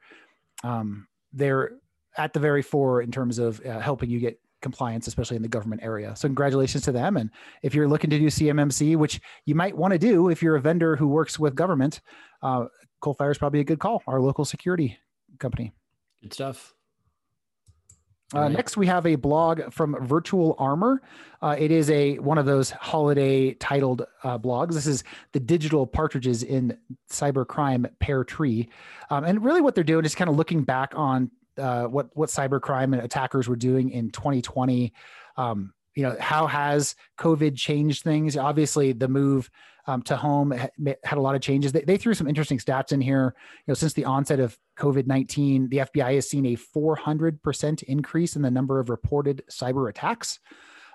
um, 0.64 1.08
they're 1.34 1.74
at 2.18 2.34
the 2.34 2.40
very 2.40 2.62
fore 2.62 3.02
in 3.02 3.12
terms 3.12 3.40
of 3.40 3.64
uh, 3.66 3.80
helping 3.80 4.10
you 4.10 4.20
get 4.20 4.40
compliance, 4.62 5.08
especially 5.08 5.38
in 5.38 5.42
the 5.42 5.48
government 5.48 5.82
area. 5.84 6.16
So 6.16 6.28
congratulations 6.28 6.84
to 6.84 6.92
them. 6.92 7.18
And 7.18 7.30
if 7.64 7.74
you're 7.74 7.88
looking 7.88 8.10
to 8.10 8.20
do 8.20 8.28
CMMC, 8.28 8.98
which 8.98 9.22
you 9.46 9.56
might 9.56 9.78
want 9.78 9.94
to 9.94 9.98
do 9.98 10.30
if 10.30 10.42
you're 10.42 10.56
a 10.56 10.62
vendor 10.62 10.96
who 10.96 11.08
works 11.08 11.40
with 11.40 11.56
government, 11.56 12.02
uh, 12.42 12.66
Coalfire 13.02 13.32
is 13.32 13.38
probably 13.38 13.62
a 13.62 13.64
good 13.64 13.80
call. 13.80 14.04
Our 14.08 14.20
local 14.20 14.44
security 14.44 14.98
company. 15.40 15.72
Good 16.22 16.34
stuff. 16.34 16.74
Uh, 18.34 18.42
right. 18.42 18.52
Next, 18.52 18.78
we 18.78 18.86
have 18.88 19.06
a 19.08 19.16
blog 19.16 19.74
from 19.74 19.96
VirtualArmour. 19.96 20.98
Uh, 21.42 21.56
it 21.58 21.72
is 21.72 21.90
a 21.90 22.20
one 22.20 22.38
of 22.38 22.46
those 22.46 22.70
holiday 22.70 23.54
titled 23.56 24.06
uh, 24.24 24.38
blogs. 24.38 24.74
This 24.74 24.86
is 24.86 25.04
the 25.32 25.40
digital 25.40 25.88
partridges 25.88 26.44
in 26.44 26.78
cybercrime 27.10 27.90
pear 28.00 28.24
tree, 28.24 28.70
um, 29.10 29.24
and 29.24 29.44
really 29.44 29.62
what 29.62 29.74
they're 29.74 29.84
doing 29.84 30.06
is 30.06 30.14
kind 30.14 30.30
of 30.30 30.36
looking 30.36 30.64
back 30.64 30.94
on 30.96 31.32
uh, 31.58 31.86
what 31.86 32.10
what 32.16 32.30
cybercrime 32.30 32.94
and 32.94 33.02
attackers 33.02 33.48
were 33.48 33.56
doing 33.56 33.90
in 33.90 34.12
2020. 34.12 34.94
Um, 35.38 35.74
you 36.00 36.06
know, 36.06 36.16
how 36.18 36.48
has 36.48 36.96
COVID 37.18 37.58
changed 37.58 38.04
things? 38.04 38.38
Obviously, 38.38 38.94
the 38.94 39.10
move 39.10 39.50
um, 39.86 40.02
to 40.04 40.16
home 40.16 40.52
had 40.52 41.18
a 41.18 41.22
lot 41.22 41.36
of 41.36 41.42
changes. 41.42 41.74
They, 41.74 41.82
they, 41.82 41.98
threw 41.98 42.14
some 42.14 42.26
interesting 42.26 42.58
stats 42.58 42.94
in 42.94 43.02
here. 43.02 43.36
You 43.36 43.72
know, 43.72 43.74
since 43.74 43.92
the 43.92 44.06
onset 44.06 44.40
of 44.40 44.58
COVID 44.78 45.08
19, 45.08 45.68
the 45.68 45.78
FBI 45.80 46.16
has 46.16 46.30
seen 46.30 46.46
a 46.46 46.56
400% 46.56 47.84
increase 47.84 48.38
in 48.38 48.42
the 48.42 48.50
number 48.50 48.80
of 48.80 48.90
reported 48.90 49.44
cyber 49.52 49.90
attacks 49.90 50.40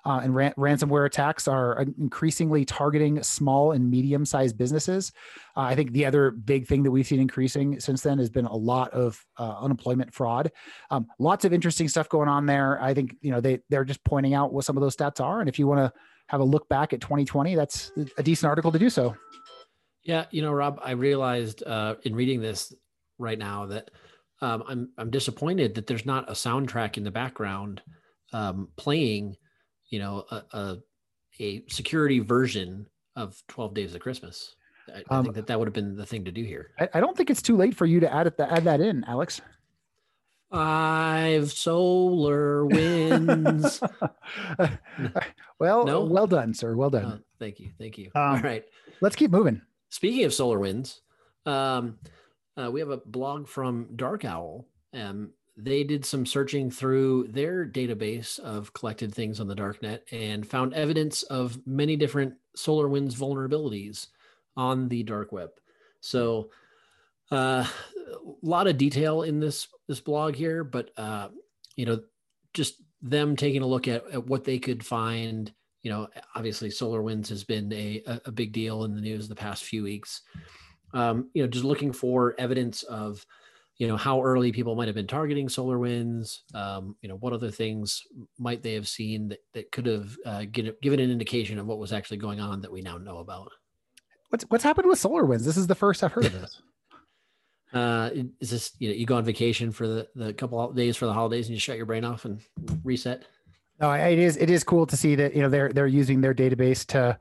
uh, 0.05 0.21
and 0.23 0.35
ran- 0.35 0.53
ransomware 0.59 1.07
attacks 1.07 1.49
are 1.49 1.85
increasingly 1.99 2.65
targeting 2.65 3.23
small 3.23 3.73
and 3.73 3.91
medium 3.91 4.25
sized 4.25 4.59
businesses. 4.59 5.13
Uh, 5.57 5.61
I 5.61 5.75
think 5.75 5.93
the 5.93 6.05
other 6.05 6.31
big 6.31 6.67
thing 6.67 6.83
that 6.83 6.91
we've 6.91 7.07
seen 7.07 7.21
increasing 7.21 7.81
since 7.81 8.03
then 8.03 8.19
has 8.19 8.29
been 8.29 8.45
a 8.45 8.57
lot 8.57 8.91
of 8.93 9.25
uh, 9.39 9.59
unemployment 9.61 10.13
fraud. 10.13 10.53
Um, 10.91 11.07
lots 11.19 11.45
of 11.45 11.53
interesting 11.53 11.89
stuff 11.89 12.09
going 12.09 12.29
on 12.29 12.47
there. 12.47 12.81
I 12.83 12.93
think 12.93 13.17
you 13.21 13.31
know 13.31 13.41
they 13.41 13.61
they're 13.71 13.85
just 13.85 14.05
pointing 14.05 14.35
out 14.35 14.53
what 14.53 14.65
some 14.65 14.77
of 14.77 14.83
those 14.83 14.97
stats 14.97 15.21
are, 15.21 15.41
and 15.41 15.49
if 15.49 15.59
you 15.59 15.67
want 15.67 15.81
to 15.81 15.93
have 16.29 16.41
a 16.41 16.45
look 16.45 16.69
back 16.69 16.93
at 16.93 17.01
2020, 17.01 17.55
that's 17.55 17.93
a 18.19 18.23
decent 18.23 18.49
article 18.49 18.73
to 18.73 18.79
do 18.79 18.91
so. 18.91 19.15
Yeah, 20.05 20.27
you 20.31 20.43
know, 20.43 20.53
Rob, 20.53 20.81
I 20.83 20.93
realized 20.93 21.63
uh, 21.65 21.95
in 22.03 22.15
reading 22.15 22.41
this 22.41 22.75
right 23.19 23.39
now 23.39 23.67
that 23.67 23.91
um, 24.43 24.63
I'm 24.69 24.91
I'm 24.99 25.11
disappointed 25.11 25.75
that 25.77 25.87
there's 25.87 26.05
not 26.05 26.29
a 26.29 26.33
soundtrack 26.33 26.99
in 26.99 27.05
the 27.05 27.11
background 27.11 27.81
um, 28.35 28.69
playing 28.77 29.37
you 29.91 29.99
know, 29.99 30.25
a, 30.31 30.43
a, 30.53 30.77
a 31.41 31.65
security 31.69 32.21
version 32.21 32.87
of 33.17 33.43
12 33.49 33.75
Days 33.75 33.95
of 33.95 34.01
Christmas. 34.01 34.55
I, 34.89 35.03
I 35.11 35.17
um, 35.17 35.25
think 35.25 35.35
that 35.37 35.47
that 35.47 35.59
would 35.59 35.67
have 35.69 35.75
been 35.75 35.97
the 35.97 36.07
thing 36.07 36.25
to 36.25 36.33
do 36.33 36.43
here. 36.43 36.71
I, 36.79 36.89
I, 36.95 37.01
don't 37.01 37.17
think 37.17 37.31
it's 37.31 37.43
too 37.43 37.57
late 37.57 37.75
for 37.75 37.87
you 37.87 38.01
to 38.01 38.13
add 38.13 38.27
it, 38.27 38.35
add 38.39 38.65
that 38.65 38.81
in, 38.81 39.05
Alex. 39.05 39.41
Five 40.51 41.51
solar 41.53 42.67
winds. 42.67 43.81
well, 45.59 45.85
no? 45.85 46.05
well 46.05 46.27
done, 46.27 46.55
sir. 46.55 46.77
Well 46.77 46.91
done. 46.91 47.05
Oh, 47.05 47.19
thank 47.39 47.59
you. 47.59 47.71
Thank 47.79 47.99
you. 47.99 48.11
Um, 48.15 48.23
All 48.23 48.39
right. 48.41 48.65
Let's 49.01 49.17
keep 49.17 49.31
moving. 49.31 49.61
Speaking 49.89 50.25
of 50.25 50.33
SolarWinds, 50.33 51.01
um, 51.47 51.99
uh, 52.57 52.71
we 52.71 52.81
have 52.81 52.91
a 52.91 52.99
blog 52.99 53.49
from 53.49 53.87
DarkOwl. 53.97 54.65
Um, 54.93 55.31
they 55.57 55.85
did 55.85 56.05
some 56.05 56.27
searching 56.27 56.71
through 56.71 57.29
their 57.29 57.67
database 57.67 58.39
of 58.41 58.73
collected 58.73 59.15
things 59.15 59.39
on 59.39 59.47
the 59.47 59.55
darknet 59.55 60.01
and 60.11 60.47
found 60.47 60.75
evidence 60.75 61.23
of 61.25 61.59
many 61.67 61.97
different 61.97 62.35
SolarWinds 62.57 63.15
vulnerabilities 63.15 64.09
on 64.57 64.89
the 64.89 65.03
dark 65.05 65.31
web. 65.31 65.51
So, 66.01 66.51
uh, 67.31 67.65
a 67.65 68.47
lot 68.47 68.67
of 68.67 68.79
detail 68.79 69.23
in 69.23 69.41
this 69.41 69.69
this 69.89 70.01
blog 70.01 70.35
here, 70.35 70.65
but 70.65 70.91
uh, 70.97 71.29
you 71.77 71.87
know, 71.87 72.01
just 72.53 72.83
them 73.01 73.37
taking 73.37 73.63
a 73.63 73.67
look 73.67 73.89
at, 73.89 74.09
at 74.11 74.27
what 74.27 74.45
they 74.45 74.59
could 74.59 74.85
find. 74.85 75.53
You 75.83 75.91
know, 75.91 76.09
obviously, 76.35 76.71
SolarWinds 76.71 77.29
has 77.29 77.45
been 77.45 77.73
a 77.73 78.03
a 78.25 78.33
big 78.33 78.53
deal 78.53 78.85
in 78.85 78.95
the 78.95 79.01
news 79.01 79.29
the 79.29 79.35
past 79.35 79.65
few 79.65 79.83
weeks. 79.85 80.23
Um, 80.93 81.31
you 81.35 81.43
know, 81.43 81.49
just 81.49 81.65
looking 81.65 81.93
for 81.93 82.35
evidence 82.39 82.83
of 82.85 83.25
you 83.79 83.89
know 83.89 83.97
how 83.97 84.23
early 84.23 84.53
people 84.53 84.75
might 84.75 84.87
have 84.87 84.95
been 84.95 85.07
targeting 85.07 85.49
SolarWinds 85.49 86.41
um, 86.55 86.97
you 87.03 87.09
know 87.09 87.17
what 87.17 87.33
other 87.33 87.51
things 87.51 88.03
might 88.39 88.63
they 88.63 88.75
have 88.75 88.89
seen 88.89 89.29
that, 89.29 89.41
that 89.53 89.73
could 89.73 89.87
have 89.87 90.17
uh, 90.25 90.45
get, 90.51 90.81
given 90.81 91.01
an 91.01 91.11
indication 91.11 91.59
of 91.59 91.67
what 91.67 91.79
was 91.79 91.93
actually 91.93 92.19
going 92.19 92.41
on 92.41 92.61
that 92.61 92.71
we 92.71 92.83
now 92.83 92.99
know 92.99 93.19
about? 93.19 93.51
What's 94.29 94.45
what's 94.49 94.65
happened 94.65 94.89
with 94.89 95.01
SolarWinds? 95.01 95.45
This 95.45 95.57
is 95.57 95.67
the 95.67 95.75
first 95.75 96.03
i've 96.03 96.13
heard 96.13 96.27
of 96.27 96.33
this. 96.41 96.63
Uh, 97.73 98.11
is 98.41 98.51
this 98.51 98.73
you 98.79 98.89
know 98.89 98.95
you 98.95 99.07
go 99.07 99.17
on 99.17 99.25
vacation 99.25 99.73
for 99.73 99.89
the 99.89 100.09
the 100.15 100.33
couple 100.33 100.73
days 100.73 100.97
for 100.97 101.07
the 101.07 101.13
holidays 101.13 101.47
and 101.47 101.55
you 101.55 101.61
shut 101.61 101.77
your 101.77 101.87
brain 101.87 102.05
off 102.05 102.25
and 102.25 102.41
reset? 102.85 103.25
No 103.81 103.91
it 103.93 104.19
is 104.19 104.37
it 104.37 104.51
is 104.51 104.63
cool 104.63 104.87
to 104.87 104.97
see 104.97 105.17
that 105.17 105.35
you 105.35 105.43
know 105.43 105.49
they're 105.49 105.73
they're 105.73 105.89
using 105.89 106.21
their 106.21 106.35
database 106.35 106.87
to 106.87 107.19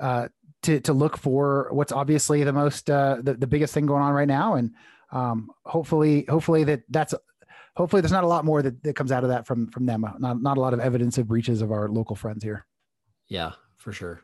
uh 0.00 0.26
to 0.62 0.80
to 0.80 0.92
look 0.92 1.16
for 1.16 1.68
what's 1.70 1.92
obviously 1.92 2.42
the 2.42 2.52
most 2.52 2.90
uh 2.90 3.18
the, 3.22 3.34
the 3.34 3.46
biggest 3.46 3.72
thing 3.72 3.86
going 3.86 4.02
on 4.02 4.12
right 4.12 4.26
now. 4.26 4.54
And 4.54 4.72
um, 5.14 5.50
hopefully, 5.64 6.26
hopefully 6.28 6.64
that 6.64 6.82
that's 6.90 7.14
hopefully 7.76 8.02
there's 8.02 8.12
not 8.12 8.24
a 8.24 8.28
lot 8.28 8.44
more 8.44 8.62
that, 8.62 8.82
that 8.82 8.96
comes 8.96 9.12
out 9.12 9.22
of 9.22 9.30
that 9.30 9.46
from 9.46 9.68
from 9.68 9.86
them. 9.86 10.04
Not 10.18 10.42
not 10.42 10.58
a 10.58 10.60
lot 10.60 10.74
of 10.74 10.80
evidence 10.80 11.16
of 11.16 11.28
breaches 11.28 11.62
of 11.62 11.72
our 11.72 11.88
local 11.88 12.16
friends 12.16 12.44
here. 12.44 12.66
Yeah, 13.28 13.52
for 13.76 13.92
sure. 13.92 14.20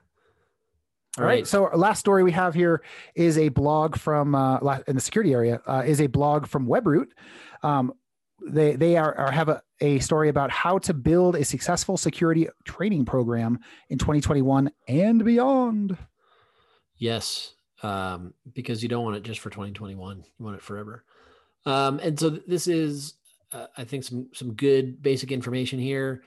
All 1.19 1.25
right. 1.25 1.47
So 1.47 1.65
our 1.65 1.77
last 1.77 1.99
story 1.99 2.23
we 2.23 2.33
have 2.33 2.55
here 2.55 2.83
is 3.17 3.37
a 3.37 3.49
blog 3.49 3.97
from 3.97 4.35
uh, 4.35 4.79
in 4.87 4.95
the 4.95 5.01
security 5.01 5.33
area 5.33 5.61
uh, 5.67 5.83
is 5.85 6.01
a 6.01 6.07
blog 6.07 6.47
from 6.47 6.67
WebRoot. 6.67 7.09
Um, 7.63 7.93
they 8.47 8.77
they 8.77 8.97
are, 8.97 9.17
are 9.17 9.31
have 9.31 9.49
a, 9.49 9.63
a 9.81 9.99
story 9.99 10.29
about 10.29 10.51
how 10.51 10.79
to 10.79 10.95
build 10.95 11.37
a 11.37 11.45
successful 11.45 11.97
security 11.97 12.49
training 12.65 13.05
program 13.05 13.59
in 13.89 13.99
2021 13.99 14.71
and 14.89 15.25
beyond. 15.25 15.97
Yes, 16.97 17.55
um, 17.83 18.35
because 18.53 18.83
you 18.83 18.89
don't 18.89 19.05
want 19.05 19.17
it 19.17 19.23
just 19.23 19.41
for 19.41 19.51
2021. 19.51 20.19
You 20.19 20.45
want 20.45 20.57
it 20.57 20.63
forever. 20.63 21.05
Um, 21.67 21.99
and 22.01 22.19
so 22.19 22.31
this 22.31 22.67
is, 22.67 23.15
uh, 23.53 23.67
I 23.77 23.85
think, 23.85 24.05
some 24.05 24.29
some 24.33 24.55
good 24.55 25.03
basic 25.03 25.33
information 25.33 25.79
here. 25.79 26.23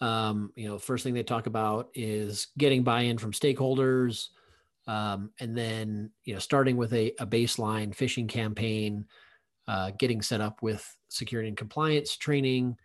Um, 0.00 0.52
you 0.54 0.68
know, 0.68 0.78
first 0.78 1.04
thing 1.04 1.14
they 1.14 1.22
talk 1.22 1.46
about 1.46 1.88
is 1.94 2.48
getting 2.56 2.84
buy-in 2.84 3.18
from 3.18 3.32
stakeholders, 3.32 4.28
um, 4.86 5.30
and 5.40 5.56
then 5.56 6.10
you 6.24 6.34
know, 6.34 6.40
starting 6.40 6.76
with 6.76 6.92
a, 6.92 7.12
a 7.18 7.26
baseline 7.26 7.94
phishing 7.94 8.28
campaign, 8.28 9.06
uh, 9.66 9.90
getting 9.98 10.22
set 10.22 10.40
up 10.40 10.62
with 10.62 10.96
security 11.08 11.48
and 11.48 11.56
compliance 11.56 12.16
training, 12.16 12.76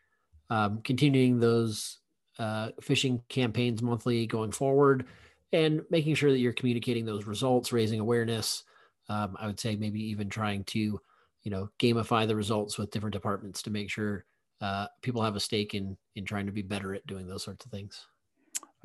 um, 0.50 0.82
continuing 0.84 1.40
those 1.40 2.00
uh, 2.40 2.70
phishing 2.82 3.22
campaigns 3.30 3.82
monthly 3.82 4.26
going 4.26 4.52
forward, 4.52 5.06
and 5.54 5.82
making 5.90 6.16
sure 6.16 6.32
that 6.32 6.40
you're 6.40 6.52
communicating 6.52 7.06
those 7.06 7.26
results, 7.26 7.72
raising 7.72 8.00
awareness. 8.00 8.64
Um, 9.08 9.38
I 9.40 9.48
would 9.48 9.60
say 9.60 9.76
maybe 9.76 10.02
even 10.02 10.28
trying 10.30 10.64
to, 10.66 10.80
you 10.80 11.52
know, 11.52 11.70
gamify 11.80 12.28
the 12.28 12.36
results 12.36 12.78
with 12.78 12.92
different 12.92 13.14
departments 13.14 13.62
to 13.64 13.70
make 13.70 13.90
sure 13.90 14.26
uh, 14.62 14.88
people 15.02 15.22
have 15.22 15.36
a 15.36 15.40
stake 15.40 15.74
in 15.74 15.96
in 16.16 16.26
trying 16.26 16.48
to 16.48 16.52
be 16.52 16.62
better 16.62 16.94
at 16.94 17.06
doing 17.06 17.28
those 17.28 17.44
sorts 17.44 17.66
of 17.66 17.72
things. 17.72 18.06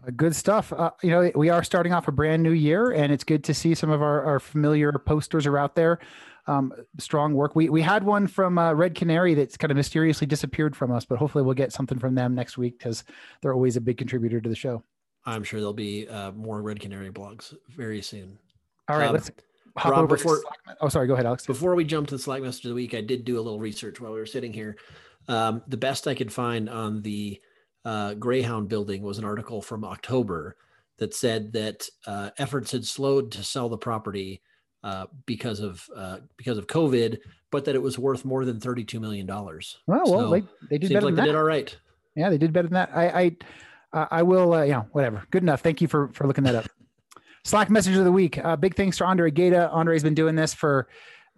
Uh, 0.06 0.10
good 0.16 0.34
stuff. 0.34 0.72
Uh, 0.72 0.90
you 1.02 1.10
know, 1.10 1.30
we 1.34 1.48
are 1.48 1.64
starting 1.64 1.92
off 1.92 2.06
a 2.08 2.12
brand 2.12 2.42
new 2.42 2.52
year, 2.52 2.92
and 2.92 3.12
it's 3.12 3.24
good 3.24 3.42
to 3.44 3.54
see 3.54 3.74
some 3.74 3.90
of 3.90 4.02
our, 4.02 4.24
our 4.24 4.40
familiar 4.40 4.92
posters 4.92 5.46
are 5.46 5.58
out 5.58 5.74
there. 5.74 5.98
Um, 6.46 6.72
strong 6.98 7.34
work. 7.34 7.54
We 7.54 7.68
we 7.68 7.82
had 7.82 8.04
one 8.04 8.26
from 8.26 8.58
uh, 8.58 8.72
Red 8.72 8.94
Canary 8.94 9.34
that's 9.34 9.56
kind 9.56 9.70
of 9.70 9.76
mysteriously 9.76 10.26
disappeared 10.26 10.74
from 10.74 10.90
us, 10.92 11.04
but 11.04 11.18
hopefully 11.18 11.44
we'll 11.44 11.54
get 11.54 11.72
something 11.72 11.98
from 11.98 12.14
them 12.14 12.34
next 12.34 12.58
week 12.58 12.78
because 12.78 13.04
they're 13.40 13.54
always 13.54 13.76
a 13.76 13.80
big 13.80 13.98
contributor 13.98 14.40
to 14.40 14.48
the 14.48 14.56
show. 14.56 14.82
I'm 15.26 15.44
sure 15.44 15.60
there'll 15.60 15.72
be 15.72 16.08
uh, 16.08 16.32
more 16.32 16.62
Red 16.62 16.80
Canary 16.80 17.10
blogs 17.10 17.54
very 17.68 18.02
soon. 18.02 18.38
All 18.88 18.96
right, 18.98 19.08
um, 19.08 19.14
let's 19.14 19.30
hop 19.76 19.92
Rob, 19.92 20.04
over 20.04 20.16
before, 20.16 20.42
Oh, 20.80 20.88
sorry. 20.88 21.06
Go 21.06 21.14
ahead, 21.14 21.26
Alex. 21.26 21.46
Before 21.46 21.74
we 21.74 21.84
jump 21.84 22.08
to 22.08 22.16
the 22.16 22.22
Slack 22.22 22.42
message 22.42 22.64
of 22.64 22.70
the 22.70 22.74
week, 22.74 22.94
I 22.94 23.00
did 23.00 23.24
do 23.24 23.36
a 23.36 23.42
little 23.42 23.60
research 23.60 24.00
while 24.00 24.12
we 24.12 24.18
were 24.18 24.26
sitting 24.26 24.52
here. 24.52 24.76
Um, 25.28 25.62
the 25.68 25.76
best 25.76 26.08
I 26.08 26.14
could 26.14 26.32
find 26.32 26.70
on 26.70 27.02
the 27.02 27.40
uh, 27.84 28.14
Greyhound 28.14 28.68
building 28.68 29.02
was 29.02 29.18
an 29.18 29.24
article 29.24 29.60
from 29.60 29.84
October 29.84 30.56
that 30.98 31.14
said 31.14 31.52
that 31.52 31.88
uh, 32.06 32.30
efforts 32.38 32.72
had 32.72 32.84
slowed 32.84 33.30
to 33.32 33.44
sell 33.44 33.68
the 33.68 33.78
property 33.78 34.40
uh, 34.82 35.06
because 35.26 35.60
of 35.60 35.88
uh, 35.94 36.18
because 36.36 36.56
of 36.58 36.66
COVID, 36.66 37.18
but 37.50 37.64
that 37.64 37.74
it 37.74 37.82
was 37.82 37.98
worth 37.98 38.24
more 38.24 38.44
than 38.44 38.60
thirty 38.60 38.84
two 38.84 39.00
million 39.00 39.26
dollars. 39.26 39.78
Well, 39.86 40.02
well, 40.06 40.20
so 40.20 40.30
they, 40.30 40.42
they 40.70 40.78
did 40.78 40.92
better 40.92 41.06
like 41.06 41.14
than 41.14 41.16
they 41.16 41.20
that. 41.22 41.26
did 41.26 41.36
all 41.36 41.44
right. 41.44 41.76
Yeah, 42.16 42.30
they 42.30 42.38
did 42.38 42.52
better 42.52 42.68
than 42.68 42.74
that. 42.74 42.90
I 42.94 43.08
I 43.08 43.36
uh, 43.92 44.06
I 44.10 44.22
will, 44.22 44.52
uh, 44.52 44.64
know, 44.66 44.86
whatever. 44.92 45.24
Good 45.30 45.42
enough. 45.42 45.60
Thank 45.60 45.80
you 45.80 45.88
for 45.88 46.08
for 46.12 46.26
looking 46.26 46.44
that 46.44 46.54
up. 46.54 46.66
Slack 47.44 47.70
message 47.70 47.96
of 47.96 48.04
the 48.04 48.12
week. 48.12 48.38
Uh, 48.44 48.56
big 48.56 48.74
thanks 48.74 48.98
to 48.98 49.04
Andre 49.04 49.30
Gata. 49.30 49.70
Andre's 49.70 50.02
been 50.02 50.14
doing 50.14 50.34
this 50.34 50.52
for 50.52 50.88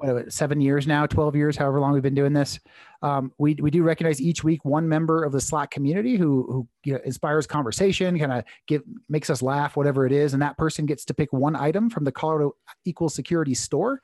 what, 0.01 0.33
seven 0.33 0.61
years 0.61 0.87
now, 0.87 1.07
12 1.07 1.37
years, 1.37 1.57
however 1.57 1.81
long 1.81 1.93
we've 1.93 2.03
been 2.03 2.15
doing 2.15 2.33
this. 2.33 2.59
Um, 3.03 3.33
we, 3.39 3.55
we 3.55 3.71
do 3.71 3.83
recognize 3.83 4.21
each 4.21 4.43
week 4.43 4.65
one 4.65 4.89
member 4.89 5.25
of 5.25 5.33
the 5.33 5.41
Slack 5.41 5.71
community 5.71 6.17
who, 6.17 6.47
who 6.51 6.69
you 6.85 6.95
know, 6.95 7.01
inspires 7.05 7.47
conversation, 7.47 8.19
kind 8.19 8.33
of 8.33 8.45
give, 8.67 8.83
makes 9.09 9.31
us 9.31 9.43
laugh, 9.43 9.77
whatever 9.77 10.07
it 10.07 10.13
is. 10.13 10.33
And 10.33 10.43
that 10.43 10.59
person 10.59 10.87
gets 10.87 11.05
to 11.07 11.15
pick 11.15 11.33
one 11.33 11.57
item 11.57 11.91
from 11.91 12.05
the 12.05 12.13
Colorado 12.13 12.57
Equal 12.85 13.09
Security 13.09 13.55
store. 13.55 14.01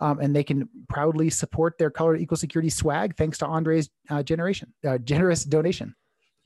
Um, 0.00 0.20
and 0.20 0.34
they 0.34 0.44
can 0.44 0.68
proudly 0.88 1.28
support 1.28 1.76
their 1.78 1.90
Colorado 1.90 2.22
Equal 2.22 2.36
Security 2.36 2.70
swag 2.70 3.16
thanks 3.16 3.38
to 3.38 3.46
Andre's 3.46 3.90
uh, 4.10 4.22
generation, 4.22 4.72
uh, 4.86 4.98
generous 4.98 5.44
donation. 5.44 5.94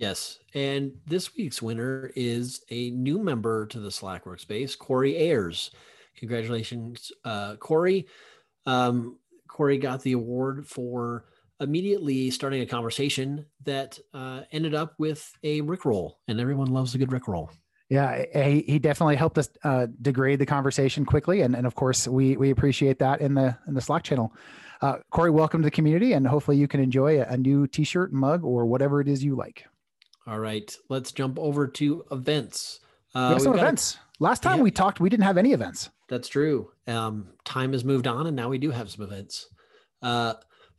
Yes. 0.03 0.41
And 0.53 0.95
this 1.07 1.37
week's 1.37 1.62
winner 1.62 2.11
is 2.17 2.65
a 2.71 2.91
new 2.91 3.23
member 3.23 3.67
to 3.67 3.79
the 3.79 3.93
Slack 3.93 4.25
workspace, 4.25 4.77
Corey 4.77 5.17
Ayers. 5.17 5.71
Congratulations, 6.17 7.12
uh, 7.25 7.55
Corey. 7.55 8.09
Um, 8.67 9.21
Corey 9.47 9.79
got 9.79 10.03
the 10.03 10.15
award 10.15 10.67
for 10.67 11.27
immediately 11.61 12.33
starting 12.33 12.62
a 12.62 12.67
conversation 12.67 13.47
that 13.62 13.97
uh, 14.12 14.41
ended 14.51 14.75
up 14.75 14.95
with 14.99 15.33
a 15.45 15.62
Rickroll, 15.62 16.15
and 16.27 16.41
everyone 16.41 16.73
loves 16.73 16.97
a 16.97 16.99
good 16.99 17.11
Rickroll. 17.11 17.51
Yeah, 17.88 18.25
he, 18.35 18.62
he 18.62 18.79
definitely 18.81 19.15
helped 19.15 19.38
us 19.38 19.51
uh, 19.62 19.87
degrade 20.01 20.41
the 20.41 20.47
conversation 20.47 21.05
quickly, 21.05 21.43
and, 21.43 21.55
and 21.55 21.65
of 21.65 21.77
course 21.77 22.09
we 22.09 22.37
we 22.37 22.51
appreciate 22.51 22.99
that 22.99 23.21
in 23.21 23.35
the 23.35 23.57
in 23.69 23.75
the 23.75 23.81
Slack 23.81 24.03
channel. 24.03 24.35
Uh, 24.81 24.97
Corey, 25.11 25.31
welcome 25.31 25.62
to 25.62 25.67
the 25.67 25.71
community, 25.71 26.15
and 26.15 26.27
hopefully 26.27 26.57
you 26.57 26.67
can 26.67 26.81
enjoy 26.81 27.21
a, 27.21 27.27
a 27.27 27.37
new 27.37 27.69
T-shirt, 27.69 28.12
mug, 28.12 28.43
or 28.43 28.67
whatever 28.67 29.01
it 29.01 29.07
is 29.07 29.23
you 29.23 29.37
like. 29.37 29.65
All 30.27 30.39
right, 30.39 30.75
let's 30.89 31.13
jump 31.13 31.39
over 31.39 31.67
to 31.67 32.05
events. 32.11 32.81
Uh, 33.15 33.29
we 33.29 33.35
have 33.35 33.43
some 33.43 33.59
events. 33.59 33.97
A, 33.97 34.23
Last 34.23 34.43
time 34.43 34.59
yeah, 34.59 34.63
we 34.63 34.71
talked, 34.71 35.01
we 35.01 35.11
didn't 35.11 35.25
have 35.25 35.37
any 35.37 35.53
events. 35.53 35.91
That's 36.09 36.29
true. 36.29 36.71
Um, 36.87 37.29
time 37.45 37.73
has 37.73 37.85
moved 37.85 38.07
on, 38.07 38.27
and 38.27 38.37
now 38.37 38.49
we 38.49 38.59
do 38.59 38.71
have 38.71 38.91
some 38.91 39.05
events. 39.05 39.49
Uh, 40.01 40.35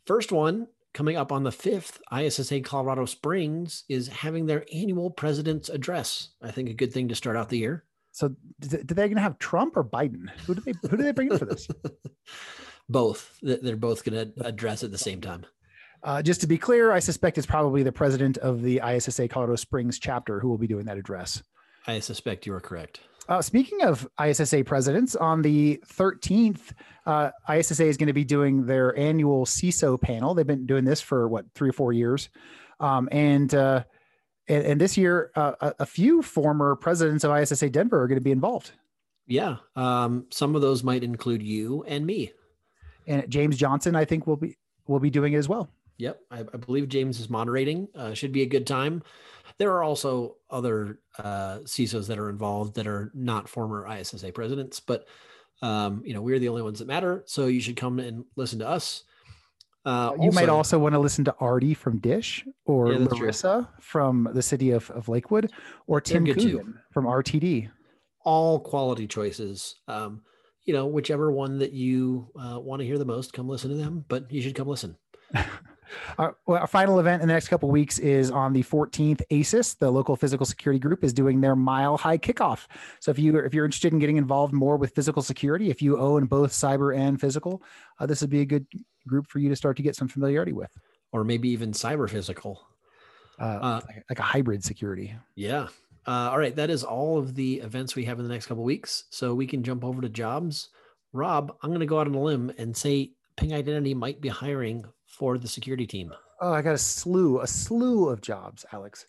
first 0.05 0.31
one 0.31 0.67
coming 0.93 1.17
up 1.17 1.31
on 1.31 1.43
the 1.43 1.49
5th, 1.49 1.99
ISSA 2.17 2.61
Colorado 2.61 3.05
Springs 3.05 3.83
is 3.89 4.07
having 4.07 4.45
their 4.45 4.65
annual 4.73 5.09
president's 5.09 5.69
address. 5.69 6.29
I 6.41 6.51
think 6.51 6.69
a 6.69 6.73
good 6.73 6.93
thing 6.93 7.09
to 7.09 7.15
start 7.15 7.35
out 7.35 7.49
the 7.49 7.57
year. 7.57 7.83
So, 8.11 8.35
did 8.59 8.87
they 8.87 8.95
going 8.95 9.15
to 9.15 9.21
have 9.21 9.39
Trump 9.39 9.75
or 9.75 9.83
Biden? 9.83 10.29
Who 10.45 10.53
do 10.53 10.61
they 10.61 10.73
who 10.87 10.97
do 10.97 11.03
they 11.03 11.11
bring 11.11 11.31
in 11.31 11.39
for 11.39 11.45
this? 11.45 11.67
both. 12.89 13.39
They're 13.41 13.75
both 13.75 14.05
going 14.05 14.31
to 14.31 14.45
address 14.45 14.83
at 14.83 14.91
the 14.91 14.97
same 14.97 15.19
time. 15.19 15.45
Uh, 16.03 16.21
just 16.21 16.41
to 16.41 16.47
be 16.47 16.57
clear, 16.57 16.91
I 16.91 16.99
suspect 16.99 17.37
it's 17.37 17.47
probably 17.47 17.81
the 17.81 17.91
president 17.91 18.37
of 18.39 18.61
the 18.61 18.81
ISSA 18.85 19.29
Colorado 19.29 19.55
Springs 19.55 19.99
chapter 19.99 20.39
who 20.39 20.49
will 20.49 20.57
be 20.57 20.67
doing 20.67 20.85
that 20.85 20.97
address. 20.97 21.41
I 21.87 21.99
suspect 21.99 22.45
you 22.45 22.53
are 22.53 22.59
correct. 22.59 22.99
Uh, 23.29 23.41
speaking 23.41 23.81
of 23.83 24.07
ISSA 24.21 24.65
presidents, 24.65 25.15
on 25.15 25.41
the 25.41 25.81
13th, 25.87 26.73
uh, 27.05 27.31
ISSA 27.49 27.85
is 27.85 27.95
going 27.95 28.07
to 28.07 28.13
be 28.13 28.25
doing 28.25 28.65
their 28.65 28.97
annual 28.97 29.45
CISO 29.45 29.99
panel. 29.99 30.33
They've 30.33 30.45
been 30.45 30.65
doing 30.65 30.83
this 30.83 30.99
for 30.99 31.29
what 31.29 31.45
three 31.55 31.69
or 31.69 31.73
four 31.73 31.93
years, 31.93 32.29
um, 32.81 33.07
and, 33.11 33.53
uh, 33.55 33.85
and, 34.49 34.65
and 34.65 34.81
this 34.81 34.97
year, 34.97 35.31
uh, 35.37 35.53
a, 35.61 35.73
a, 35.79 35.85
few 35.85 36.21
former 36.21 36.75
presidents 36.75 37.23
of 37.23 37.31
ISSA 37.31 37.69
Denver 37.69 38.01
are 38.01 38.07
going 38.09 38.19
to 38.19 38.23
be 38.23 38.31
involved. 38.31 38.73
Yeah, 39.25 39.57
um, 39.77 40.25
some 40.31 40.53
of 40.53 40.61
those 40.61 40.83
might 40.83 41.01
include 41.01 41.41
you 41.41 41.85
and 41.87 42.05
me, 42.05 42.33
and 43.07 43.29
James 43.29 43.55
Johnson. 43.55 43.95
I 43.95 44.03
think 44.03 44.27
will 44.27 44.35
be 44.35 44.57
will 44.85 44.99
be 44.99 45.09
doing 45.09 45.31
it 45.31 45.37
as 45.37 45.47
well. 45.47 45.69
Yep, 45.97 46.19
I, 46.31 46.39
I 46.39 46.57
believe 46.57 46.89
James 46.89 47.19
is 47.19 47.29
moderating. 47.29 47.87
Uh, 47.95 48.13
should 48.13 48.31
be 48.31 48.41
a 48.41 48.47
good 48.47 48.65
time. 48.65 49.03
There 49.57 49.71
are 49.71 49.83
also 49.83 50.37
other 50.49 50.99
uh, 51.19 51.59
CISOs 51.63 52.07
that 52.07 52.17
are 52.17 52.29
involved 52.29 52.75
that 52.75 52.87
are 52.87 53.11
not 53.13 53.47
former 53.47 53.87
ISSA 53.87 54.31
presidents, 54.31 54.79
but 54.79 55.05
um, 55.61 56.01
you 56.05 56.13
know 56.13 56.21
we're 56.21 56.39
the 56.39 56.49
only 56.49 56.61
ones 56.61 56.79
that 56.79 56.87
matter. 56.87 57.23
So 57.25 57.45
you 57.45 57.61
should 57.61 57.75
come 57.75 57.99
and 57.99 58.25
listen 58.35 58.59
to 58.59 58.67
us. 58.67 59.03
Uh, 59.85 60.11
you 60.15 60.25
also, 60.25 60.39
might 60.39 60.49
also 60.49 60.79
want 60.79 60.93
to 60.93 60.99
listen 60.99 61.25
to 61.25 61.35
Artie 61.39 61.73
from 61.73 61.99
Dish 61.99 62.45
or 62.65 62.93
yeah, 62.93 62.99
Larissa 62.99 63.69
true. 63.69 63.81
from 63.81 64.29
the 64.33 64.41
city 64.41 64.71
of, 64.71 64.89
of 64.91 65.09
Lakewood 65.09 65.51
or 65.87 65.99
Tim 65.99 66.25
Coogan 66.25 66.79
from 66.91 67.05
RTD. 67.05 67.69
All 68.23 68.61
quality 68.61 69.07
choices. 69.07 69.75
Um, 69.89 70.21
you 70.63 70.73
know, 70.73 70.85
whichever 70.85 71.31
one 71.31 71.59
that 71.59 71.73
you 71.73 72.29
uh, 72.39 72.57
want 72.59 72.79
to 72.79 72.85
hear 72.85 72.97
the 72.97 73.03
most, 73.03 73.33
come 73.33 73.49
listen 73.49 73.69
to 73.71 73.75
them. 73.75 74.05
But 74.07 74.31
you 74.31 74.41
should 74.41 74.55
come 74.55 74.69
listen. 74.69 74.95
Our, 76.17 76.35
well, 76.45 76.59
our, 76.59 76.67
final 76.67 76.99
event 76.99 77.21
in 77.21 77.27
the 77.27 77.33
next 77.33 77.47
couple 77.47 77.69
weeks 77.69 77.99
is 77.99 78.31
on 78.31 78.53
the 78.53 78.63
14th. 78.63 79.21
ASIS, 79.31 79.75
the 79.75 79.89
local 79.91 80.15
physical 80.15 80.45
security 80.45 80.79
group, 80.79 81.03
is 81.03 81.13
doing 81.13 81.41
their 81.41 81.55
mile 81.55 81.97
high 81.97 82.17
kickoff. 82.17 82.67
So 82.99 83.11
if 83.11 83.19
you 83.19 83.37
if 83.37 83.53
you're 83.53 83.65
interested 83.65 83.93
in 83.93 83.99
getting 83.99 84.17
involved 84.17 84.53
more 84.53 84.77
with 84.77 84.93
physical 84.95 85.21
security, 85.21 85.69
if 85.69 85.81
you 85.81 85.97
own 85.97 86.25
both 86.25 86.51
cyber 86.51 86.97
and 86.97 87.19
physical, 87.19 87.63
uh, 87.99 88.05
this 88.05 88.21
would 88.21 88.29
be 88.29 88.41
a 88.41 88.45
good 88.45 88.65
group 89.07 89.27
for 89.27 89.39
you 89.39 89.49
to 89.49 89.55
start 89.55 89.77
to 89.77 89.83
get 89.83 89.95
some 89.95 90.07
familiarity 90.07 90.53
with, 90.53 90.71
or 91.11 91.23
maybe 91.23 91.49
even 91.49 91.71
cyber 91.71 92.09
physical, 92.09 92.65
uh, 93.39 93.43
uh, 93.43 93.81
like, 94.09 94.19
a 94.19 94.23
hybrid 94.23 94.63
security. 94.63 95.15
Yeah. 95.35 95.67
Uh, 96.05 96.29
all 96.31 96.37
right, 96.37 96.55
that 96.55 96.69
is 96.69 96.83
all 96.83 97.17
of 97.17 97.33
the 97.35 97.55
events 97.61 97.95
we 97.95 98.05
have 98.05 98.19
in 98.19 98.27
the 98.27 98.33
next 98.33 98.47
couple 98.47 98.63
weeks. 98.63 99.05
So 99.09 99.33
we 99.33 99.47
can 99.47 99.63
jump 99.63 99.85
over 99.85 100.01
to 100.01 100.09
jobs. 100.09 100.69
Rob, 101.13 101.55
I'm 101.61 101.69
going 101.69 101.79
to 101.79 101.85
go 101.85 101.99
out 101.99 102.07
on 102.07 102.15
a 102.15 102.21
limb 102.21 102.51
and 102.57 102.75
say 102.75 103.11
Ping 103.37 103.53
Identity 103.53 103.93
might 103.93 104.19
be 104.19 104.29
hiring 104.29 104.85
for 105.13 105.37
the 105.37 105.47
security 105.47 105.85
team? 105.85 106.13
Oh, 106.41 106.51
I 106.51 106.61
got 106.61 106.75
a 106.75 106.77
slew, 106.77 107.39
a 107.39 107.47
slew 107.47 108.09
of 108.09 108.21
jobs, 108.21 108.65
Alex. 108.73 109.05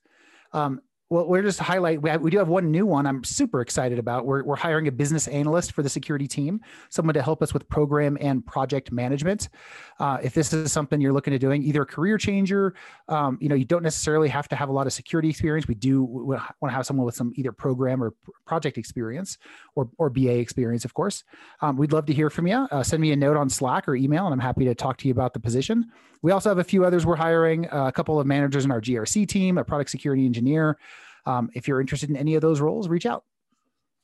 Um, 0.52 0.80
well, 1.10 1.28
we're 1.28 1.42
just 1.42 1.60
highlight. 1.60 2.00
We, 2.00 2.08
have, 2.08 2.22
we 2.22 2.30
do 2.30 2.38
have 2.38 2.48
one 2.48 2.70
new 2.70 2.86
one. 2.86 3.06
I'm 3.06 3.22
super 3.24 3.60
excited 3.60 3.98
about. 3.98 4.24
We're 4.24 4.42
we're 4.42 4.56
hiring 4.56 4.88
a 4.88 4.92
business 4.92 5.28
analyst 5.28 5.72
for 5.72 5.82
the 5.82 5.88
security 5.88 6.26
team, 6.26 6.60
someone 6.88 7.14
to 7.14 7.22
help 7.22 7.42
us 7.42 7.52
with 7.52 7.68
program 7.68 8.16
and 8.20 8.44
project 8.44 8.90
management. 8.90 9.50
Uh, 10.00 10.18
if 10.22 10.32
this 10.32 10.52
is 10.54 10.72
something 10.72 11.00
you're 11.00 11.12
looking 11.12 11.32
to 11.32 11.38
doing, 11.38 11.62
either 11.62 11.82
a 11.82 11.86
career 11.86 12.16
changer, 12.16 12.74
um, 13.08 13.36
you 13.40 13.50
know, 13.50 13.54
you 13.54 13.66
don't 13.66 13.82
necessarily 13.82 14.28
have 14.28 14.48
to 14.48 14.56
have 14.56 14.70
a 14.70 14.72
lot 14.72 14.86
of 14.86 14.94
security 14.94 15.28
experience. 15.28 15.68
We 15.68 15.74
do 15.74 16.02
want 16.02 16.42
to 16.62 16.70
have 16.70 16.86
someone 16.86 17.04
with 17.04 17.14
some 17.14 17.32
either 17.36 17.52
program 17.52 18.02
or 18.02 18.14
project 18.46 18.78
experience, 18.78 19.36
or 19.74 19.90
or 19.98 20.08
BA 20.08 20.38
experience, 20.38 20.86
of 20.86 20.94
course. 20.94 21.22
Um, 21.60 21.76
we'd 21.76 21.92
love 21.92 22.06
to 22.06 22.14
hear 22.14 22.30
from 22.30 22.46
you. 22.46 22.66
Uh, 22.70 22.82
send 22.82 23.02
me 23.02 23.12
a 23.12 23.16
note 23.16 23.36
on 23.36 23.50
Slack 23.50 23.86
or 23.88 23.94
email, 23.94 24.24
and 24.24 24.32
I'm 24.32 24.40
happy 24.40 24.64
to 24.64 24.74
talk 24.74 24.96
to 24.98 25.08
you 25.08 25.12
about 25.12 25.34
the 25.34 25.40
position. 25.40 25.92
We 26.24 26.32
also 26.32 26.48
have 26.48 26.56
a 26.56 26.64
few 26.64 26.86
others 26.86 27.04
we're 27.04 27.16
hiring. 27.16 27.70
Uh, 27.70 27.84
a 27.84 27.92
couple 27.92 28.18
of 28.18 28.26
managers 28.26 28.64
in 28.64 28.70
our 28.70 28.80
GRC 28.80 29.28
team, 29.28 29.58
a 29.58 29.64
product 29.64 29.90
security 29.90 30.24
engineer. 30.24 30.78
Um, 31.26 31.50
if 31.52 31.68
you're 31.68 31.82
interested 31.82 32.08
in 32.08 32.16
any 32.16 32.34
of 32.34 32.40
those 32.40 32.62
roles, 32.62 32.88
reach 32.88 33.04
out. 33.04 33.24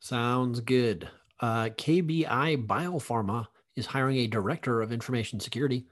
Sounds 0.00 0.60
good. 0.60 1.08
Uh, 1.40 1.70
KBI 1.70 2.66
Biopharma 2.66 3.46
is 3.74 3.86
hiring 3.86 4.18
a 4.18 4.26
director 4.26 4.82
of 4.82 4.92
information 4.92 5.40
security. 5.40 5.86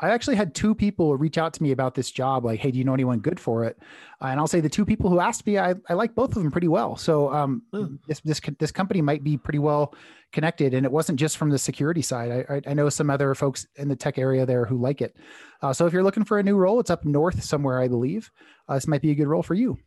I 0.00 0.10
actually 0.10 0.36
had 0.36 0.54
two 0.54 0.74
people 0.74 1.16
reach 1.16 1.38
out 1.38 1.54
to 1.54 1.62
me 1.62 1.72
about 1.72 1.94
this 1.94 2.10
job, 2.10 2.44
like, 2.44 2.60
"Hey, 2.60 2.70
do 2.70 2.78
you 2.78 2.84
know 2.84 2.94
anyone 2.94 3.20
good 3.20 3.40
for 3.40 3.64
it?" 3.64 3.78
Uh, 4.20 4.26
and 4.26 4.38
I'll 4.40 4.46
say 4.46 4.60
the 4.60 4.68
two 4.68 4.84
people 4.84 5.08
who 5.08 5.20
asked 5.20 5.46
me, 5.46 5.58
I, 5.58 5.74
I 5.88 5.94
like 5.94 6.14
both 6.14 6.36
of 6.36 6.42
them 6.42 6.50
pretty 6.50 6.68
well. 6.68 6.96
So 6.96 7.32
um, 7.32 7.62
hmm. 7.72 7.96
this 8.06 8.20
this 8.20 8.40
this 8.58 8.72
company 8.72 9.00
might 9.00 9.24
be 9.24 9.36
pretty 9.36 9.58
well 9.58 9.94
connected, 10.32 10.74
and 10.74 10.84
it 10.84 10.92
wasn't 10.92 11.18
just 11.18 11.36
from 11.36 11.50
the 11.50 11.58
security 11.58 12.02
side. 12.02 12.46
I, 12.48 12.70
I 12.70 12.74
know 12.74 12.88
some 12.88 13.10
other 13.10 13.34
folks 13.34 13.66
in 13.76 13.88
the 13.88 13.96
tech 13.96 14.18
area 14.18 14.44
there 14.44 14.64
who 14.64 14.78
like 14.78 15.00
it. 15.00 15.16
Uh, 15.62 15.72
so 15.72 15.86
if 15.86 15.92
you're 15.92 16.04
looking 16.04 16.24
for 16.24 16.38
a 16.38 16.42
new 16.42 16.56
role, 16.56 16.78
it's 16.80 16.90
up 16.90 17.04
north 17.04 17.42
somewhere, 17.42 17.80
I 17.80 17.88
believe. 17.88 18.30
Uh, 18.68 18.74
this 18.74 18.86
might 18.86 19.02
be 19.02 19.10
a 19.10 19.14
good 19.14 19.28
role 19.28 19.42
for 19.42 19.54
you. 19.54 19.78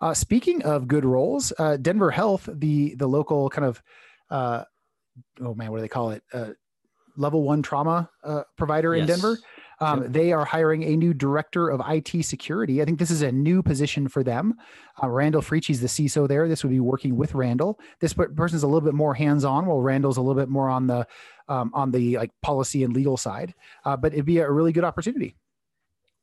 Uh, 0.00 0.12
speaking 0.12 0.62
of 0.64 0.88
good 0.88 1.04
roles, 1.04 1.52
uh, 1.58 1.76
Denver 1.76 2.10
Health, 2.10 2.48
the 2.52 2.94
the 2.96 3.08
local 3.08 3.48
kind 3.48 3.64
of 3.64 3.82
uh, 4.30 4.64
oh 5.40 5.54
man, 5.54 5.70
what 5.70 5.78
do 5.78 5.82
they 5.82 5.88
call 5.88 6.10
it? 6.10 6.22
Uh, 6.32 6.50
level 7.16 7.42
one 7.42 7.62
trauma 7.62 8.10
uh, 8.24 8.42
provider 8.56 8.94
yes. 8.94 9.02
in 9.02 9.06
Denver. 9.08 9.38
Um, 9.80 10.02
yep. 10.02 10.12
They 10.12 10.32
are 10.32 10.44
hiring 10.44 10.84
a 10.84 10.96
new 10.96 11.12
director 11.12 11.68
of 11.68 11.82
IT 11.88 12.24
security. 12.24 12.80
I 12.80 12.84
think 12.84 13.00
this 13.00 13.10
is 13.10 13.22
a 13.22 13.32
new 13.32 13.62
position 13.64 14.06
for 14.06 14.22
them. 14.22 14.54
Uh, 15.02 15.08
Randall 15.08 15.42
Frietzsche 15.42 15.70
is 15.70 15.80
the 15.80 15.88
CISO 15.88 16.28
there. 16.28 16.46
This 16.46 16.62
would 16.62 16.70
be 16.70 16.78
working 16.78 17.16
with 17.16 17.34
Randall. 17.34 17.80
This 17.98 18.12
person 18.12 18.56
is 18.56 18.62
a 18.62 18.66
little 18.68 18.80
bit 18.80 18.94
more 18.94 19.14
hands-on, 19.14 19.66
while 19.66 19.80
Randall's 19.80 20.18
a 20.18 20.20
little 20.20 20.40
bit 20.40 20.48
more 20.48 20.68
on 20.68 20.86
the 20.86 21.06
um, 21.48 21.72
on 21.74 21.90
the 21.90 22.16
like 22.16 22.30
policy 22.42 22.84
and 22.84 22.94
legal 22.94 23.16
side. 23.16 23.54
Uh, 23.84 23.96
but 23.96 24.12
it'd 24.12 24.24
be 24.24 24.38
a 24.38 24.50
really 24.50 24.72
good 24.72 24.84
opportunity. 24.84 25.34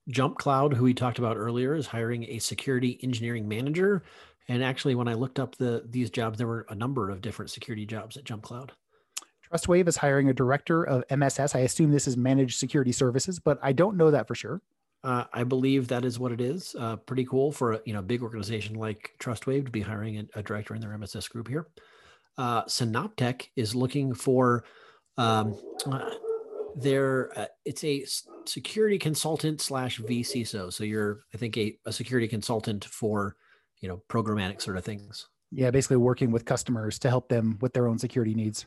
JumpCloud, 0.09 0.73
who 0.73 0.85
we 0.85 0.93
talked 0.93 1.19
about 1.19 1.35
earlier, 1.35 1.75
is 1.75 1.87
hiring 1.87 2.23
a 2.23 2.39
security 2.39 2.97
engineering 3.03 3.47
manager. 3.47 4.03
And 4.47 4.63
actually, 4.63 4.95
when 4.95 5.07
I 5.07 5.13
looked 5.13 5.37
up 5.37 5.57
the 5.57 5.83
these 5.85 6.09
jobs, 6.09 6.37
there 6.37 6.47
were 6.47 6.65
a 6.69 6.75
number 6.75 7.09
of 7.09 7.21
different 7.21 7.51
security 7.51 7.85
jobs 7.85 8.15
at 8.15 8.23
JumpCloud. 8.23 8.69
TrustWave 9.51 9.87
is 9.87 9.97
hiring 9.97 10.29
a 10.29 10.33
director 10.33 10.83
of 10.83 11.03
MSS. 11.09 11.55
I 11.55 11.59
assume 11.59 11.91
this 11.91 12.07
is 12.07 12.17
managed 12.17 12.59
security 12.59 12.91
services, 12.91 13.39
but 13.39 13.57
I 13.61 13.71
don't 13.71 13.97
know 13.97 14.11
that 14.11 14.27
for 14.27 14.35
sure. 14.35 14.61
Uh, 15.03 15.23
I 15.33 15.43
believe 15.43 15.87
that 15.87 16.05
is 16.05 16.19
what 16.19 16.31
it 16.31 16.41
is. 16.41 16.75
Uh, 16.77 16.97
pretty 16.97 17.25
cool 17.25 17.51
for 17.51 17.73
a 17.73 17.81
you 17.85 17.93
know 17.93 18.01
big 18.01 18.21
organization 18.21 18.75
like 18.75 19.11
TrustWave 19.19 19.65
to 19.65 19.71
be 19.71 19.81
hiring 19.81 20.19
a, 20.19 20.39
a 20.39 20.43
director 20.43 20.75
in 20.75 20.81
their 20.81 20.97
MSS 20.97 21.27
group 21.29 21.47
here. 21.47 21.67
Uh, 22.37 22.63
Synoptek 22.65 23.47
is 23.55 23.73
looking 23.73 24.13
for 24.13 24.65
um, 25.17 25.57
uh, 25.89 26.09
there 26.75 27.37
uh, 27.37 27.45
it's 27.65 27.83
a 27.83 28.05
security 28.45 28.97
consultant 28.97 29.61
slash 29.61 29.99
vCISO. 29.99 30.71
So 30.71 30.83
you're, 30.83 31.19
I 31.33 31.37
think, 31.37 31.57
a, 31.57 31.77
a 31.85 31.93
security 31.93 32.27
consultant 32.27 32.85
for, 32.85 33.35
you 33.81 33.87
know, 33.87 34.01
programmatic 34.09 34.61
sort 34.61 34.77
of 34.77 34.83
things. 34.83 35.27
Yeah, 35.51 35.71
basically 35.71 35.97
working 35.97 36.31
with 36.31 36.45
customers 36.45 36.99
to 36.99 37.09
help 37.09 37.29
them 37.29 37.57
with 37.61 37.73
their 37.73 37.87
own 37.87 37.97
security 37.97 38.33
needs. 38.33 38.65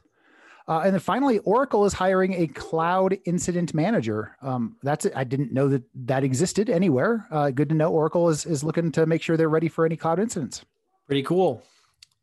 Uh, 0.68 0.83
and 0.85 0.92
then 0.92 1.01
finally, 1.01 1.38
Oracle 1.40 1.85
is 1.85 1.92
hiring 1.92 2.35
a 2.35 2.46
cloud 2.46 3.18
incident 3.25 3.75
manager. 3.75 4.37
Um, 4.42 4.77
that's 4.83 5.05
it. 5.05 5.12
I 5.16 5.25
didn't 5.25 5.53
know 5.53 5.68
that 5.68 5.83
that 6.07 6.25
existed 6.25 6.70
anywhere. 6.70 7.27
Uh, 7.31 7.51
good 7.51 7.68
to 7.70 7.75
know. 7.75 7.90
Oracle 7.90 8.29
is 8.29 8.46
is 8.46 8.62
looking 8.62 8.92
to 8.92 9.07
make 9.07 9.22
sure 9.22 9.37
they're 9.37 9.48
ready 9.48 9.68
for 9.68 9.85
any 9.85 9.96
cloud 9.96 10.18
incidents. 10.18 10.64
Pretty 11.07 11.22
cool. 11.22 11.62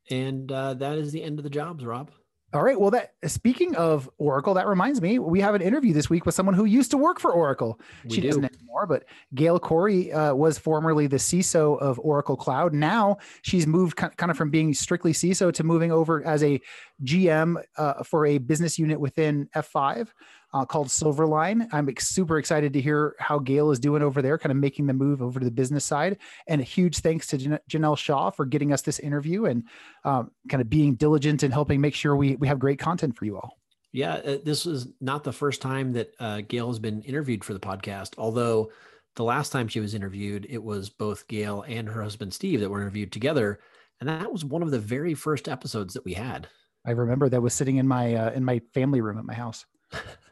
And 0.10 0.52
uh, 0.52 0.74
that 0.76 0.98
is 0.98 1.12
the 1.12 1.22
end 1.22 1.40
of 1.40 1.44
the 1.44 1.50
jobs, 1.50 1.86
Rob. 1.86 2.12
All 2.52 2.64
right. 2.64 2.80
Well, 2.80 2.90
that 2.92 3.14
speaking 3.26 3.76
of 3.76 4.10
Oracle, 4.18 4.56
that 4.56 4.66
reminds 4.66 5.02
me, 5.02 5.20
we 5.20 5.40
have 5.40 5.54
an 5.54 5.62
interview 5.62 5.94
this 5.94 6.10
week 6.10 6.26
with 6.26 6.34
someone 6.34 6.56
who 6.56 6.66
used 6.66 6.90
to 6.92 6.98
work 6.98 7.20
for 7.20 7.32
Oracle. 7.32 7.80
We 8.06 8.16
she 8.16 8.22
do. 8.22 8.28
doesn't 8.28 8.46
anymore, 8.46 8.88
but 8.88 9.04
Gail 9.36 9.60
Coury 9.60 10.12
uh, 10.12 10.34
was 10.34 10.58
formerly 10.58 11.06
the 11.06 11.18
CISO 11.18 11.80
of 11.80 12.00
Oracle 12.00 12.36
Cloud. 12.36 12.74
Now 12.74 13.18
she's 13.44 13.68
moved 13.68 13.98
kind 13.98 14.32
of 14.32 14.38
from 14.38 14.50
being 14.50 14.74
strictly 14.74 15.14
CISO 15.14 15.54
to 15.54 15.64
moving 15.64 15.92
over 15.92 16.26
as 16.26 16.44
a 16.44 16.60
GM 17.04 17.62
uh, 17.78 18.04
for 18.04 18.26
a 18.26 18.40
business 18.40 18.80
unit 18.80 19.00
within 19.00 19.48
F5 19.56 20.08
uh, 20.54 20.66
called 20.66 20.88
Silverline. 20.88 21.68
I'm 21.72 21.90
super 22.00 22.40
excited 22.40 22.74
to 22.74 22.82
hear 22.82 23.16
how 23.20 23.40
Gail 23.40 23.72
is 23.72 23.80
doing 23.80 24.02
over 24.02 24.22
there, 24.22 24.38
kind 24.38 24.52
of 24.52 24.58
making 24.58 24.88
the 24.88 24.94
move 24.94 25.22
over 25.22 25.40
to 25.40 25.46
the 25.46 25.52
business 25.52 25.86
side. 25.86 26.18
And 26.48 26.62
a 26.62 26.64
huge 26.64 27.00
thanks 27.00 27.28
to 27.28 27.38
Jan- 27.38 27.60
Janelle 27.70 27.98
Shaw 27.98 28.30
for 28.30 28.46
getting 28.46 28.74
us 28.74 28.82
this 28.82 29.00
interview 29.00 29.46
and 29.46 29.64
um, 30.04 30.32
kind 30.50 30.62
of 30.62 30.70
being 30.70 30.96
diligent 30.96 31.44
and 31.44 31.54
helping 31.54 31.82
make 31.82 31.96
sure 31.96 32.16
we, 32.16 32.36
we 32.38 32.48
have 32.48 32.60
great 32.60 32.80
content 32.80 33.16
for 33.18 33.26
you 33.26 33.38
all. 33.38 33.58
Yeah, 33.92 34.16
uh, 34.16 34.38
this 34.44 34.66
is 34.66 34.88
not 35.02 35.24
the 35.24 35.34
first 35.34 35.62
time 35.62 35.94
that 35.94 36.14
uh, 36.20 36.42
Gail 36.42 36.68
has 36.68 36.80
been 36.80 37.02
interviewed 37.02 37.44
for 37.44 37.54
the 37.54 37.60
podcast, 37.60 38.14
although 38.18 38.72
the 39.16 39.24
last 39.24 39.52
time 39.52 39.68
she 39.68 39.80
was 39.80 39.96
interviewed, 39.96 40.46
it 40.50 40.64
was 40.64 40.90
both 40.90 41.28
Gail 41.28 41.64
and 41.68 41.88
her 41.90 42.02
husband 42.02 42.34
Steve 42.34 42.60
that 42.60 42.70
were 42.70 42.82
interviewed 42.82 43.12
together. 43.12 43.60
And 44.00 44.08
that 44.08 44.32
was 44.32 44.46
one 44.46 44.62
of 44.62 44.72
the 44.72 44.80
very 44.80 45.14
first 45.14 45.50
episodes 45.50 45.94
that 45.96 46.06
we 46.06 46.14
had. 46.14 46.48
I 46.86 46.92
remember 46.92 47.28
that 47.30 47.42
was 47.42 47.54
sitting 47.54 47.78
in 47.78 47.88
my 47.88 48.16
uh, 48.16 48.32
in 48.32 48.46
my 48.46 48.62
family 48.74 49.02
room 49.02 49.18
at 49.18 49.26
my 49.26 49.34
house. 49.34 49.66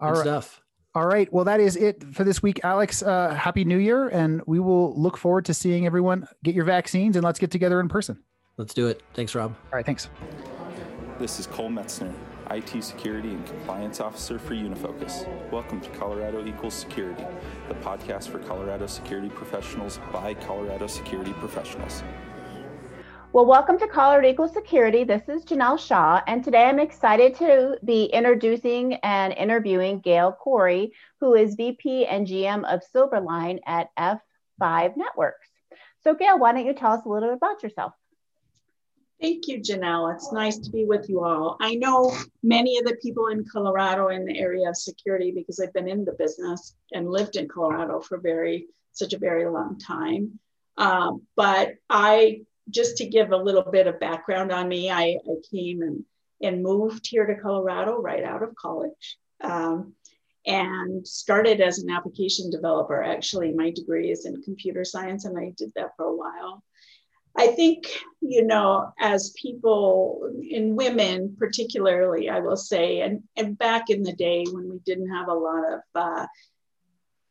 All 0.00 0.12
right. 0.12 0.20
stuff. 0.20 0.60
All 0.94 1.06
right. 1.06 1.32
Well, 1.32 1.44
that 1.44 1.60
is 1.60 1.76
it 1.76 2.02
for 2.14 2.24
this 2.24 2.42
week, 2.42 2.60
Alex. 2.64 3.02
Uh, 3.02 3.34
happy 3.34 3.64
New 3.64 3.78
Year, 3.78 4.08
and 4.08 4.42
we 4.46 4.58
will 4.58 4.98
look 5.00 5.16
forward 5.16 5.44
to 5.46 5.54
seeing 5.54 5.86
everyone 5.86 6.26
get 6.42 6.54
your 6.54 6.64
vaccines 6.64 7.16
and 7.16 7.24
let's 7.24 7.38
get 7.38 7.50
together 7.50 7.80
in 7.80 7.88
person. 7.88 8.22
Let's 8.56 8.74
do 8.74 8.88
it. 8.88 9.02
Thanks, 9.14 9.34
Rob. 9.34 9.54
All 9.72 9.76
right. 9.76 9.86
Thanks. 9.86 10.08
This 11.18 11.40
is 11.40 11.46
Cole 11.46 11.68
Metzner, 11.68 12.12
IT 12.50 12.82
Security 12.82 13.30
and 13.30 13.44
Compliance 13.46 14.00
Officer 14.00 14.38
for 14.38 14.54
Unifocus. 14.54 15.26
Welcome 15.50 15.80
to 15.80 15.90
Colorado 15.90 16.46
Equals 16.46 16.74
Security, 16.74 17.24
the 17.68 17.74
podcast 17.74 18.28
for 18.28 18.38
Colorado 18.38 18.86
security 18.86 19.28
professionals 19.28 19.98
by 20.12 20.34
Colorado 20.34 20.86
security 20.86 21.32
professionals. 21.34 22.02
Well, 23.30 23.44
welcome 23.44 23.78
to 23.80 23.86
Colorado 23.86 24.26
Equal 24.26 24.48
Security. 24.48 25.04
This 25.04 25.28
is 25.28 25.44
Janelle 25.44 25.78
Shaw, 25.78 26.22
and 26.26 26.42
today 26.42 26.64
I'm 26.64 26.78
excited 26.78 27.34
to 27.34 27.76
be 27.84 28.06
introducing 28.06 28.94
and 28.94 29.34
interviewing 29.34 30.00
Gail 30.00 30.32
Coury, 30.32 30.92
who 31.20 31.34
is 31.34 31.54
VP 31.54 32.06
and 32.06 32.26
GM 32.26 32.64
of 32.64 32.80
Silverline 32.90 33.58
at 33.66 33.90
F5 33.98 34.96
Networks. 34.96 35.46
So, 36.02 36.14
Gail, 36.14 36.38
why 36.38 36.52
don't 36.52 36.64
you 36.64 36.72
tell 36.72 36.92
us 36.92 37.04
a 37.04 37.08
little 37.08 37.28
bit 37.28 37.36
about 37.36 37.62
yourself? 37.62 37.92
Thank 39.20 39.46
you, 39.46 39.60
Janelle. 39.60 40.14
It's 40.14 40.32
nice 40.32 40.56
to 40.60 40.70
be 40.70 40.86
with 40.86 41.10
you 41.10 41.22
all. 41.22 41.58
I 41.60 41.74
know 41.74 42.16
many 42.42 42.78
of 42.78 42.86
the 42.86 42.96
people 42.96 43.26
in 43.26 43.44
Colorado 43.44 44.08
in 44.08 44.24
the 44.24 44.38
area 44.38 44.70
of 44.70 44.76
security 44.76 45.32
because 45.32 45.60
I've 45.60 45.74
been 45.74 45.88
in 45.88 46.06
the 46.06 46.12
business 46.12 46.74
and 46.92 47.10
lived 47.10 47.36
in 47.36 47.46
Colorado 47.46 48.00
for 48.00 48.16
very 48.16 48.68
such 48.92 49.12
a 49.12 49.18
very 49.18 49.46
long 49.46 49.78
time. 49.78 50.40
Um, 50.78 51.26
but 51.36 51.74
I 51.90 52.42
just 52.70 52.96
to 52.98 53.06
give 53.06 53.30
a 53.30 53.36
little 53.36 53.62
bit 53.62 53.86
of 53.86 54.00
background 54.00 54.52
on 54.52 54.68
me, 54.68 54.90
I, 54.90 55.18
I 55.26 55.34
came 55.50 55.82
and, 55.82 56.04
and 56.42 56.62
moved 56.62 57.06
here 57.06 57.26
to 57.26 57.40
Colorado 57.40 58.00
right 58.00 58.24
out 58.24 58.42
of 58.42 58.54
college 58.54 59.16
um, 59.42 59.94
and 60.46 61.06
started 61.06 61.60
as 61.60 61.78
an 61.78 61.90
application 61.90 62.50
developer. 62.50 63.02
Actually, 63.02 63.52
my 63.52 63.70
degree 63.70 64.10
is 64.10 64.26
in 64.26 64.42
computer 64.42 64.84
science, 64.84 65.24
and 65.24 65.38
I 65.38 65.52
did 65.56 65.72
that 65.76 65.90
for 65.96 66.06
a 66.06 66.16
while. 66.16 66.62
I 67.36 67.48
think, 67.48 67.86
you 68.20 68.44
know, 68.44 68.92
as 68.98 69.34
people 69.40 70.32
in 70.42 70.74
women, 70.74 71.36
particularly, 71.38 72.28
I 72.28 72.40
will 72.40 72.56
say, 72.56 73.00
and, 73.02 73.22
and 73.36 73.56
back 73.56 73.90
in 73.90 74.02
the 74.02 74.14
day 74.14 74.44
when 74.50 74.68
we 74.68 74.80
didn't 74.84 75.10
have 75.10 75.28
a 75.28 75.34
lot 75.34 75.72
of 75.72 75.80
uh, 75.94 76.26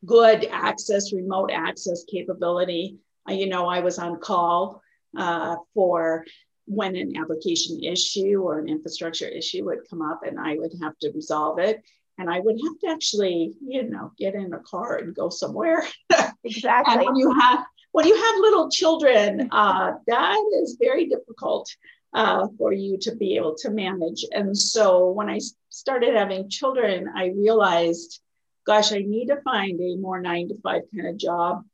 good 0.05 0.45
access, 0.49 1.11
remote 1.11 1.51
access 1.51 2.05
capability, 2.09 2.97
you 3.27 3.49
know, 3.49 3.67
I 3.67 3.81
was 3.81 3.99
on 3.99 4.19
call 4.19 4.81
uh, 5.15 5.55
for 5.73 6.25
when 6.65 6.95
an 6.95 7.15
application 7.17 7.81
issue 7.83 8.41
or 8.41 8.59
an 8.59 8.67
infrastructure 8.67 9.27
issue 9.27 9.63
would 9.65 9.89
come 9.89 10.01
up 10.01 10.21
and 10.25 10.39
I 10.39 10.55
would 10.55 10.73
have 10.81 10.97
to 10.99 11.11
resolve 11.15 11.59
it. 11.59 11.81
And 12.19 12.29
I 12.29 12.39
would 12.39 12.59
have 12.63 12.79
to 12.79 12.87
actually, 12.89 13.53
you 13.65 13.83
know, 13.83 14.11
get 14.17 14.33
in 14.33 14.51
a 14.53 14.59
car 14.59 14.97
and 14.97 15.15
go 15.15 15.29
somewhere. 15.29 15.83
Exactly. 16.43 16.93
and 16.93 17.05
when 17.05 17.15
you 17.17 17.31
have 17.41 17.59
when 17.91 18.07
you 18.07 18.15
have 18.15 18.35
little 18.39 18.69
children, 18.69 19.49
uh, 19.51 19.93
that 20.05 20.51
is 20.61 20.77
very 20.79 21.07
difficult 21.07 21.67
uh, 22.13 22.47
for 22.57 22.71
you 22.71 22.97
to 22.99 23.15
be 23.15 23.35
able 23.35 23.55
to 23.55 23.69
manage. 23.69 24.23
And 24.31 24.57
so 24.57 25.09
when 25.09 25.29
I 25.29 25.39
started 25.69 26.15
having 26.15 26.49
children, 26.49 27.07
I 27.15 27.27
realized, 27.35 28.21
gosh, 28.65 28.91
I 28.93 28.99
need 28.99 29.27
to 29.27 29.41
find 29.41 29.79
a 29.81 29.95
more 29.97 30.21
nine 30.21 30.47
to 30.49 30.55
five 30.61 30.83
kind 30.93 31.07
of 31.07 31.17
job 31.17 31.65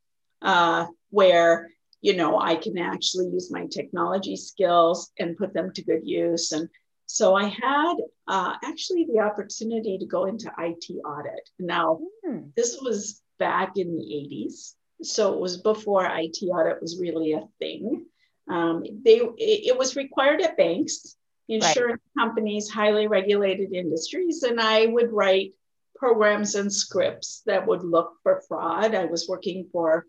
uh, 0.42 0.86
where 1.10 1.70
you 2.04 2.18
know, 2.18 2.38
I 2.38 2.58
can 2.58 2.78
actually 2.78 3.30
use 3.30 3.50
my 3.50 3.66
technology 3.66 4.36
skills 4.36 5.12
and 5.18 5.38
put 5.38 5.54
them 5.54 5.72
to 5.72 5.84
good 5.84 6.06
use. 6.06 6.52
And 6.52 6.68
so 7.06 7.34
I 7.34 7.46
had 7.46 7.96
uh, 8.28 8.56
actually 8.62 9.06
the 9.06 9.22
opportunity 9.22 9.98
to 9.98 10.06
go 10.06 10.26
into 10.26 10.52
IT 10.60 10.86
audit. 11.06 11.50
Now, 11.60 12.02
hmm. 12.24 12.40
this 12.58 12.78
was 12.82 13.22
back 13.40 13.78
in 13.78 13.96
the 13.96 14.04
80s. 14.04 14.74
So 15.02 15.34
it 15.34 15.40
was 15.40 15.62
before 15.62 16.06
IT 16.06 16.38
audit 16.44 16.82
was 16.82 17.00
really 17.00 17.32
a 17.32 17.48
thing. 17.60 18.06
Um, 18.50 18.84
they 19.04 19.20
it, 19.20 19.68
it, 19.68 19.78
was 19.78 19.96
required 19.96 20.42
at 20.42 20.58
banks, 20.58 21.16
insurance 21.48 22.02
right. 22.16 22.26
companies, 22.26 22.70
highly 22.70 23.08
regulated 23.08 23.72
industries, 23.72 24.44
and 24.44 24.60
I 24.60 24.88
would 24.88 25.14
write 25.14 25.54
programs 25.96 26.56
and 26.56 26.72
scripts 26.72 27.44
that 27.46 27.66
would 27.66 27.86
look 27.86 28.16
for 28.24 28.42
fraud. 28.50 28.94
I 28.94 29.06
was 29.06 29.30
working 29.30 29.70
for 29.72 30.06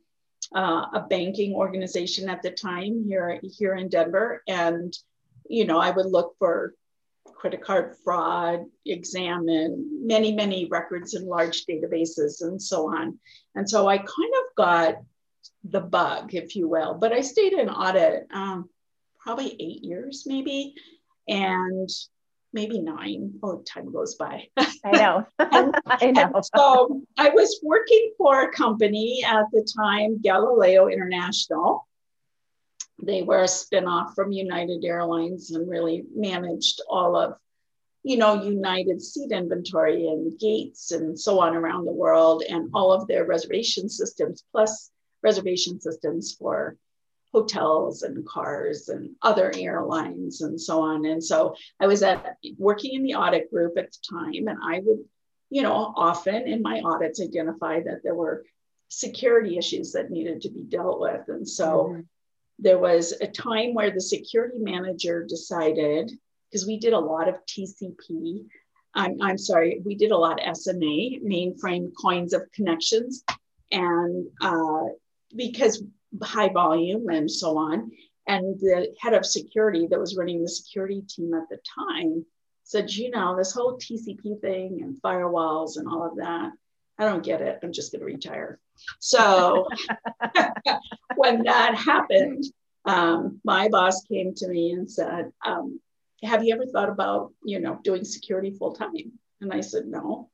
uh, 0.54 0.86
a 0.94 1.06
banking 1.08 1.54
organization 1.54 2.28
at 2.28 2.42
the 2.42 2.50
time 2.50 3.04
here 3.06 3.40
here 3.42 3.74
in 3.74 3.88
Denver, 3.88 4.42
and 4.48 4.96
you 5.48 5.64
know 5.64 5.78
I 5.78 5.90
would 5.90 6.06
look 6.06 6.36
for 6.38 6.74
credit 7.34 7.62
card 7.62 7.96
fraud, 8.04 8.64
examine 8.86 10.06
many 10.06 10.32
many 10.32 10.66
records 10.66 11.14
in 11.14 11.26
large 11.26 11.66
databases 11.66 12.42
and 12.42 12.60
so 12.60 12.88
on. 12.88 13.18
And 13.54 13.68
so 13.68 13.88
I 13.88 13.98
kind 13.98 14.08
of 14.08 14.54
got 14.56 14.94
the 15.64 15.80
bug, 15.80 16.34
if 16.34 16.56
you 16.56 16.68
will. 16.68 16.94
But 16.94 17.12
I 17.12 17.20
stayed 17.20 17.52
in 17.52 17.68
audit 17.68 18.26
um, 18.32 18.68
probably 19.18 19.56
eight 19.58 19.82
years, 19.84 20.24
maybe, 20.26 20.74
and 21.28 21.88
maybe 22.54 22.80
nine. 22.80 23.34
Oh, 23.42 23.62
time 23.62 23.92
goes 23.92 24.14
by. 24.14 24.46
I 24.56 24.90
know. 24.92 25.26
and, 25.38 25.74
I 25.86 26.10
know. 26.12 26.40
so 26.54 27.02
I 27.18 27.28
was 27.30 27.60
working 27.62 28.12
for 28.16 28.42
a 28.42 28.52
company 28.52 29.22
at 29.26 29.44
the 29.52 29.68
time, 29.76 30.22
Galileo 30.22 30.88
International. 30.88 31.86
They 33.02 33.22
were 33.22 33.42
a 33.42 33.46
spinoff 33.46 34.14
from 34.14 34.32
United 34.32 34.84
Airlines 34.84 35.50
and 35.50 35.68
really 35.68 36.04
managed 36.14 36.80
all 36.88 37.16
of, 37.16 37.34
you 38.04 38.16
know, 38.16 38.42
United 38.42 39.02
seat 39.02 39.32
inventory 39.32 40.06
and 40.06 40.38
gates 40.38 40.92
and 40.92 41.18
so 41.18 41.40
on 41.40 41.56
around 41.56 41.84
the 41.84 41.92
world 41.92 42.44
and 42.48 42.70
all 42.72 42.92
of 42.92 43.08
their 43.08 43.26
reservation 43.26 43.88
systems, 43.88 44.44
plus 44.52 44.90
reservation 45.22 45.80
systems 45.80 46.36
for 46.38 46.76
hotels 47.34 48.02
and 48.02 48.24
cars 48.24 48.88
and 48.88 49.10
other 49.20 49.50
airlines 49.56 50.40
and 50.40 50.58
so 50.58 50.80
on. 50.80 51.04
And 51.04 51.22
so 51.22 51.56
I 51.80 51.88
was 51.88 52.00
at 52.04 52.36
working 52.58 52.94
in 52.94 53.02
the 53.02 53.16
audit 53.16 53.50
group 53.50 53.76
at 53.76 53.90
the 53.90 53.98
time, 54.08 54.46
and 54.46 54.56
I 54.62 54.80
would, 54.84 55.00
you 55.50 55.62
know, 55.62 55.92
often 55.96 56.46
in 56.46 56.62
my 56.62 56.80
audits 56.84 57.20
identify 57.20 57.80
that 57.80 58.02
there 58.04 58.14
were 58.14 58.44
security 58.88 59.58
issues 59.58 59.90
that 59.92 60.12
needed 60.12 60.42
to 60.42 60.48
be 60.48 60.62
dealt 60.62 61.00
with. 61.00 61.22
And 61.26 61.46
so 61.46 61.66
mm-hmm. 61.90 62.00
there 62.60 62.78
was 62.78 63.12
a 63.20 63.26
time 63.26 63.74
where 63.74 63.90
the 63.90 64.00
security 64.00 64.58
manager 64.58 65.26
decided, 65.28 66.12
because 66.48 66.68
we 66.68 66.78
did 66.78 66.92
a 66.92 67.06
lot 67.12 67.28
of 67.28 67.34
TCP. 67.46 68.44
I'm, 68.94 69.20
I'm 69.20 69.38
sorry, 69.38 69.82
we 69.84 69.96
did 69.96 70.12
a 70.12 70.16
lot 70.16 70.40
of 70.40 70.56
SNA, 70.56 71.24
mainframe 71.24 71.90
coins 72.00 72.32
of 72.32 72.42
connections. 72.54 73.24
And 73.72 74.28
uh, 74.40 74.84
because 75.34 75.82
high 76.22 76.48
volume 76.48 77.08
and 77.08 77.30
so 77.30 77.56
on. 77.56 77.90
And 78.26 78.58
the 78.58 78.94
head 79.00 79.14
of 79.14 79.26
security 79.26 79.86
that 79.90 79.98
was 79.98 80.16
running 80.16 80.42
the 80.42 80.48
security 80.48 81.02
team 81.08 81.34
at 81.34 81.48
the 81.50 81.58
time 81.90 82.24
said, 82.62 82.90
you 82.90 83.10
know, 83.10 83.36
this 83.36 83.52
whole 83.52 83.78
TCP 83.78 84.40
thing 84.40 84.80
and 84.82 85.00
firewalls 85.02 85.76
and 85.76 85.86
all 85.86 86.06
of 86.06 86.16
that, 86.16 86.50
I 86.98 87.04
don't 87.04 87.22
get 87.22 87.42
it. 87.42 87.58
I'm 87.62 87.72
just 87.72 87.92
going 87.92 88.00
to 88.00 88.06
retire. 88.06 88.58
So 88.98 89.68
when 91.16 91.42
that 91.44 91.74
happened, 91.74 92.44
um, 92.86 93.40
my 93.44 93.68
boss 93.68 94.02
came 94.04 94.34
to 94.34 94.48
me 94.48 94.72
and 94.72 94.90
said, 94.90 95.30
um, 95.44 95.80
have 96.22 96.44
you 96.44 96.54
ever 96.54 96.66
thought 96.66 96.88
about, 96.88 97.32
you 97.44 97.60
know, 97.60 97.78
doing 97.82 98.04
security 98.04 98.50
full 98.50 98.72
time? 98.72 98.92
And 99.40 99.52
I 99.52 99.60
said, 99.60 99.86
no, 99.86 100.30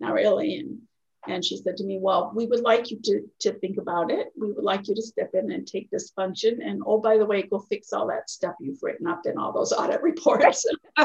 not 0.00 0.14
really. 0.14 0.58
And 0.58 0.80
and 1.28 1.44
she 1.44 1.56
said 1.56 1.76
to 1.76 1.84
me, 1.84 1.98
Well, 2.00 2.32
we 2.34 2.46
would 2.46 2.60
like 2.60 2.90
you 2.90 2.98
to, 3.04 3.22
to 3.40 3.52
think 3.54 3.78
about 3.78 4.10
it. 4.10 4.28
We 4.38 4.52
would 4.52 4.64
like 4.64 4.88
you 4.88 4.94
to 4.94 5.02
step 5.02 5.30
in 5.34 5.50
and 5.52 5.66
take 5.66 5.90
this 5.90 6.10
function. 6.10 6.62
And 6.62 6.82
oh, 6.86 6.98
by 6.98 7.18
the 7.18 7.26
way, 7.26 7.42
go 7.42 7.58
fix 7.58 7.92
all 7.92 8.06
that 8.08 8.30
stuff 8.30 8.54
you've 8.60 8.82
written 8.82 9.06
up 9.06 9.22
in 9.26 9.38
all 9.38 9.52
those 9.52 9.72
audit 9.72 10.02
reports. 10.02 10.66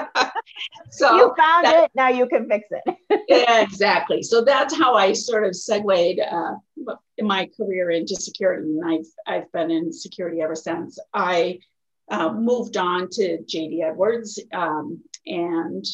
so 0.92 1.16
you 1.16 1.34
found 1.38 1.66
that, 1.66 1.84
it, 1.86 1.92
now 1.96 2.10
you 2.10 2.28
can 2.28 2.48
fix 2.48 2.68
it. 2.72 2.98
yeah, 3.28 3.62
exactly. 3.62 4.24
So 4.24 4.44
that's 4.44 4.76
how 4.76 4.96
I 4.96 5.14
sort 5.14 5.46
of 5.46 5.56
segued 5.56 6.20
uh, 6.20 6.54
my 7.20 7.50
career 7.58 7.92
into 7.92 8.16
security. 8.16 8.78
And 8.80 8.86
I've, 8.86 9.36
I've 9.36 9.52
been 9.52 9.72
in 9.72 9.92
security 9.92 10.42
ever 10.42 10.56
since. 10.56 11.00
I 11.14 11.60
uh, 12.10 12.34
moved 12.34 12.78
on 12.78 13.10
to 13.10 13.40
JD 13.40 13.84
Edwards 13.84 14.40
um, 14.54 15.02
and 15.26 15.86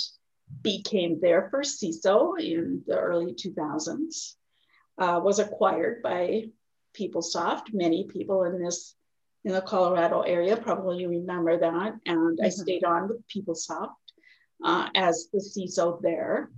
became 0.61 1.19
their 1.19 1.49
first 1.49 1.81
CISO 1.81 2.39
in 2.39 2.83
the 2.87 2.97
early 2.97 3.33
2000s, 3.33 4.33
uh, 4.97 5.19
was 5.23 5.39
acquired 5.39 6.01
by 6.01 6.45
PeopleSoft. 6.97 7.73
Many 7.73 8.05
people 8.05 8.43
in 8.43 8.61
this 8.61 8.95
in 9.45 9.53
the 9.53 9.61
Colorado 9.61 10.21
area 10.21 10.57
probably 10.57 11.05
remember 11.05 11.57
that. 11.57 11.93
And 12.05 12.37
mm-hmm. 12.37 12.45
I 12.45 12.49
stayed 12.49 12.83
on 12.83 13.07
with 13.07 13.23
PeopleSoft 13.27 13.93
uh, 14.63 14.89
as 14.95 15.29
the 15.31 15.39
CISO 15.39 16.01
there. 16.01 16.49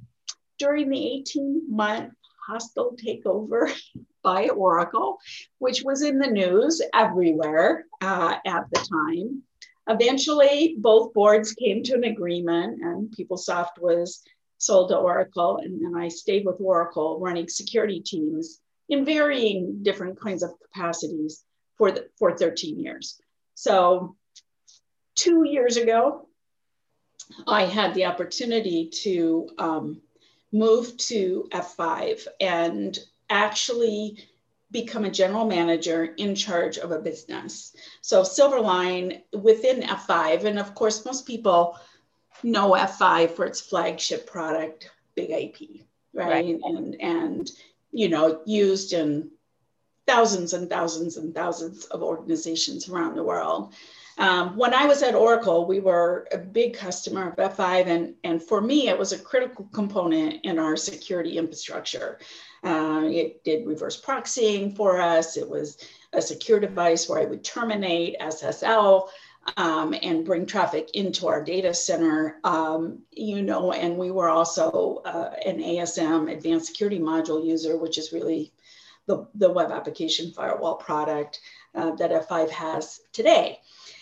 During 0.58 0.90
the 0.90 1.14
18 1.20 1.64
month 1.70 2.14
hostile 2.48 2.96
takeover 2.96 3.72
by 4.24 4.50
Oracle, 4.50 5.18
which 5.60 5.84
was 5.84 6.02
in 6.02 6.20
the 6.20 6.28
news 6.28 6.82
everywhere 6.94 7.86
uh, 8.02 8.36
at 8.46 8.66
the 8.72 8.80
time, 8.80 9.44
Eventually, 9.90 10.76
both 10.78 11.14
boards 11.14 11.54
came 11.54 11.82
to 11.84 11.96
an 11.96 12.04
agreement, 12.04 12.80
and 12.82 13.10
PeopleSoft 13.10 13.80
was 13.80 14.24
sold 14.60 14.90
to 14.90 14.98
Oracle. 14.98 15.58
And 15.58 15.84
then 15.84 16.00
I 16.00 16.10
stayed 16.10 16.46
with 16.46 16.62
Oracle 16.62 17.20
running 17.20 17.50
security 17.50 18.00
teams 18.00 18.60
in 18.88 19.04
varying 19.04 19.82
different 19.82 20.20
kinds 20.20 20.44
of 20.44 20.52
capacities 20.62 21.44
for, 21.78 21.92
the, 21.92 22.08
for 22.20 22.38
13 22.38 22.80
years. 22.80 23.20
So, 23.56 24.16
two 25.16 25.44
years 25.44 25.78
ago, 25.78 26.28
I 27.48 27.66
had 27.66 27.94
the 27.94 28.06
opportunity 28.06 28.90
to 29.04 29.50
um, 29.58 30.02
move 30.52 30.96
to 30.98 31.48
F5 31.52 32.28
and 32.40 32.98
actually 33.30 34.24
become 34.72 35.06
a 35.06 35.12
general 35.12 35.46
manager 35.46 36.06
in 36.18 36.36
charge 36.36 36.78
of 36.78 36.92
a 36.92 37.00
business. 37.00 37.76
So 38.02 38.22
Silverline 38.22 39.22
within 39.34 39.82
F5, 39.82 40.46
and 40.46 40.60
of 40.60 40.76
course, 40.76 41.06
most 41.06 41.26
people 41.26 41.78
know 42.44 42.72
F5 42.72 43.32
for 43.32 43.46
its 43.46 43.62
flagship 43.62 44.28
product, 44.28 44.92
BIG-IP, 45.16 45.86
right? 46.14 46.28
right. 46.28 46.60
And 46.64 46.96
and 47.02 47.52
you 47.92 48.10
know, 48.10 48.42
used 48.46 48.94
in 48.94 49.32
thousands 50.06 50.54
and 50.54 50.70
thousands 50.70 51.18
and 51.18 51.34
thousands 51.34 51.86
of 51.86 52.04
organizations 52.04 52.90
around 52.90 53.16
the 53.16 53.24
world. 53.24 53.74
Um, 54.20 54.58
when 54.58 54.74
I 54.74 54.86
was 54.86 55.02
at 55.02 55.16
Oracle, 55.16 55.66
we 55.66 55.80
were 55.80 56.28
a 56.34 56.38
big 56.38 56.74
customer 56.74 57.30
of 57.30 57.56
F5, 57.56 57.88
and, 57.88 58.16
and 58.26 58.44
for 58.44 58.60
me, 58.60 58.90
it 58.90 59.00
was 59.00 59.14
a 59.14 59.18
critical 59.18 59.70
component 59.72 60.44
in 60.44 60.60
our 60.60 60.76
security 60.76 61.38
infrastructure. 61.38 62.20
Uh, 62.62 63.04
it 63.06 63.42
did 63.46 63.66
reverse 63.66 64.00
proxying 64.00 64.76
for 64.76 65.00
us. 65.00 65.38
It 65.38 65.50
was 65.50 65.78
a 66.12 66.22
secure 66.22 66.60
device 66.60 67.08
where 67.08 67.22
I 67.22 67.26
would 67.26 67.46
terminate 67.46 68.20
SSL 68.20 69.08
um, 69.56 69.96
and 70.04 70.26
bring 70.26 70.46
traffic 70.46 70.90
into 70.96 71.28
our 71.28 71.42
data 71.42 71.74
center. 71.74 72.40
Um, 72.44 73.00
you 73.12 73.42
know, 73.42 73.72
and 73.72 73.98
we 73.98 74.12
were 74.12 74.28
also 74.28 75.02
uh, 75.06 75.34
an 75.46 75.60
ASM 75.60 76.30
advanced 76.30 76.68
security 76.68 77.00
module 77.00 77.46
user, 77.46 77.78
which 77.78 77.98
is 77.98 78.12
really 78.12 78.52
the, 79.06 79.28
the 79.36 79.50
web 79.50 79.72
application 79.72 80.34
firewall 80.34 80.76
product 80.76 81.40
uh, 81.74 81.92
that 81.96 82.12
F5 82.28 82.50
has 82.50 83.00
today. 83.14 83.60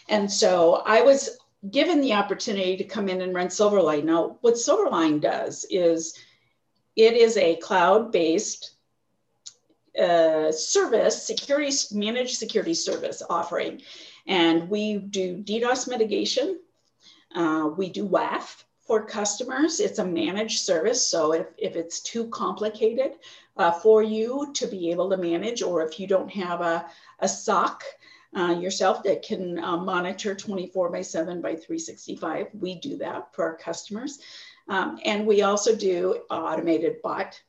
And 0.09 0.31
so 0.31 0.83
I 0.85 1.01
was 1.01 1.37
given 1.71 2.01
the 2.01 2.13
opportunity 2.13 2.77
to 2.77 2.83
come 2.83 3.09
in 3.09 3.21
and 3.21 3.33
run 3.33 3.47
Silverline. 3.47 4.05
Now, 4.05 4.37
what 4.41 4.53
Silverline 4.55 5.19
does 5.19 5.65
is 5.69 6.17
it 6.95 7.13
is 7.13 7.37
a 7.37 7.57
cloud-based 7.57 8.71
uh, 9.99 10.51
service, 10.51 11.25
security 11.25 11.75
managed 11.91 12.37
security 12.37 12.73
service 12.73 13.21
offering. 13.29 13.81
And 14.27 14.69
we 14.69 14.97
do 14.97 15.37
DDoS 15.37 15.87
mitigation. 15.87 16.59
Uh, 17.33 17.69
we 17.75 17.89
do 17.89 18.07
WAF 18.07 18.63
for 18.85 19.03
customers. 19.03 19.79
It's 19.79 19.99
a 19.99 20.05
managed 20.05 20.59
service. 20.59 21.05
So 21.05 21.33
if, 21.33 21.47
if 21.57 21.75
it's 21.75 21.99
too 21.99 22.27
complicated 22.27 23.13
uh, 23.57 23.71
for 23.71 24.01
you 24.01 24.51
to 24.53 24.67
be 24.67 24.91
able 24.91 25.09
to 25.09 25.17
manage, 25.17 25.61
or 25.61 25.85
if 25.85 25.99
you 25.99 26.07
don't 26.07 26.31
have 26.31 26.61
a, 26.61 26.85
a 27.19 27.27
SOC 27.27 27.83
uh, 28.35 28.57
yourself 28.59 29.03
that 29.03 29.23
can 29.23 29.59
uh, 29.63 29.77
monitor 29.77 30.35
24 30.35 30.89
by 30.89 31.01
7 31.01 31.41
by 31.41 31.55
365, 31.55 32.47
we 32.59 32.75
do 32.79 32.97
that 32.97 33.33
for 33.33 33.45
our 33.45 33.57
customers. 33.57 34.19
Um, 34.69 34.99
and 35.05 35.25
we 35.25 35.43
also 35.43 35.75
do 35.75 36.21
automated 36.29 37.01
bot 37.01 37.41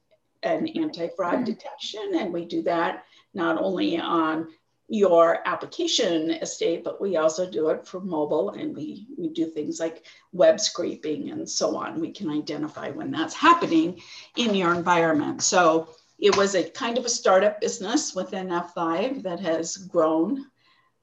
and 0.42 0.70
anti-fraud 0.76 1.34
mm-hmm. 1.34 1.44
detection. 1.44 2.12
And 2.14 2.32
we 2.32 2.44
do 2.44 2.62
that 2.62 3.04
not 3.34 3.60
only 3.60 3.98
on 3.98 4.48
your 4.88 5.46
application 5.46 6.30
estate, 6.30 6.82
but 6.82 7.00
we 7.00 7.16
also 7.16 7.48
do 7.48 7.68
it 7.68 7.86
for 7.86 8.00
mobile 8.00 8.50
and 8.50 8.74
we, 8.74 9.06
we 9.18 9.28
do 9.28 9.46
things 9.46 9.78
like 9.78 10.06
web 10.32 10.58
scraping 10.58 11.30
and 11.30 11.48
so 11.48 11.76
on. 11.76 12.00
We 12.00 12.10
can 12.10 12.30
identify 12.30 12.90
when 12.90 13.10
that's 13.10 13.34
happening 13.34 14.00
in 14.36 14.54
your 14.54 14.74
environment. 14.74 15.42
So 15.42 15.88
it 16.18 16.36
was 16.36 16.54
a 16.54 16.70
kind 16.70 16.96
of 16.96 17.04
a 17.04 17.10
startup 17.10 17.60
business 17.60 18.14
within 18.14 18.48
F5 18.48 19.22
that 19.24 19.40
has 19.40 19.76
grown 19.76 20.46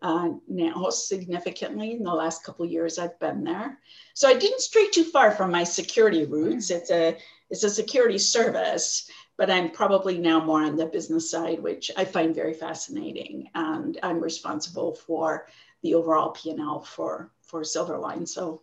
uh, 0.01 0.29
now 0.47 0.89
significantly 0.89 1.93
in 1.93 2.03
the 2.03 2.13
last 2.13 2.43
couple 2.43 2.65
years 2.65 2.99
I've 2.99 3.19
been 3.19 3.43
there. 3.43 3.79
So 4.13 4.27
I 4.27 4.33
didn't 4.33 4.61
stray 4.61 4.87
too 4.89 5.03
far 5.03 5.31
from 5.31 5.51
my 5.51 5.63
security 5.63 6.25
roots. 6.25 6.69
It's 6.69 6.91
a 6.91 7.17
it's 7.49 7.63
a 7.63 7.69
security 7.69 8.17
service, 8.17 9.09
but 9.37 9.51
I'm 9.51 9.69
probably 9.69 10.17
now 10.17 10.43
more 10.43 10.63
on 10.63 10.75
the 10.75 10.87
business 10.87 11.29
side, 11.29 11.61
which 11.61 11.91
I 11.95 12.05
find 12.05 12.33
very 12.33 12.53
fascinating. 12.53 13.49
And 13.53 13.99
I'm 14.01 14.19
responsible 14.19 14.95
for 14.95 15.47
the 15.83 15.93
overall 15.93 16.31
P&L 16.31 16.81
for, 16.81 17.31
for 17.41 17.61
Silverline. 17.61 18.27
So 18.27 18.61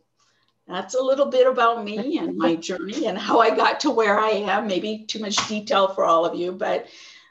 that's 0.66 0.94
a 0.94 1.02
little 1.02 1.26
bit 1.26 1.46
about 1.46 1.84
me 1.84 2.18
and 2.18 2.36
my 2.36 2.56
journey 2.68 3.06
and 3.06 3.16
how 3.16 3.40
I 3.40 3.54
got 3.54 3.80
to 3.80 3.90
where 3.90 4.18
I 4.18 4.30
am. 4.30 4.66
Maybe 4.66 5.04
too 5.06 5.20
much 5.20 5.48
detail 5.48 5.88
for 5.94 6.04
all 6.04 6.24
of 6.24 6.34
you, 6.34 6.52
but 6.52 6.86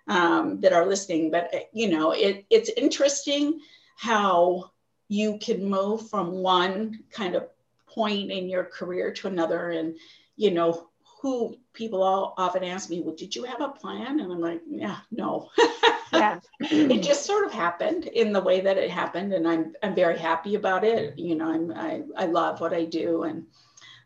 um, 0.07 0.59
that 0.61 0.73
are 0.73 0.85
listening. 0.85 1.31
But 1.31 1.69
you 1.73 1.89
know, 1.89 2.11
it, 2.11 2.45
it's 2.49 2.69
interesting 2.69 3.59
how 4.01 4.71
you 5.09 5.37
can 5.37 5.69
move 5.69 6.09
from 6.09 6.31
one 6.31 7.03
kind 7.11 7.35
of 7.35 7.47
point 7.85 8.31
in 8.31 8.49
your 8.49 8.63
career 8.63 9.11
to 9.11 9.27
another, 9.27 9.69
and 9.69 9.95
you 10.35 10.49
know, 10.49 10.87
who 11.21 11.55
people 11.73 12.01
all 12.01 12.33
often 12.35 12.63
ask 12.63 12.89
me, 12.89 13.01
well, 13.01 13.15
did 13.15 13.35
you 13.35 13.43
have 13.43 13.61
a 13.61 13.69
plan? 13.69 14.19
And 14.19 14.33
I'm 14.33 14.41
like, 14.41 14.61
yeah, 14.67 14.97
no. 15.11 15.49
yeah. 16.13 16.39
it 16.61 17.03
just 17.03 17.27
sort 17.27 17.45
of 17.45 17.53
happened 17.53 18.07
in 18.07 18.33
the 18.33 18.41
way 18.41 18.59
that 18.61 18.79
it 18.79 18.89
happened. 18.89 19.33
And 19.33 19.47
I'm, 19.47 19.73
I'm 19.83 19.93
very 19.93 20.17
happy 20.17 20.55
about 20.55 20.83
it. 20.83 21.19
You 21.19 21.35
know, 21.35 21.51
I'm, 21.51 21.71
I, 21.75 22.01
I 22.17 22.25
love 22.25 22.59
what 22.59 22.73
I 22.73 22.85
do 22.85 23.23
and 23.23 23.45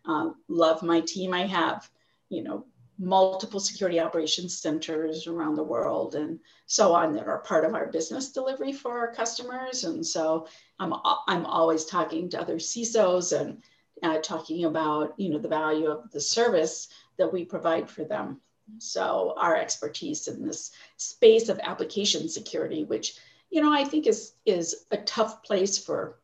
uh, 0.06 0.32
love 0.50 0.84
my 0.84 1.00
team. 1.00 1.34
I 1.34 1.48
have, 1.48 1.90
you 2.28 2.44
know, 2.44 2.66
multiple 2.98 3.60
security 3.60 4.00
operations 4.00 4.58
centers 4.58 5.28
around 5.28 5.56
the 5.56 5.64
world 5.64 6.16
and 6.16 6.40
so 6.66 6.94
on 6.94 7.14
that 7.14 7.28
are 7.28 7.40
part 7.40 7.66
of 7.66 7.76
our 7.76 7.88
business 7.88 8.32
delivery 8.32 8.72
for 8.72 8.98
our 8.98 9.14
customers. 9.14 9.84
And 9.84 10.06
so 10.06 10.48
I'm, 10.80 10.94
I'm 11.28 11.46
always 11.46 11.86
talking 11.86 12.30
to 12.30 12.40
other 12.40 12.56
CISOs 12.56 13.38
and 13.40 13.62
uh, 14.04 14.20
talking 14.20 14.66
about, 14.66 15.14
you 15.18 15.30
know, 15.30 15.40
the 15.40 15.48
value 15.48 15.88
of 15.88 16.10
the 16.12 16.22
service 16.22 16.88
that 17.18 17.32
we 17.32 17.44
provide 17.46 17.90
for 17.90 18.04
them. 18.04 18.40
So 18.80 19.36
our 19.38 19.56
expertise 19.56 20.28
in 20.28 20.46
this 20.46 20.72
space 20.98 21.50
of 21.50 21.60
application 21.60 22.28
security, 22.28 22.84
which 22.84 23.18
you 23.52 23.62
know 23.62 23.72
I 23.72 23.84
think 23.84 24.08
is 24.08 24.34
is 24.46 24.86
a 24.92 24.98
tough 24.98 25.44
place 25.44 25.78
for 25.78 26.18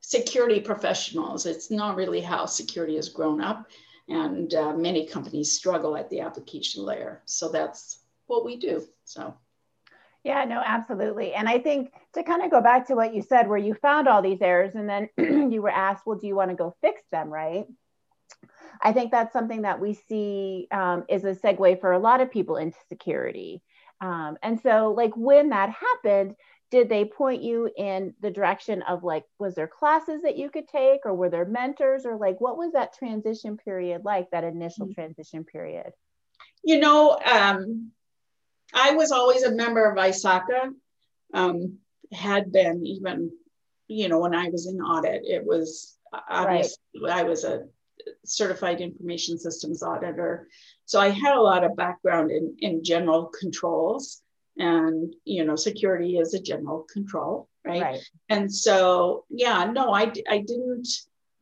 security 0.00 0.60
professionals. 0.60 1.46
It's 1.46 1.70
not 1.70 1.96
really 1.96 2.20
how 2.20 2.46
security 2.46 2.96
has 2.96 3.08
grown 3.08 3.40
up, 3.40 3.70
and 4.08 4.52
uh, 4.54 4.74
many 4.74 5.06
companies 5.06 5.52
struggle 5.52 5.96
at 5.96 6.08
the 6.10 6.20
application 6.20 6.84
layer. 6.84 7.22
So 7.26 7.48
that's 7.50 8.00
what 8.26 8.44
we 8.44 8.56
do. 8.56 8.86
So. 9.04 9.34
Yeah, 10.24 10.44
no, 10.44 10.60
absolutely. 10.64 11.34
And 11.34 11.48
I 11.48 11.58
think 11.58 11.92
to 12.14 12.22
kind 12.22 12.42
of 12.42 12.50
go 12.50 12.60
back 12.60 12.88
to 12.88 12.94
what 12.94 13.14
you 13.14 13.22
said, 13.22 13.48
where 13.48 13.58
you 13.58 13.74
found 13.74 14.08
all 14.08 14.20
these 14.20 14.42
errors 14.42 14.74
and 14.74 14.88
then 14.88 15.08
you 15.52 15.62
were 15.62 15.70
asked, 15.70 16.06
well, 16.06 16.18
do 16.18 16.26
you 16.26 16.34
want 16.34 16.50
to 16.50 16.56
go 16.56 16.76
fix 16.80 17.02
them, 17.12 17.30
right? 17.30 17.66
I 18.82 18.92
think 18.92 19.10
that's 19.10 19.32
something 19.32 19.62
that 19.62 19.80
we 19.80 19.94
see 19.94 20.68
um, 20.70 21.04
is 21.08 21.24
a 21.24 21.34
segue 21.34 21.80
for 21.80 21.92
a 21.92 21.98
lot 21.98 22.20
of 22.20 22.30
people 22.30 22.56
into 22.56 22.76
security. 22.88 23.62
Um, 24.00 24.36
and 24.42 24.60
so, 24.60 24.94
like, 24.96 25.16
when 25.16 25.48
that 25.48 25.70
happened, 25.70 26.36
did 26.70 26.88
they 26.88 27.04
point 27.04 27.42
you 27.42 27.70
in 27.76 28.14
the 28.20 28.30
direction 28.30 28.82
of 28.82 29.02
like, 29.02 29.24
was 29.38 29.54
there 29.54 29.66
classes 29.66 30.22
that 30.22 30.36
you 30.36 30.50
could 30.50 30.68
take, 30.68 31.00
or 31.04 31.14
were 31.14 31.30
there 31.30 31.46
mentors, 31.46 32.04
or 32.04 32.16
like, 32.16 32.40
what 32.40 32.58
was 32.58 32.72
that 32.72 32.94
transition 32.94 33.56
period 33.56 34.02
like, 34.04 34.30
that 34.30 34.44
initial 34.44 34.86
mm-hmm. 34.86 35.00
transition 35.00 35.44
period? 35.44 35.92
You 36.62 36.78
know, 36.78 37.18
um, 37.24 37.92
I 38.74 38.92
was 38.92 39.12
always 39.12 39.44
a 39.44 39.54
member 39.54 39.90
of 39.90 39.96
ISACA, 39.96 40.72
um, 41.32 41.78
had 42.12 42.52
been 42.52 42.86
even, 42.86 43.30
you 43.86 44.08
know, 44.08 44.18
when 44.18 44.34
I 44.34 44.48
was 44.48 44.66
in 44.66 44.80
audit, 44.80 45.22
it 45.24 45.44
was 45.44 45.96
obviously 46.28 46.76
right. 47.02 47.18
I 47.18 47.22
was 47.22 47.44
a 47.44 47.64
certified 48.24 48.80
information 48.80 49.38
systems 49.38 49.82
auditor. 49.82 50.48
So 50.84 51.00
I 51.00 51.10
had 51.10 51.34
a 51.34 51.40
lot 51.40 51.64
of 51.64 51.76
background 51.76 52.30
in, 52.30 52.56
in 52.60 52.84
general 52.84 53.26
controls 53.26 54.22
and, 54.58 55.14
you 55.24 55.44
know, 55.44 55.56
security 55.56 56.18
is 56.18 56.34
a 56.34 56.40
general 56.40 56.86
control, 56.92 57.48
right? 57.64 57.82
right. 57.82 58.00
And 58.28 58.52
so, 58.52 59.24
yeah, 59.30 59.70
no, 59.72 59.92
I, 59.92 60.12
I 60.28 60.38
didn't 60.38 60.88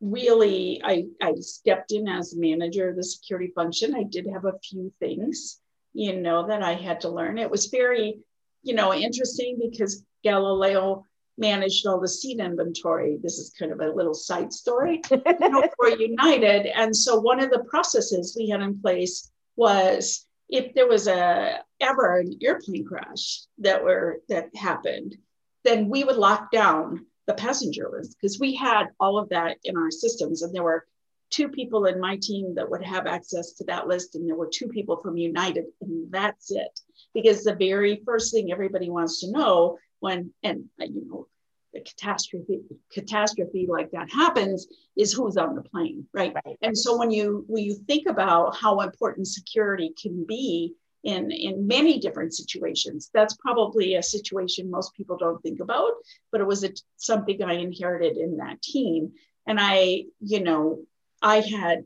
really, 0.01 0.81
I, 0.83 1.05
I 1.21 1.33
stepped 1.39 1.91
in 1.91 2.07
as 2.07 2.35
manager 2.35 2.89
of 2.89 2.95
the 2.95 3.03
security 3.03 3.51
function. 3.55 3.95
I 3.95 4.03
did 4.03 4.27
have 4.31 4.45
a 4.45 4.59
few 4.63 4.93
things, 4.99 5.59
you 5.93 6.19
know, 6.19 6.47
that 6.47 6.61
I 6.61 6.73
had 6.73 7.01
to 7.01 7.09
learn. 7.09 7.39
It 7.39 7.49
was 7.49 7.67
very, 7.67 8.19
you 8.63 8.75
know, 8.75 8.93
interesting 8.93 9.57
because 9.59 10.03
Galileo 10.23 11.03
managed 11.39 11.85
all 11.87 11.99
the 11.99 12.07
seat 12.07 12.39
inventory. 12.39 13.17
This 13.21 13.39
is 13.39 13.53
kind 13.57 13.71
of 13.71 13.79
a 13.79 13.91
little 13.91 14.13
side 14.13 14.53
story 14.53 15.01
you 15.11 15.49
know, 15.49 15.67
for 15.75 15.89
United. 15.89 16.67
And 16.67 16.95
so 16.95 17.19
one 17.19 17.39
of 17.39 17.49
the 17.49 17.63
processes 17.63 18.35
we 18.37 18.49
had 18.49 18.61
in 18.61 18.79
place 18.79 19.31
was 19.55 20.26
if 20.49 20.73
there 20.73 20.87
was 20.87 21.07
a 21.07 21.59
ever 21.79 22.19
an 22.19 22.37
airplane 22.41 22.85
crash 22.85 23.41
that 23.59 23.83
were 23.83 24.21
that 24.29 24.55
happened, 24.55 25.15
then 25.63 25.89
we 25.89 26.03
would 26.03 26.15
lock 26.15 26.51
down 26.51 27.05
the 27.27 27.33
passenger 27.33 27.89
list 27.91 28.15
because 28.19 28.39
we 28.39 28.55
had 28.55 28.87
all 28.99 29.17
of 29.17 29.29
that 29.29 29.57
in 29.63 29.75
our 29.75 29.91
systems. 29.91 30.41
And 30.41 30.55
there 30.55 30.63
were 30.63 30.85
two 31.29 31.49
people 31.49 31.85
in 31.85 31.99
my 31.99 32.17
team 32.21 32.55
that 32.55 32.69
would 32.69 32.83
have 32.83 33.05
access 33.05 33.53
to 33.53 33.65
that 33.65 33.87
list, 33.87 34.15
and 34.15 34.27
there 34.27 34.37
were 34.37 34.49
two 34.51 34.67
people 34.67 34.97
from 34.97 35.17
United, 35.17 35.65
and 35.81 36.11
that's 36.11 36.51
it. 36.51 36.79
Because 37.13 37.43
the 37.43 37.55
very 37.55 38.01
first 38.05 38.33
thing 38.33 38.51
everybody 38.51 38.89
wants 38.89 39.19
to 39.21 39.31
know 39.31 39.77
when 39.99 40.31
and 40.43 40.65
you 40.79 41.05
know 41.09 41.27
a 41.75 41.81
catastrophe 41.81 42.59
catastrophe 42.91 43.67
like 43.69 43.91
that 43.91 44.11
happens 44.11 44.67
is 44.95 45.13
who's 45.13 45.37
on 45.37 45.55
the 45.55 45.61
plane 45.61 46.05
right? 46.13 46.33
right 46.45 46.57
and 46.61 46.77
so 46.77 46.97
when 46.97 47.11
you 47.11 47.43
when 47.47 47.63
you 47.63 47.75
think 47.87 48.07
about 48.07 48.55
how 48.55 48.79
important 48.81 49.27
security 49.27 49.93
can 50.01 50.25
be 50.25 50.73
in 51.03 51.31
in 51.31 51.67
many 51.67 51.99
different 51.99 52.33
situations 52.33 53.09
that's 53.13 53.35
probably 53.35 53.95
a 53.95 54.03
situation 54.03 54.71
most 54.71 54.93
people 54.95 55.17
don't 55.17 55.41
think 55.43 55.59
about 55.59 55.91
but 56.31 56.41
it 56.41 56.47
was 56.47 56.63
a, 56.63 56.71
something 56.95 57.43
i 57.43 57.53
inherited 57.53 58.17
in 58.17 58.37
that 58.37 58.61
team 58.61 59.11
and 59.45 59.59
i 59.59 60.03
you 60.21 60.39
know 60.39 60.79
i 61.21 61.39
had 61.41 61.83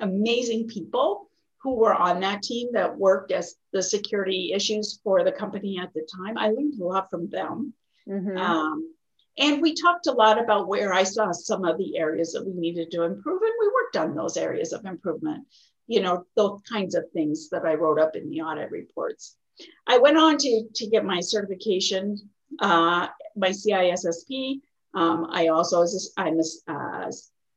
amazing 0.00 0.68
people 0.68 1.28
who 1.64 1.74
were 1.76 1.94
on 1.94 2.20
that 2.20 2.42
team 2.42 2.68
that 2.74 2.96
worked 2.96 3.32
as 3.32 3.56
the 3.72 3.82
security 3.82 4.52
issues 4.54 5.00
for 5.02 5.24
the 5.24 5.32
company 5.32 5.78
at 5.82 5.94
the 5.94 6.06
time. 6.14 6.36
I 6.36 6.48
learned 6.48 6.78
a 6.78 6.84
lot 6.84 7.08
from 7.08 7.30
them. 7.30 7.72
Mm-hmm. 8.06 8.36
Um, 8.36 8.93
and 9.38 9.60
we 9.60 9.74
talked 9.74 10.06
a 10.06 10.12
lot 10.12 10.42
about 10.42 10.68
where 10.68 10.92
I 10.92 11.02
saw 11.02 11.32
some 11.32 11.64
of 11.64 11.78
the 11.78 11.96
areas 11.96 12.32
that 12.32 12.46
we 12.46 12.52
needed 12.52 12.90
to 12.92 13.02
improve, 13.02 13.42
and 13.42 13.52
we 13.60 13.68
worked 13.68 13.96
on 13.96 14.14
those 14.14 14.36
areas 14.36 14.72
of 14.72 14.84
improvement. 14.84 15.46
You 15.86 16.00
know, 16.00 16.24
those 16.36 16.60
kinds 16.70 16.94
of 16.94 17.10
things 17.12 17.50
that 17.50 17.64
I 17.64 17.74
wrote 17.74 18.00
up 18.00 18.16
in 18.16 18.30
the 18.30 18.42
audit 18.42 18.70
reports. 18.70 19.36
I 19.86 19.98
went 19.98 20.16
on 20.16 20.38
to, 20.38 20.64
to 20.74 20.86
get 20.86 21.04
my 21.04 21.20
certification, 21.20 22.30
uh, 22.58 23.08
my 23.36 23.50
CISSP. 23.50 24.60
Um, 24.94 25.28
I 25.30 25.48
also, 25.48 25.84
I'm 26.16 26.38
a 26.38 26.72
uh, 26.72 27.10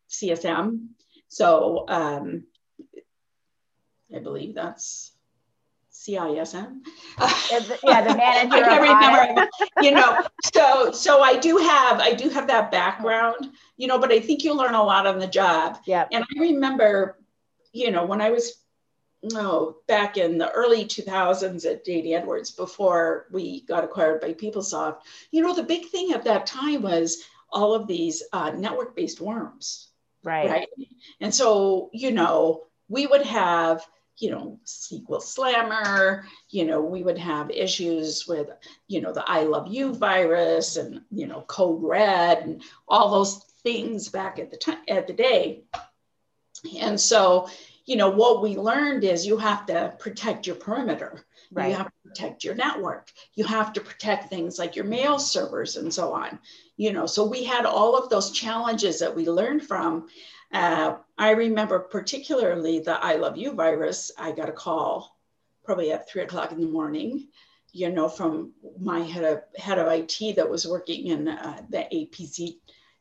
CSM. 0.10 0.88
So 1.28 1.86
um, 1.88 2.44
I 4.16 4.20
believe 4.20 4.56
that's 4.56 5.17
CISM. 6.08 6.82
yeah, 7.84 8.02
the 8.02 8.16
manager. 8.16 8.56
I 8.56 8.78
can't 8.78 9.26
remember. 9.26 9.50
you 9.82 9.92
know, 9.92 10.24
so 10.54 10.92
so 10.92 11.22
I 11.22 11.38
do 11.38 11.58
have 11.58 12.00
I 12.00 12.14
do 12.14 12.30
have 12.30 12.48
that 12.48 12.72
background, 12.72 13.52
you 13.78 13.88
know, 13.88 14.00
but 14.00 14.12
I 14.12 14.20
think 14.20 14.44
you 14.44 14.54
learn 14.54 14.76
a 14.76 14.84
lot 14.84 15.08
on 15.08 15.20
the 15.20 15.28
job. 15.28 15.80
Yeah. 15.86 16.08
And 16.12 16.24
I 16.24 16.40
remember, 16.40 17.18
you 17.74 17.92
know, 17.92 18.06
when 18.06 18.22
I 18.22 18.30
was 18.30 18.54
no 19.24 19.42
oh, 19.42 19.78
back 19.88 20.18
in 20.18 20.38
the 20.38 20.52
early 20.52 20.86
2000s 20.86 21.66
at 21.66 21.86
JD 21.86 22.14
Edwards 22.14 22.52
before 22.52 23.28
we 23.32 23.62
got 23.62 23.84
acquired 23.84 24.22
by 24.22 24.34
PeopleSoft, 24.34 25.00
you 25.32 25.42
know, 25.42 25.54
the 25.54 25.64
big 25.64 25.88
thing 25.88 26.12
at 26.14 26.24
that 26.24 26.46
time 26.46 26.84
was 26.84 27.24
all 27.50 27.74
of 27.74 27.88
these 27.88 28.24
uh, 28.34 28.52
network-based 28.52 29.20
worms. 29.20 29.90
Right. 30.24 30.50
Right. 30.50 30.68
And 31.20 31.34
so, 31.34 31.90
you 31.94 32.12
know, 32.12 32.66
we 32.90 33.08
would 33.08 33.26
have 33.26 33.86
you 34.18 34.32
know, 34.32 34.60
SQL 34.66 35.22
Slammer, 35.22 36.26
you 36.50 36.66
know, 36.66 36.82
we 36.82 37.04
would 37.04 37.18
have 37.18 37.52
issues 37.52 38.28
with, 38.28 38.50
you 38.88 39.02
know, 39.02 39.14
the 39.14 39.24
I 39.30 39.44
love 39.44 39.68
you 39.68 39.94
virus 39.94 40.78
and, 40.78 41.02
you 41.12 41.28
know, 41.28 41.42
code 41.42 41.84
red 41.84 42.40
and 42.40 42.64
all 42.88 43.12
those 43.12 43.38
things 43.64 44.10
back 44.10 44.40
at 44.40 44.50
the 44.50 44.58
time 44.58 44.80
at 44.88 45.08
the 45.08 45.14
day. 45.14 45.62
And 46.80 47.00
so, 47.00 47.48
you 47.86 47.96
know, 47.96 48.10
what 48.10 48.42
we 48.42 48.58
learned 48.58 49.04
is 49.04 49.26
you 49.26 49.38
have 49.38 49.66
to 49.68 49.94
protect 50.00 50.48
your 50.48 50.56
perimeter. 50.56 51.24
Right. 51.52 51.70
You 51.70 51.76
have 51.76 51.88
to 51.88 52.10
protect 52.10 52.44
your 52.44 52.56
network. 52.56 53.10
You 53.36 53.46
have 53.46 53.72
to 53.74 53.82
protect 53.82 54.30
things 54.30 54.60
like 54.60 54.76
your 54.76 54.84
mail 54.86 55.18
servers 55.18 55.78
and 55.78 55.94
so 55.94 56.12
on. 56.12 56.40
You 56.76 56.92
know, 56.92 57.06
so 57.06 57.26
we 57.26 57.44
had 57.44 57.66
all 57.66 57.98
of 57.98 58.10
those 58.10 58.32
challenges 58.32 59.00
that 59.00 59.16
we 59.16 59.30
learned 59.30 59.64
from. 59.64 60.08
Uh, 60.52 60.96
I 61.18 61.32
remember 61.32 61.80
particularly 61.80 62.80
the 62.80 62.94
I 62.94 63.16
love 63.16 63.38
you 63.38 63.54
virus. 63.54 64.12
I 64.18 64.32
got 64.32 64.50
a 64.50 64.54
call 64.54 65.18
probably 65.64 65.92
at 65.92 66.10
three 66.10 66.22
o'clock 66.22 66.52
in 66.52 66.62
the 66.62 66.68
morning, 66.68 67.28
you 67.74 67.90
know, 67.90 68.08
from 68.08 68.54
my 68.80 69.02
head 69.02 69.24
of 69.24 69.42
head 69.58 69.80
of 69.80 69.88
IT 69.92 70.36
that 70.38 70.50
was 70.50 70.66
working 70.68 71.08
in 71.08 71.28
uh, 71.28 71.62
the 71.70 71.88
APC 71.94 72.58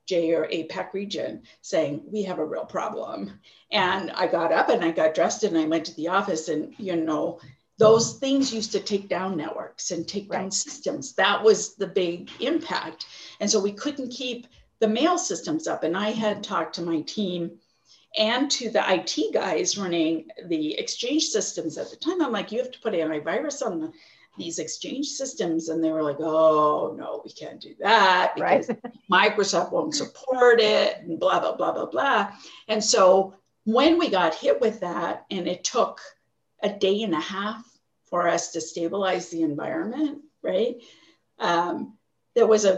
J 0.07 0.33
or 0.35 0.47
APAC 0.47 0.93
region 0.93 1.43
saying, 1.63 2.03
we 2.07 2.23
have 2.23 2.39
a 2.39 2.45
real 2.45 2.65
problem. 2.65 3.41
And 3.71 4.11
I 4.13 4.27
got 4.27 4.53
up 4.53 4.69
and 4.69 4.85
I 4.85 4.93
got 4.93 5.15
dressed 5.15 5.45
and 5.45 5.59
I 5.59 5.65
went 5.65 5.85
to 5.87 5.95
the 5.97 6.09
office 6.09 6.49
and, 6.49 6.75
you 6.79 6.97
know, 6.97 7.41
those 7.79 8.15
things 8.15 8.55
used 8.55 8.73
to 8.73 8.81
take 8.81 9.09
down 9.09 9.37
networks 9.37 9.91
and 9.91 10.09
take 10.09 10.31
down 10.31 10.51
systems. 10.51 11.13
That 11.15 11.43
was 11.43 11.75
the 11.75 11.87
big 11.87 12.31
impact. 12.41 13.07
And 13.41 13.51
so 13.51 13.61
we 13.61 13.73
couldn't 13.73 14.11
keep 14.11 14.47
the 14.81 14.89
mail 14.89 15.19
systems 15.19 15.67
up. 15.67 15.85
And 15.85 15.97
I 15.97 16.11
had 16.11 16.43
talked 16.43 16.75
to 16.77 16.83
my 16.83 17.01
team 17.03 17.59
and 18.19 18.51
to 18.51 18.71
the 18.71 18.83
IT 18.87 19.35
guys 19.35 19.77
running 19.77 20.29
the 20.47 20.75
exchange 20.79 21.25
systems 21.25 21.79
at 21.79 21.91
the 21.91 21.97
time. 21.97 22.23
I'm 22.23 22.33
like, 22.33 22.53
you 22.53 22.59
have 22.59 22.71
to 22.73 22.81
put 22.81 22.95
antivirus 22.95 23.65
on 23.65 23.81
the 23.81 23.93
these 24.37 24.59
exchange 24.59 25.07
systems 25.07 25.69
and 25.69 25.83
they 25.83 25.91
were 25.91 26.03
like 26.03 26.21
oh 26.21 26.95
no 26.99 27.23
we 27.25 27.31
can't 27.31 27.61
do 27.61 27.75
that 27.81 28.33
because 28.35 28.69
right. 28.69 28.83
microsoft 29.11 29.73
won't 29.73 29.95
support 29.95 30.61
it 30.61 30.99
and 30.99 31.19
blah 31.19 31.41
blah 31.41 31.57
blah 31.57 31.73
blah 31.73 31.87
blah 31.87 32.31
and 32.69 32.83
so 32.83 33.35
when 33.65 33.99
we 33.99 34.09
got 34.09 34.35
hit 34.35 34.61
with 34.61 34.81
that 34.81 35.25
and 35.31 35.49
it 35.49 35.65
took 35.65 36.01
a 36.63 36.69
day 36.69 37.03
and 37.03 37.15
a 37.15 37.21
half 37.21 37.65
for 38.05 38.29
us 38.29 38.53
to 38.53 38.61
stabilize 38.61 39.31
the 39.31 39.43
environment 39.43 40.21
right 40.43 40.77
um, 41.39 41.97
there 42.35 42.47
was 42.47 42.65
a 42.65 42.77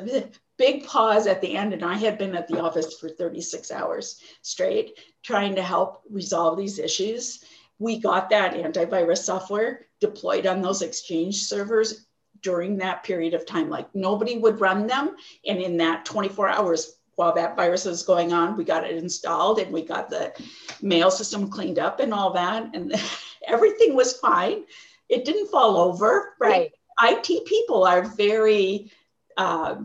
big 0.58 0.84
pause 0.84 1.26
at 1.26 1.40
the 1.40 1.56
end 1.56 1.72
and 1.72 1.84
i 1.84 1.94
had 1.94 2.18
been 2.18 2.34
at 2.34 2.48
the 2.48 2.60
office 2.60 2.98
for 2.98 3.08
36 3.08 3.70
hours 3.70 4.20
straight 4.42 4.98
trying 5.22 5.54
to 5.54 5.62
help 5.62 6.02
resolve 6.10 6.58
these 6.58 6.78
issues 6.78 7.44
we 7.78 7.98
got 7.98 8.28
that 8.30 8.54
antivirus 8.54 9.18
software 9.18 9.86
deployed 10.00 10.46
on 10.46 10.60
those 10.60 10.82
exchange 10.82 11.42
servers 11.42 12.06
during 12.42 12.76
that 12.78 13.02
period 13.02 13.34
of 13.34 13.46
time. 13.46 13.68
Like 13.68 13.92
nobody 13.94 14.38
would 14.38 14.60
run 14.60 14.86
them. 14.86 15.16
And 15.46 15.60
in 15.60 15.76
that 15.78 16.04
24 16.04 16.48
hours 16.48 16.96
while 17.16 17.34
that 17.34 17.56
virus 17.56 17.84
was 17.84 18.04
going 18.04 18.32
on, 18.32 18.56
we 18.56 18.64
got 18.64 18.84
it 18.84 18.96
installed 18.96 19.58
and 19.58 19.72
we 19.72 19.82
got 19.82 20.08
the 20.08 20.32
mail 20.80 21.10
system 21.10 21.50
cleaned 21.50 21.78
up 21.78 22.00
and 22.00 22.14
all 22.14 22.32
that. 22.32 22.74
And 22.74 22.94
everything 23.46 23.96
was 23.96 24.18
fine. 24.18 24.64
It 25.08 25.24
didn't 25.24 25.50
fall 25.50 25.76
over. 25.76 26.34
Right. 26.38 26.72
right. 27.00 27.20
IT 27.26 27.44
people 27.46 27.84
are 27.84 28.02
very, 28.02 28.90
uh, 29.38 29.76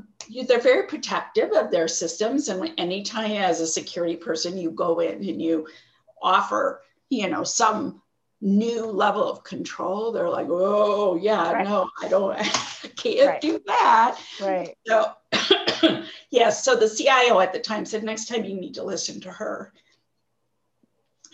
they're 0.47 0.60
very 0.60 0.88
protective 0.88 1.51
of 1.54 1.72
their 1.72 1.88
systems. 1.88 2.49
And 2.49 2.74
anytime 2.78 3.32
as 3.32 3.62
a 3.62 3.68
security 3.68 4.18
person, 4.18 4.58
you 4.58 4.72
go 4.72 4.99
in 4.99 5.24
and 5.28 5.41
you 5.41 5.68
offer 6.22 6.82
you 7.14 7.30
know, 7.30 7.43
some 7.43 8.01
new 8.41 8.86
level 8.86 9.30
of 9.30 9.43
control, 9.43 10.12
they're 10.12 10.30
like, 10.30 10.47
oh 10.49 11.16
yeah, 11.16 11.51
right. 11.51 11.64
no, 11.66 11.89
I 12.01 12.08
don't, 12.08 12.34
I 12.39 12.88
can't 12.97 13.28
right. 13.28 13.41
do 13.41 13.62
that. 13.66 14.20
Right. 14.41 14.76
So 14.86 15.14
yes, 16.30 16.64
so 16.64 16.76
the 16.76 16.89
CIO 16.89 17.39
at 17.39 17.54
the 17.54 17.60
time 17.60 17.86
said, 17.86 18.04
next 18.04 18.28
time 18.28 18.43
you 18.43 18.60
need 18.60 18.74
to 18.76 18.84
listen 18.84 19.22
to 19.22 19.32
her. 19.32 19.74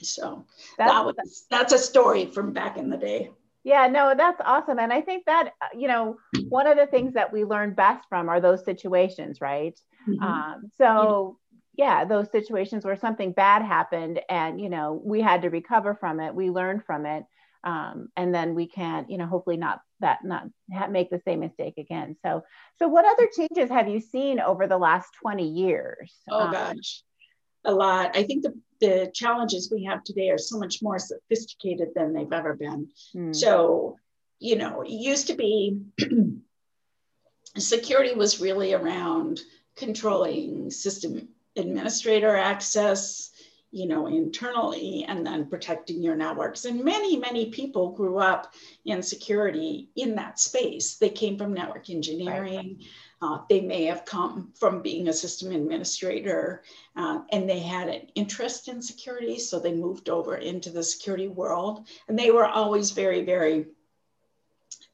So 0.02 0.46
that's, 0.78 0.92
that 0.92 1.06
was 1.06 1.46
that's 1.50 1.74
a 1.74 1.78
story 1.78 2.26
from 2.26 2.54
back 2.54 2.78
in 2.78 2.90
the 2.90 2.98
day. 2.98 3.32
Yeah, 3.70 3.86
no, 3.86 4.16
that's 4.18 4.42
awesome. 4.44 4.80
And 4.80 4.92
I 4.92 5.02
think 5.02 5.26
that, 5.28 5.52
you 5.78 5.88
know, 5.88 6.18
one 6.48 6.66
of 6.66 6.76
the 6.76 6.88
things 6.88 7.14
that 7.14 7.32
we 7.32 7.44
learn 7.44 7.76
best 7.76 8.04
from 8.10 8.28
are 8.28 8.42
those 8.42 8.66
situations, 8.66 9.42
right? 9.42 9.80
Mm-hmm. 10.08 10.24
Um, 10.24 10.72
so 10.76 11.38
yeah 11.78 12.04
those 12.04 12.30
situations 12.30 12.84
where 12.84 12.98
something 12.98 13.32
bad 13.32 13.62
happened 13.62 14.20
and 14.28 14.60
you 14.60 14.70
know 14.70 15.02
we 15.02 15.22
had 15.22 15.44
to 15.44 15.50
recover 15.50 15.96
from 15.96 16.20
it 16.20 16.36
we 16.36 16.50
learned 16.50 16.84
from 16.84 17.06
it 17.06 17.24
um, 17.64 18.10
and 18.18 18.36
then 18.36 18.54
we 18.54 18.68
can 18.68 19.06
you 19.08 19.18
know 19.18 19.26
hopefully 19.26 19.56
not 19.56 19.80
that 20.02 20.20
not 20.26 20.44
make 20.92 21.10
the 21.10 21.22
same 21.24 21.40
mistake 21.40 21.76
again 21.78 22.18
so 22.22 22.44
so 22.80 22.90
what 22.90 23.06
other 23.06 23.30
changes 23.34 23.70
have 23.70 23.88
you 23.88 24.02
seen 24.02 24.42
over 24.42 24.68
the 24.68 24.78
last 24.78 25.08
20 25.22 25.48
years 25.48 26.14
oh 26.30 26.48
um, 26.48 26.52
gosh 26.52 27.02
a 27.64 27.74
lot 27.74 28.12
i 28.14 28.24
think 28.24 28.44
the, 28.44 28.54
the 28.80 29.12
challenges 29.14 29.72
we 29.72 29.84
have 29.84 30.04
today 30.04 30.30
are 30.30 30.38
so 30.38 30.58
much 30.58 30.82
more 30.82 31.00
sophisticated 31.00 31.90
than 31.96 32.14
they've 32.14 32.34
ever 32.34 32.56
been 32.56 32.88
hmm. 33.14 33.34
so 33.34 33.98
you 34.40 34.56
know 34.56 34.82
it 34.82 34.92
used 34.92 35.28
to 35.28 35.34
be 35.34 35.80
security 37.58 38.16
was 38.16 38.40
really 38.40 38.74
around 38.74 39.42
controlling 39.76 40.70
system 40.70 41.28
administrator 41.56 42.36
access, 42.36 43.32
you 43.72 43.88
know, 43.88 44.08
internally, 44.08 45.06
and 45.08 45.26
then 45.26 45.48
protecting 45.48 46.02
your 46.02 46.16
networks. 46.16 46.66
And 46.66 46.84
many, 46.84 47.18
many 47.18 47.50
people 47.50 47.92
grew 47.92 48.18
up 48.18 48.54
in 48.86 49.04
security 49.04 49.90
in 49.96 50.16
that 50.16 50.40
space. 50.40 50.96
They 50.96 51.10
came 51.10 51.38
from 51.38 51.54
network 51.54 51.90
engineering. 51.90 52.78
Right. 52.80 52.88
Uh, 53.22 53.40
they 53.50 53.60
may 53.62 53.84
have 53.84 54.06
come 54.06 54.52
from 54.58 54.82
being 54.82 55.10
a 55.10 55.14
system 55.14 55.52
administrator 55.52 56.64
uh, 56.96 57.20
and 57.32 57.50
they 57.50 57.60
had 57.60 57.90
an 57.90 58.08
interest 58.16 58.70
in 58.70 58.82
security. 58.82 59.38
So 59.38 59.60
they 59.60 59.74
moved 59.74 60.10
over 60.10 60.38
into 60.38 60.70
the 60.70 60.84
security 60.84 61.28
world. 61.28 61.88
And 62.08 62.18
they 62.18 62.32
were 62.32 62.48
always 62.48 62.92
very, 62.92 63.26
very, 63.26 63.66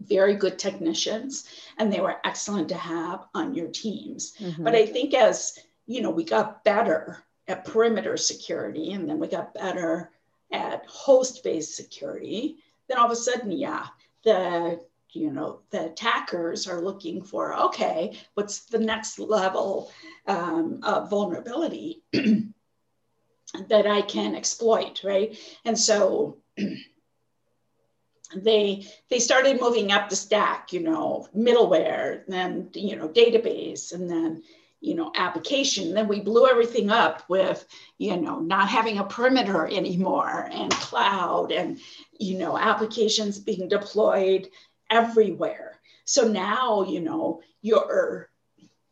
very 0.01 0.35
good 0.35 0.57
technicians 0.57 1.45
and 1.77 1.91
they 1.93 2.01
were 2.01 2.17
excellent 2.23 2.69
to 2.69 2.75
have 2.75 3.25
on 3.35 3.53
your 3.53 3.67
teams. 3.67 4.33
Mm-hmm. 4.39 4.63
But 4.63 4.75
I 4.75 4.85
think 4.85 5.13
as 5.13 5.59
you 5.85 6.01
know, 6.01 6.09
we 6.09 6.23
got 6.23 6.63
better 6.63 7.23
at 7.47 7.65
perimeter 7.65 8.17
security 8.17 8.93
and 8.93 9.07
then 9.07 9.19
we 9.19 9.27
got 9.27 9.53
better 9.53 10.11
at 10.51 10.85
host-based 10.87 11.75
security, 11.75 12.57
then 12.87 12.97
all 12.97 13.05
of 13.05 13.11
a 13.11 13.15
sudden, 13.15 13.51
yeah, 13.51 13.87
the 14.23 14.79
you 15.15 15.31
know 15.31 15.59
the 15.71 15.85
attackers 15.85 16.67
are 16.67 16.81
looking 16.81 17.21
for 17.23 17.55
okay, 17.55 18.17
what's 18.33 18.65
the 18.65 18.79
next 18.79 19.19
level 19.19 19.91
um, 20.27 20.79
of 20.83 21.09
vulnerability 21.09 22.03
that 22.13 23.87
I 23.87 24.01
can 24.01 24.35
exploit, 24.35 25.01
right? 25.03 25.37
And 25.63 25.77
so 25.77 26.37
they 28.35 28.87
they 29.09 29.19
started 29.19 29.61
moving 29.61 29.91
up 29.91 30.09
the 30.09 30.15
stack, 30.15 30.73
you 30.73 30.81
know, 30.81 31.27
middleware, 31.35 32.23
then 32.27 32.69
you 32.73 32.95
know 32.95 33.07
database, 33.07 33.93
and 33.93 34.09
then 34.09 34.43
you 34.81 34.93
know 34.93 35.11
application 35.15 35.93
then 35.93 36.07
we 36.07 36.19
blew 36.19 36.47
everything 36.47 36.91
up 36.91 37.23
with 37.27 37.65
you 37.97 38.15
know 38.17 38.39
not 38.39 38.69
having 38.69 38.99
a 38.99 39.03
perimeter 39.03 39.65
anymore 39.67 40.47
and 40.51 40.71
cloud 40.73 41.51
and 41.51 41.79
you 42.19 42.37
know 42.37 42.57
applications 42.57 43.39
being 43.39 43.67
deployed 43.67 44.47
everywhere 44.89 45.79
so 46.05 46.27
now 46.27 46.83
you 46.83 46.99
know 46.99 47.41
your 47.61 48.29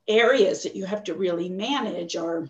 areas 0.08 0.64
that 0.64 0.76
you 0.76 0.86
have 0.86 1.04
to 1.04 1.14
really 1.14 1.50
manage 1.50 2.16
are 2.16 2.50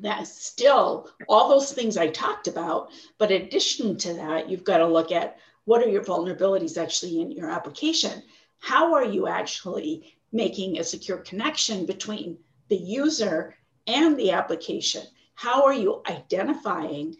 that 0.00 0.26
still 0.26 1.08
all 1.28 1.48
those 1.48 1.72
things 1.72 1.96
i 1.96 2.06
talked 2.06 2.48
about 2.48 2.90
but 3.18 3.30
in 3.30 3.42
addition 3.42 3.96
to 3.96 4.12
that 4.14 4.48
you've 4.48 4.64
got 4.64 4.78
to 4.78 4.86
look 4.86 5.12
at 5.12 5.38
what 5.64 5.82
are 5.82 5.88
your 5.88 6.04
vulnerabilities 6.04 6.80
actually 6.80 7.20
in 7.20 7.30
your 7.30 7.50
application 7.50 8.22
how 8.58 8.92
are 8.92 9.04
you 9.04 9.26
actually 9.26 10.16
making 10.32 10.78
a 10.78 10.84
secure 10.84 11.18
connection 11.18 11.86
between 11.86 12.36
the 12.68 12.76
user 12.76 13.54
and 13.86 14.16
the 14.16 14.32
application. 14.32 15.02
How 15.34 15.64
are 15.64 15.74
you 15.74 16.02
identifying, 16.08 17.16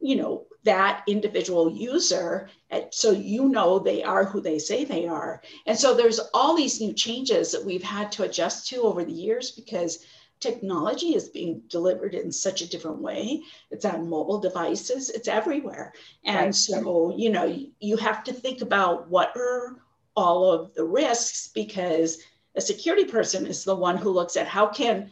you 0.00 0.16
know, 0.16 0.46
that 0.66 1.02
individual 1.06 1.70
user 1.70 2.48
so 2.90 3.12
you 3.12 3.48
know 3.48 3.78
they 3.78 4.02
are 4.02 4.24
who 4.24 4.40
they 4.40 4.58
say 4.58 4.84
they 4.84 5.06
are? 5.06 5.42
And 5.66 5.78
so 5.78 5.94
there's 5.94 6.20
all 6.34 6.54
these 6.54 6.80
new 6.80 6.92
changes 6.92 7.52
that 7.52 7.64
we've 7.64 7.82
had 7.82 8.12
to 8.12 8.24
adjust 8.24 8.68
to 8.68 8.82
over 8.82 9.04
the 9.04 9.12
years 9.12 9.52
because 9.52 10.04
technology 10.40 11.14
is 11.14 11.28
being 11.28 11.62
delivered 11.68 12.14
in 12.14 12.30
such 12.30 12.60
a 12.60 12.68
different 12.68 12.98
way. 12.98 13.42
It's 13.70 13.84
on 13.84 14.10
mobile 14.10 14.38
devices, 14.38 15.08
it's 15.10 15.28
everywhere. 15.28 15.94
And 16.24 16.46
right. 16.46 16.54
so, 16.54 17.14
you 17.16 17.30
know, 17.30 17.58
you 17.80 17.96
have 17.96 18.22
to 18.24 18.32
think 18.32 18.60
about 18.60 19.08
what 19.08 19.34
are 19.36 19.76
all 20.14 20.52
of 20.52 20.74
the 20.74 20.84
risks 20.84 21.48
because 21.48 22.18
a 22.54 22.60
security 22.60 23.04
person 23.04 23.46
is 23.46 23.64
the 23.64 23.74
one 23.74 23.96
who 23.96 24.10
looks 24.10 24.36
at 24.36 24.46
how 24.46 24.66
can 24.66 25.10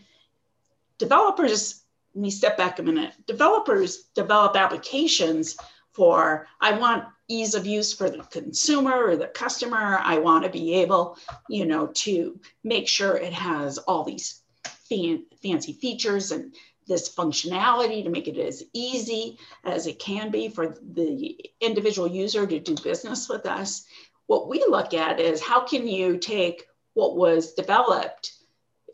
developers 0.98 1.83
let 2.14 2.22
me 2.22 2.30
step 2.30 2.56
back 2.56 2.78
a 2.78 2.82
minute 2.82 3.12
developers 3.26 4.04
develop 4.14 4.56
applications 4.56 5.56
for 5.92 6.46
i 6.60 6.72
want 6.78 7.04
ease 7.28 7.54
of 7.54 7.66
use 7.66 7.92
for 7.92 8.10
the 8.10 8.22
consumer 8.24 9.04
or 9.04 9.16
the 9.16 9.26
customer 9.28 9.98
i 10.02 10.18
want 10.18 10.44
to 10.44 10.50
be 10.50 10.74
able 10.74 11.16
you 11.48 11.64
know 11.64 11.86
to 11.88 12.38
make 12.62 12.88
sure 12.88 13.16
it 13.16 13.32
has 13.32 13.78
all 13.78 14.04
these 14.04 14.42
fan, 14.88 15.24
fancy 15.42 15.72
features 15.72 16.30
and 16.30 16.54
this 16.86 17.14
functionality 17.14 18.04
to 18.04 18.10
make 18.10 18.28
it 18.28 18.38
as 18.38 18.62
easy 18.72 19.38
as 19.64 19.86
it 19.86 19.98
can 19.98 20.30
be 20.30 20.48
for 20.48 20.76
the 20.92 21.38
individual 21.60 22.08
user 22.08 22.46
to 22.46 22.60
do 22.60 22.74
business 22.82 23.28
with 23.28 23.46
us. 23.46 23.86
What 24.26 24.48
we 24.48 24.62
look 24.68 24.94
at 24.94 25.20
is 25.20 25.42
how 25.42 25.64
can 25.64 25.88
you 25.88 26.18
take 26.18 26.64
what 26.94 27.16
was 27.16 27.54
developed, 27.54 28.32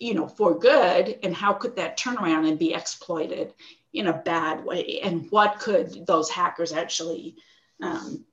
you 0.01 0.14
know, 0.14 0.26
for 0.26 0.59
good, 0.59 1.18
and 1.22 1.34
how 1.34 1.53
could 1.53 1.76
that 1.76 1.96
turn 1.96 2.16
around 2.16 2.46
and 2.46 2.59
be 2.59 2.74
exploited 2.74 3.55
in 3.92 4.09
a 4.09 4.12
bad 4.12 4.64
way, 4.64 5.01
and 5.03 5.30
what 5.30 5.61
could 5.61 6.07
those 6.07 6.30
hackers 6.30 6.72
actually 6.72 7.36
um, 7.82 8.24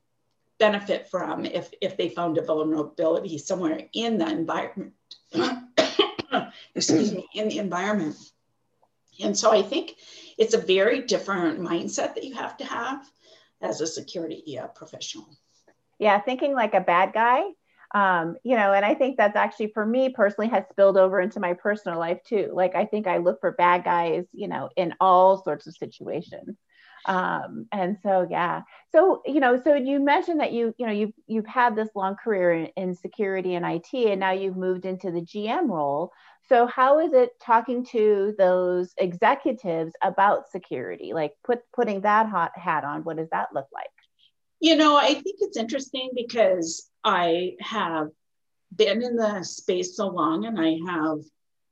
benefit 0.58 1.08
from 1.08 1.44
if 1.44 1.70
if 1.80 1.96
they 1.96 2.08
found 2.08 2.38
a 2.38 2.42
vulnerability 2.42 3.38
somewhere 3.38 3.82
in 3.92 4.18
the 4.18 4.28
environment. 4.28 4.94
excuse 6.74 7.12
me, 7.12 7.26
in 7.34 7.48
the 7.48 7.58
environment. 7.58 8.16
And 9.20 9.36
so 9.36 9.52
I 9.52 9.62
think 9.62 9.96
it's 10.36 10.54
a 10.54 10.58
very 10.58 11.02
different 11.02 11.60
mindset 11.60 12.14
that 12.14 12.24
you 12.24 12.34
have 12.34 12.56
to 12.58 12.64
have 12.64 13.08
as 13.60 13.80
a 13.80 13.86
security 13.86 14.58
uh, 14.58 14.68
professional. 14.68 15.28
Yeah, 15.98 16.20
thinking 16.20 16.54
like 16.54 16.74
a 16.74 16.80
bad 16.80 17.12
guy. 17.12 17.42
Um, 17.94 18.36
you 18.44 18.54
know, 18.54 18.72
and 18.72 18.84
I 18.84 18.94
think 18.94 19.16
that's 19.16 19.36
actually 19.36 19.68
for 19.68 19.84
me 19.84 20.10
personally 20.10 20.50
has 20.50 20.64
spilled 20.70 20.98
over 20.98 21.20
into 21.20 21.40
my 21.40 21.54
personal 21.54 21.98
life 21.98 22.22
too. 22.22 22.50
Like 22.52 22.74
I 22.74 22.84
think 22.84 23.06
I 23.06 23.18
look 23.18 23.40
for 23.40 23.52
bad 23.52 23.84
guys, 23.84 24.26
you 24.32 24.48
know, 24.48 24.68
in 24.76 24.94
all 25.00 25.42
sorts 25.42 25.66
of 25.66 25.74
situations. 25.74 26.56
Um, 27.06 27.66
and 27.72 27.96
so 28.02 28.26
yeah, 28.28 28.62
so 28.92 29.22
you 29.24 29.40
know, 29.40 29.58
so 29.62 29.74
you 29.74 30.00
mentioned 30.00 30.40
that 30.40 30.52
you 30.52 30.74
you 30.78 30.86
know 30.86 30.92
you've 30.92 31.12
you've 31.26 31.46
had 31.46 31.74
this 31.74 31.88
long 31.94 32.16
career 32.16 32.52
in, 32.52 32.66
in 32.76 32.94
security 32.94 33.54
and 33.54 33.64
IT, 33.64 33.94
and 33.94 34.20
now 34.20 34.32
you've 34.32 34.56
moved 34.56 34.84
into 34.84 35.10
the 35.10 35.22
GM 35.22 35.70
role. 35.70 36.12
So 36.48 36.66
how 36.66 36.98
is 36.98 37.12
it 37.12 37.30
talking 37.40 37.84
to 37.86 38.34
those 38.38 38.92
executives 38.98 39.92
about 40.02 40.50
security? 40.50 41.12
Like 41.14 41.32
put 41.44 41.60
putting 41.74 42.02
that 42.02 42.28
hot 42.28 42.52
hat 42.56 42.84
on, 42.84 43.04
what 43.04 43.16
does 43.16 43.28
that 43.30 43.48
look 43.54 43.68
like? 43.72 43.86
You 44.60 44.76
know, 44.76 44.96
I 44.96 45.14
think 45.14 45.36
it's 45.40 45.56
interesting 45.56 46.10
because 46.14 46.87
I 47.08 47.54
have 47.60 48.08
been 48.74 49.02
in 49.02 49.16
the 49.16 49.42
space 49.42 49.96
so 49.96 50.08
long 50.08 50.44
and 50.44 50.60
I 50.60 50.78
have 50.92 51.20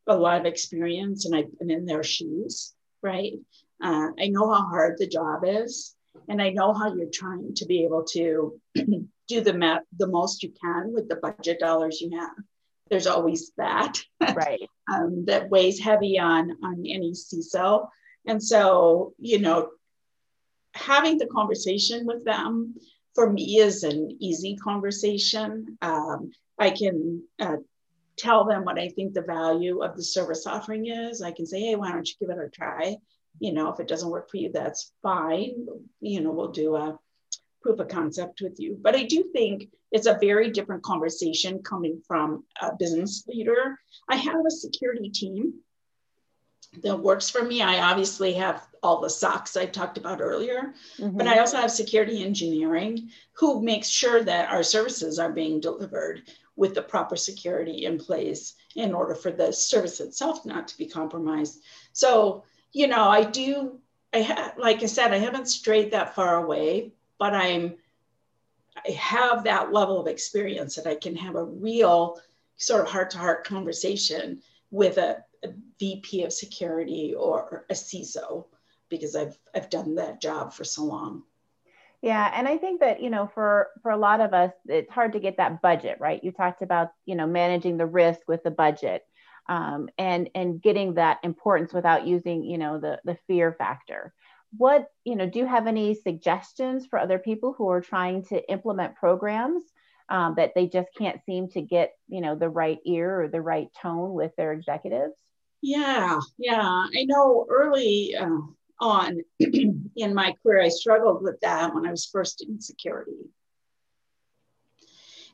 a 0.07 0.17
lot 0.17 0.41
of 0.41 0.47
experience 0.47 1.27
and 1.27 1.37
I've 1.37 1.59
been 1.59 1.71
in 1.71 1.85
their 1.85 2.03
shoes, 2.03 2.75
right? 3.03 3.35
Uh, 3.83 4.09
I 4.19 4.29
know 4.29 4.51
how 4.51 4.67
hard 4.67 4.97
the 4.99 5.07
job 5.07 5.43
is 5.45 5.95
and 6.29 6.41
I 6.41 6.51
know 6.51 6.73
how 6.73 6.95
you're 6.95 7.11
trying 7.13 7.55
to 7.55 7.67
be 7.67 7.85
able 7.85 8.05
to 8.13 8.59
do 8.75 9.41
the, 9.41 9.81
the 9.99 10.07
most 10.07 10.43
you 10.43 10.53
can 10.59 10.93
with 10.93 11.09
the 11.09 11.17
budget 11.17 11.61
dollars 11.61 12.01
you 12.01 12.19
have 12.19 12.37
there's 12.89 13.07
always 13.07 13.53
that 13.57 14.01
right 14.35 14.61
um, 14.93 15.25
that 15.27 15.51
weighs 15.51 15.81
heavy 15.81 16.19
on 16.19 16.57
on 16.63 16.85
any 16.87 17.13
CISO. 17.13 17.89
And 18.27 18.43
so, 18.43 19.15
you 19.19 19.39
know, 19.39 19.71
having 20.75 21.19
the 21.19 21.27
conversation 21.27 22.07
with 22.07 22.25
them 22.25 22.75
for 23.17 23.33
me 23.33 23.59
is 23.59 23.83
an 23.83 24.17
easy 24.21 24.57
conversation. 24.57 25.77
Um, 25.83 26.31
I 26.59 26.71
can 26.71 27.25
uh, 27.41 27.57
tell 28.17 28.45
them 28.45 28.65
what 28.65 28.79
I 28.79 28.91
think 28.91 29.15
the 29.15 29.23
value 29.23 29.83
of 29.83 29.97
the 29.97 30.03
service 30.05 30.47
offering 30.47 30.87
is. 30.87 31.23
I 31.23 31.33
can 31.33 31.47
say, 31.47 31.61
hey, 31.61 31.77
why 31.77 31.91
don't 31.91 32.07
you 32.07 32.15
give 32.21 32.31
it 32.31 32.45
a 32.45 32.49
try? 32.49 32.97
You 33.41 33.53
know, 33.53 33.73
if 33.73 33.81
it 33.81 33.89
doesn't 33.89 34.11
work 34.11 34.31
for 34.31 34.37
you, 34.37 34.53
that's 34.53 34.93
fine. 35.03 35.67
You 36.01 36.21
know, 36.21 36.31
we'll 36.31 36.53
do 36.53 36.77
a 36.77 36.99
proof 37.63 37.81
of 37.81 37.89
concept 37.89 38.43
with 38.43 38.61
you. 38.61 38.79
But 38.81 38.95
I 38.95 39.05
do 39.05 39.25
think 39.33 39.71
it's 39.91 40.07
a 40.07 40.19
very 40.21 40.51
different 40.51 40.83
conversation 40.83 41.63
coming 41.63 42.03
from 42.07 42.45
a 42.61 42.77
business 42.79 43.25
leader. 43.27 43.79
I 44.11 44.17
have 44.17 44.45
a 44.47 44.51
security 44.51 45.09
team 45.09 45.55
that 46.83 46.99
works 46.99 47.31
for 47.31 47.43
me. 47.43 47.63
I 47.63 47.91
obviously 47.91 48.35
have 48.35 48.67
all 48.87 49.01
the 49.01 49.09
SOCs 49.09 49.61
I 49.61 49.67
talked 49.67 49.99
about 49.99 50.21
earlier, 50.21 50.75
mm-hmm. 50.99 51.17
but 51.17 51.27
I 51.27 51.39
also 51.39 51.57
have 51.57 51.71
security 51.71 52.25
engineering 52.25 53.11
who 53.33 53.61
makes 53.63 53.89
sure 53.89 54.23
that 54.23 54.49
our 54.49 54.63
services 54.63 55.19
are 55.19 55.33
being 55.33 55.61
delivered 55.61 56.23
with 56.55 56.75
the 56.75 56.83
proper 56.83 57.17
security 57.17 57.85
in 57.85 57.99
place 57.99 58.55
in 58.77 58.95
order 58.95 59.15
for 59.15 59.31
the 59.33 59.53
service 59.53 60.01
itself 60.01 60.47
not 60.47 60.69
to 60.69 60.79
be 60.79 60.87
compromised. 60.87 61.63
So, 61.93 62.45
you 62.73 62.87
know, 62.87 63.09
I 63.09 63.25
do, 63.25 63.79
I 64.15 64.23
ha- 64.23 64.55
like 64.57 64.83
I 64.83 64.87
said, 64.87 65.13
I 65.13 65.19
haven't 65.19 65.49
strayed 65.49 65.91
that 65.91 66.15
far 66.15 66.37
away, 66.37 66.93
but 67.19 67.35
I'm 67.35 67.77
I 68.87 68.91
have 68.93 69.45
that 69.45 69.73
level 69.73 69.99
of 69.99 70.07
experience 70.07 70.77
that 70.77 70.87
I 70.87 70.95
can 70.95 71.17
have 71.17 71.35
a 71.35 71.45
real 71.45 72.21
sort 72.57 72.83
of 72.83 72.89
heart 72.89 73.11
to 73.11 73.19
heart 73.19 73.45
conversation 73.45 74.43
with 74.71 74.99
a, 74.99 75.25
a, 75.45 75.49
VP 75.79 76.25
of 76.25 76.33
security 76.33 77.15
or 77.15 77.67
a 77.71 77.75
CISO 77.75 78.47
because 78.89 79.17
I've 79.17 79.39
I've 79.55 79.71
done 79.71 79.97
that 79.97 80.21
job 80.21 80.53
for 80.53 80.65
so 80.65 80.85
long. 80.85 81.23
Yeah, 82.03 82.31
and 82.35 82.47
I 82.47 82.57
think 82.57 82.81
that 82.81 83.03
you 83.03 83.11
know 83.11 83.31
for 83.35 83.69
for 83.83 83.91
a 83.91 83.97
lot 83.97 84.21
of 84.21 84.35
us 84.35 84.53
it's 84.67 84.91
hard 84.91 85.13
to 85.13 85.21
get 85.21 85.39
that 85.39 85.63
budget 85.63 85.99
right. 86.01 86.23
You 86.23 86.33
talked 86.33 86.63
about 86.63 86.91
you 87.05 87.15
know 87.15 87.27
managing 87.27 87.77
the 87.77 87.87
risk 87.87 88.21
with 88.29 88.43
the 88.43 88.51
budget. 88.51 89.03
Um, 89.49 89.89
and 89.97 90.29
and 90.35 90.61
getting 90.61 90.95
that 90.95 91.21
importance 91.23 91.73
without 91.73 92.05
using 92.05 92.43
you 92.43 92.59
know 92.59 92.81
the 92.81 93.01
the 93.05 93.17
fear 93.29 93.53
factor 93.53 94.13
what 94.57 94.89
you 95.05 95.17
know 95.17 95.29
do 95.29 95.39
you 95.39 95.47
have 95.47 95.67
any 95.67 95.95
suggestions 95.95 96.87
for 96.87 96.99
other 96.99 97.19
people 97.19 97.55
who 97.57 97.69
are 97.69 97.81
trying 97.81 98.25
to 98.27 98.51
implement 98.51 98.97
programs 98.97 99.63
um, 100.09 100.35
that 100.37 100.53
they 100.55 100.67
just 100.67 100.89
can't 100.97 101.21
seem 101.25 101.49
to 101.51 101.61
get 101.61 101.93
you 102.09 102.21
know 102.21 102.35
the 102.35 102.49
right 102.49 102.79
ear 102.85 103.23
or 103.23 103.29
the 103.29 103.41
right 103.41 103.69
tone 103.81 104.13
with 104.13 104.35
their 104.37 104.53
executives 104.53 105.15
yeah 105.63 106.19
yeah 106.39 106.61
i 106.61 107.05
know 107.05 107.47
early 107.51 108.15
uh, 108.15 108.29
on 108.81 109.21
in 109.41 110.15
my 110.15 110.35
career 110.43 110.63
i 110.63 110.69
struggled 110.69 111.23
with 111.23 111.41
that 111.41 111.75
when 111.75 111.87
i 111.87 111.91
was 111.91 112.07
first 112.07 112.43
in 112.43 112.61
security 112.61 113.31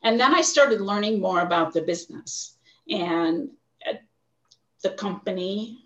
and 0.02 0.18
then 0.18 0.34
i 0.34 0.40
started 0.40 0.80
learning 0.80 1.20
more 1.20 1.40
about 1.40 1.72
the 1.72 1.82
business 1.82 2.56
and 2.88 3.50
uh, 3.88 3.94
the 4.82 4.90
company 4.90 5.84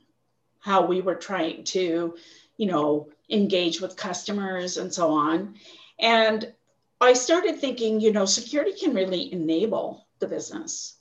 how 0.60 0.84
we 0.84 1.00
were 1.00 1.14
trying 1.14 1.64
to 1.64 2.14
you 2.56 2.66
know 2.66 3.08
engage 3.30 3.80
with 3.80 3.96
customers 3.96 4.76
and 4.76 4.92
so 4.92 5.10
on. 5.10 5.54
And 5.98 6.52
I 7.00 7.12
started 7.12 7.58
thinking, 7.58 8.00
you 8.00 8.12
know, 8.12 8.24
security 8.24 8.72
can 8.72 8.94
really 8.94 9.32
enable 9.32 10.06
the 10.18 10.28
business, 10.28 10.96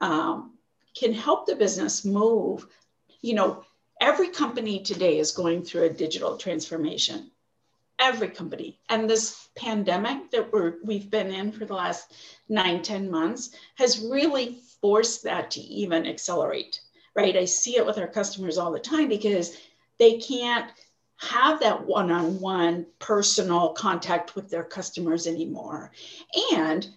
um, 0.00 0.54
can 0.96 1.12
help 1.12 1.46
the 1.46 1.56
business 1.56 2.04
move. 2.04 2.66
You 3.20 3.34
know, 3.34 3.64
every 4.00 4.28
company 4.28 4.82
today 4.82 5.18
is 5.18 5.32
going 5.32 5.62
through 5.62 5.84
a 5.84 5.90
digital 5.90 6.36
transformation. 6.36 7.30
Every 7.98 8.28
company. 8.28 8.78
And 8.88 9.10
this 9.10 9.48
pandemic 9.56 10.30
that 10.30 10.52
we're, 10.52 10.74
we've 10.84 11.10
been 11.10 11.32
in 11.32 11.50
for 11.50 11.64
the 11.64 11.74
last 11.74 12.14
nine, 12.48 12.82
ten 12.82 13.10
months 13.10 13.50
has 13.74 13.98
really 13.98 14.60
forced 14.80 15.24
that 15.24 15.50
to 15.52 15.60
even 15.60 16.06
accelerate, 16.06 16.80
right? 17.14 17.36
I 17.36 17.44
see 17.44 17.76
it 17.76 17.84
with 17.84 17.98
our 17.98 18.06
customers 18.06 18.56
all 18.56 18.70
the 18.70 18.78
time 18.78 19.08
because 19.08 19.56
they 19.98 20.18
can't 20.18 20.70
have 21.16 21.58
that 21.60 21.84
one 21.84 22.12
on 22.12 22.38
one 22.38 22.86
personal 23.00 23.70
contact 23.70 24.36
with 24.36 24.48
their 24.48 24.62
customers 24.62 25.26
anymore. 25.26 25.90
And 26.52 26.88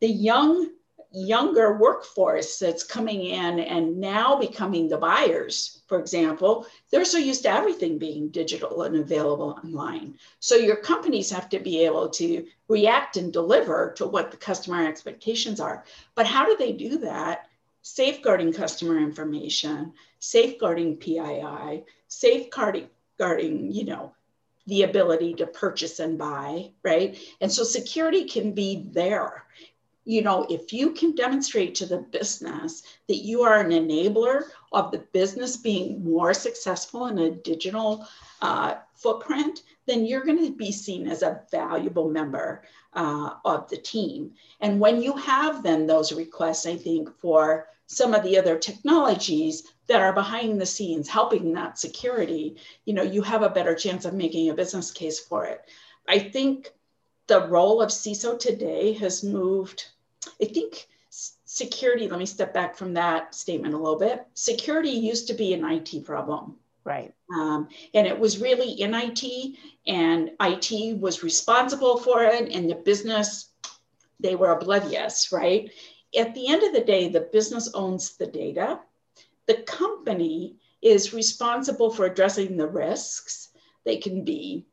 the 0.00 0.08
young, 0.08 0.70
younger 1.12 1.76
workforce 1.76 2.58
that's 2.58 2.82
coming 2.82 3.24
in 3.24 3.60
and 3.60 3.98
now 3.98 4.36
becoming 4.38 4.88
the 4.88 4.96
buyers, 4.96 5.82
for 5.86 5.98
example, 5.98 6.66
they're 6.90 7.04
so 7.04 7.18
used 7.18 7.42
to 7.42 7.50
everything 7.50 7.98
being 7.98 8.28
digital 8.28 8.82
and 8.82 8.96
available 8.96 9.58
online. 9.64 10.18
So 10.40 10.54
your 10.54 10.76
companies 10.76 11.30
have 11.30 11.48
to 11.50 11.58
be 11.58 11.84
able 11.84 12.08
to 12.10 12.46
react 12.68 13.16
and 13.16 13.32
deliver 13.32 13.92
to 13.96 14.06
what 14.06 14.30
the 14.30 14.36
customer 14.36 14.86
expectations 14.86 15.60
are. 15.60 15.84
But 16.14 16.26
how 16.26 16.46
do 16.46 16.56
they 16.58 16.72
do 16.72 16.98
that? 16.98 17.48
Safeguarding 17.82 18.52
customer 18.52 18.98
information, 18.98 19.92
safeguarding 20.20 20.96
PII, 20.96 21.84
safeguarding 22.08 22.88
regarding, 23.22 23.70
you 23.70 23.84
know, 23.84 24.12
the 24.66 24.82
ability 24.82 25.34
to 25.34 25.46
purchase 25.46 25.98
and 25.98 26.18
buy, 26.18 26.70
right? 26.82 27.18
And 27.40 27.50
so 27.50 27.64
security 27.64 28.24
can 28.24 28.52
be 28.52 28.88
there. 28.92 29.44
You 30.04 30.22
know, 30.22 30.46
if 30.50 30.72
you 30.72 30.90
can 30.90 31.14
demonstrate 31.14 31.74
to 31.76 31.86
the 31.86 31.98
business 31.98 32.82
that 33.08 33.18
you 33.18 33.42
are 33.42 33.60
an 33.60 33.70
enabler 33.70 34.44
of 34.72 34.90
the 34.90 34.98
business 35.12 35.56
being 35.56 36.04
more 36.04 36.34
successful 36.34 37.06
in 37.06 37.18
a 37.18 37.30
digital 37.30 38.06
uh, 38.40 38.74
footprint, 38.94 39.62
then 39.86 40.04
you're 40.04 40.24
going 40.24 40.44
to 40.44 40.56
be 40.56 40.72
seen 40.72 41.06
as 41.06 41.22
a 41.22 41.42
valuable 41.50 42.08
member 42.08 42.62
uh, 42.94 43.34
of 43.44 43.68
the 43.68 43.76
team. 43.76 44.32
And 44.60 44.80
when 44.80 45.00
you 45.00 45.16
have 45.16 45.62
then 45.62 45.86
those 45.86 46.12
requests, 46.12 46.66
I 46.66 46.76
think 46.76 47.08
for 47.18 47.68
some 47.86 48.14
of 48.14 48.22
the 48.22 48.38
other 48.38 48.58
technologies 48.58 49.72
that 49.86 50.00
are 50.00 50.12
behind 50.12 50.60
the 50.60 50.66
scenes 50.66 51.08
helping 51.08 51.52
that 51.52 51.78
security, 51.78 52.56
you 52.84 52.94
know, 52.94 53.02
you 53.02 53.22
have 53.22 53.42
a 53.42 53.50
better 53.50 53.74
chance 53.74 54.04
of 54.04 54.14
making 54.14 54.48
a 54.48 54.54
business 54.54 54.90
case 54.90 55.20
for 55.20 55.44
it. 55.44 55.60
I 56.08 56.18
think 56.18 56.72
the 57.26 57.46
role 57.48 57.80
of 57.82 57.90
CISO 57.90 58.38
today 58.38 58.92
has 58.94 59.22
moved, 59.22 59.88
I 60.40 60.46
think 60.46 60.86
security, 61.10 62.08
let 62.08 62.18
me 62.18 62.26
step 62.26 62.54
back 62.54 62.76
from 62.76 62.94
that 62.94 63.34
statement 63.34 63.74
a 63.74 63.76
little 63.76 63.98
bit. 63.98 64.26
Security 64.34 64.90
used 64.90 65.26
to 65.28 65.34
be 65.34 65.52
an 65.52 65.64
IT 65.64 66.04
problem. 66.04 66.56
Right. 66.84 67.14
Um, 67.32 67.68
and 67.94 68.06
it 68.06 68.18
was 68.18 68.40
really 68.40 68.72
in 68.72 68.94
IT, 68.94 69.56
and 69.86 70.30
IT 70.40 70.98
was 70.98 71.22
responsible 71.22 71.98
for 71.98 72.24
it, 72.24 72.52
and 72.52 72.68
the 72.68 72.74
business, 72.74 73.50
they 74.18 74.34
were 74.34 74.52
oblivious, 74.52 75.30
right? 75.30 75.70
At 76.16 76.34
the 76.34 76.48
end 76.48 76.62
of 76.62 76.72
the 76.72 76.84
day, 76.84 77.08
the 77.08 77.28
business 77.32 77.70
owns 77.74 78.16
the 78.16 78.26
data. 78.26 78.80
The 79.46 79.62
company 79.62 80.56
is 80.80 81.14
responsible 81.14 81.90
for 81.90 82.06
addressing 82.06 82.56
the 82.56 82.66
risks. 82.66 83.50
They 83.84 83.98
can 83.98 84.24
be 84.24 84.66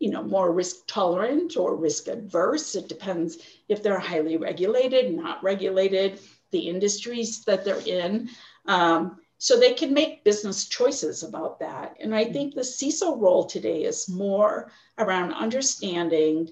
you 0.00 0.10
know, 0.10 0.22
more 0.22 0.50
risk 0.50 0.86
tolerant 0.86 1.56
or 1.56 1.76
risk 1.76 2.08
adverse. 2.08 2.74
It 2.74 2.88
depends 2.88 3.38
if 3.70 3.82
they're 3.82 3.98
highly 3.98 4.36
regulated, 4.36 5.14
not 5.14 5.42
regulated, 5.42 6.20
the 6.50 6.68
industries 6.68 7.44
that 7.44 7.64
they're 7.64 7.86
in. 7.86 8.28
Um, 8.66 9.18
so 9.38 9.58
they 9.58 9.72
can 9.72 9.94
make 9.94 10.24
business 10.24 10.66
choices 10.66 11.22
about 11.22 11.60
that. 11.60 11.96
And 12.00 12.14
I 12.14 12.24
think 12.24 12.54
the 12.54 12.60
CISO 12.60 13.18
role 13.18 13.46
today 13.46 13.84
is 13.84 14.08
more 14.08 14.70
around 14.98 15.32
understanding 15.32 16.50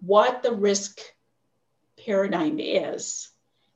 what 0.00 0.42
the 0.42 0.52
risk 0.52 1.00
paradigm 2.04 2.58
is, 2.60 3.30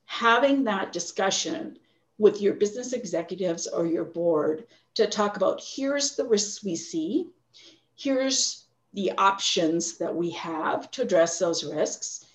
having 0.04 0.64
that 0.64 0.92
discussion 0.92 1.78
with 2.18 2.42
your 2.42 2.54
business 2.54 2.92
executives 2.92 3.66
or 3.66 3.86
your 3.86 4.04
board 4.04 4.66
to 4.94 5.06
talk 5.06 5.36
about 5.36 5.62
here's 5.62 6.16
the 6.16 6.24
risks 6.24 6.64
we 6.64 6.74
see, 6.74 7.28
here's 7.96 8.64
the 8.92 9.12
options 9.12 9.96
that 9.98 10.14
we 10.14 10.30
have 10.32 10.90
to 10.90 11.02
address 11.02 11.38
those 11.38 11.64
risks. 11.64 12.26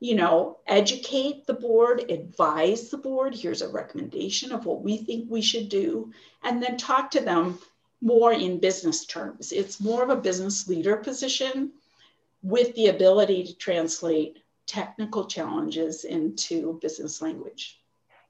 You 0.00 0.14
know, 0.14 0.58
educate 0.66 1.46
the 1.46 1.54
board, 1.54 2.10
advise 2.10 2.88
the 2.88 2.96
board. 2.96 3.34
Here's 3.34 3.62
a 3.62 3.68
recommendation 3.68 4.50
of 4.50 4.64
what 4.64 4.82
we 4.82 4.96
think 4.96 5.30
we 5.30 5.42
should 5.42 5.68
do, 5.68 6.12
and 6.42 6.62
then 6.62 6.78
talk 6.78 7.10
to 7.12 7.20
them 7.20 7.58
more 8.00 8.32
in 8.32 8.58
business 8.60 9.04
terms. 9.04 9.52
It's 9.52 9.80
more 9.80 10.02
of 10.02 10.08
a 10.08 10.16
business 10.16 10.66
leader 10.66 10.96
position 10.96 11.72
with 12.42 12.74
the 12.74 12.88
ability 12.88 13.44
to 13.44 13.54
translate 13.54 14.38
technical 14.66 15.26
challenges 15.26 16.04
into 16.04 16.78
business 16.80 17.20
language. 17.20 17.78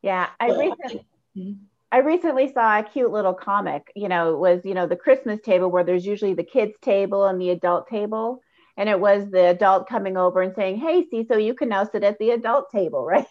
Yeah, 0.02 0.28
I 0.40 0.46
recently, 0.50 1.06
mm-hmm. 1.36 1.52
I 1.92 1.98
recently 1.98 2.52
saw 2.52 2.78
a 2.78 2.82
cute 2.82 3.12
little 3.12 3.34
comic. 3.34 3.92
You 3.94 4.08
know, 4.08 4.32
it 4.32 4.38
was, 4.38 4.64
you 4.64 4.74
know, 4.74 4.86
the 4.86 4.96
Christmas 4.96 5.40
table 5.40 5.70
where 5.70 5.84
there's 5.84 6.06
usually 6.06 6.34
the 6.34 6.42
kids' 6.42 6.74
table 6.80 7.26
and 7.26 7.40
the 7.40 7.50
adult 7.50 7.88
table. 7.88 8.42
And 8.80 8.88
it 8.88 8.98
was 8.98 9.30
the 9.30 9.48
adult 9.48 9.90
coming 9.90 10.16
over 10.16 10.40
and 10.40 10.54
saying, 10.56 10.78
Hey, 10.78 11.04
CISO 11.12 11.44
you 11.44 11.52
can 11.52 11.68
now 11.68 11.84
sit 11.84 12.02
at 12.02 12.18
the 12.18 12.30
adult 12.30 12.70
table, 12.70 13.04
right? 13.04 13.26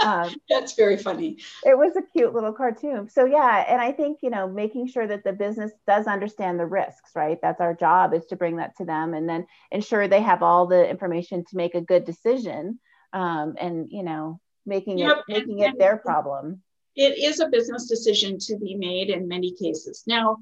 um, 0.00 0.32
That's 0.48 0.74
very 0.74 0.96
funny. 0.96 1.38
It 1.66 1.76
was 1.76 1.96
a 1.96 2.02
cute 2.16 2.32
little 2.32 2.52
cartoon. 2.52 3.08
So, 3.08 3.24
yeah. 3.24 3.64
And 3.66 3.80
I 3.80 3.90
think, 3.90 4.20
you 4.22 4.30
know, 4.30 4.48
making 4.48 4.86
sure 4.86 5.08
that 5.08 5.24
the 5.24 5.32
business 5.32 5.72
does 5.88 6.06
understand 6.06 6.60
the 6.60 6.66
risks, 6.66 7.10
right? 7.16 7.36
That's 7.42 7.60
our 7.60 7.74
job 7.74 8.14
is 8.14 8.26
to 8.26 8.36
bring 8.36 8.58
that 8.58 8.76
to 8.76 8.84
them 8.84 9.12
and 9.12 9.28
then 9.28 9.48
ensure 9.72 10.06
they 10.06 10.22
have 10.22 10.44
all 10.44 10.68
the 10.68 10.88
information 10.88 11.44
to 11.46 11.56
make 11.56 11.74
a 11.74 11.80
good 11.80 12.04
decision 12.04 12.78
um, 13.12 13.56
and, 13.60 13.88
you 13.90 14.04
know, 14.04 14.38
making 14.64 14.98
yep. 14.98 15.24
it 15.26 15.32
making 15.32 15.58
it 15.58 15.78
their 15.80 15.96
problem 15.96 16.62
it 16.94 17.18
is 17.18 17.40
a 17.40 17.48
business 17.48 17.86
decision 17.86 18.38
to 18.38 18.58
be 18.58 18.74
made 18.74 19.10
in 19.10 19.26
many 19.26 19.52
cases. 19.52 20.02
Now, 20.06 20.38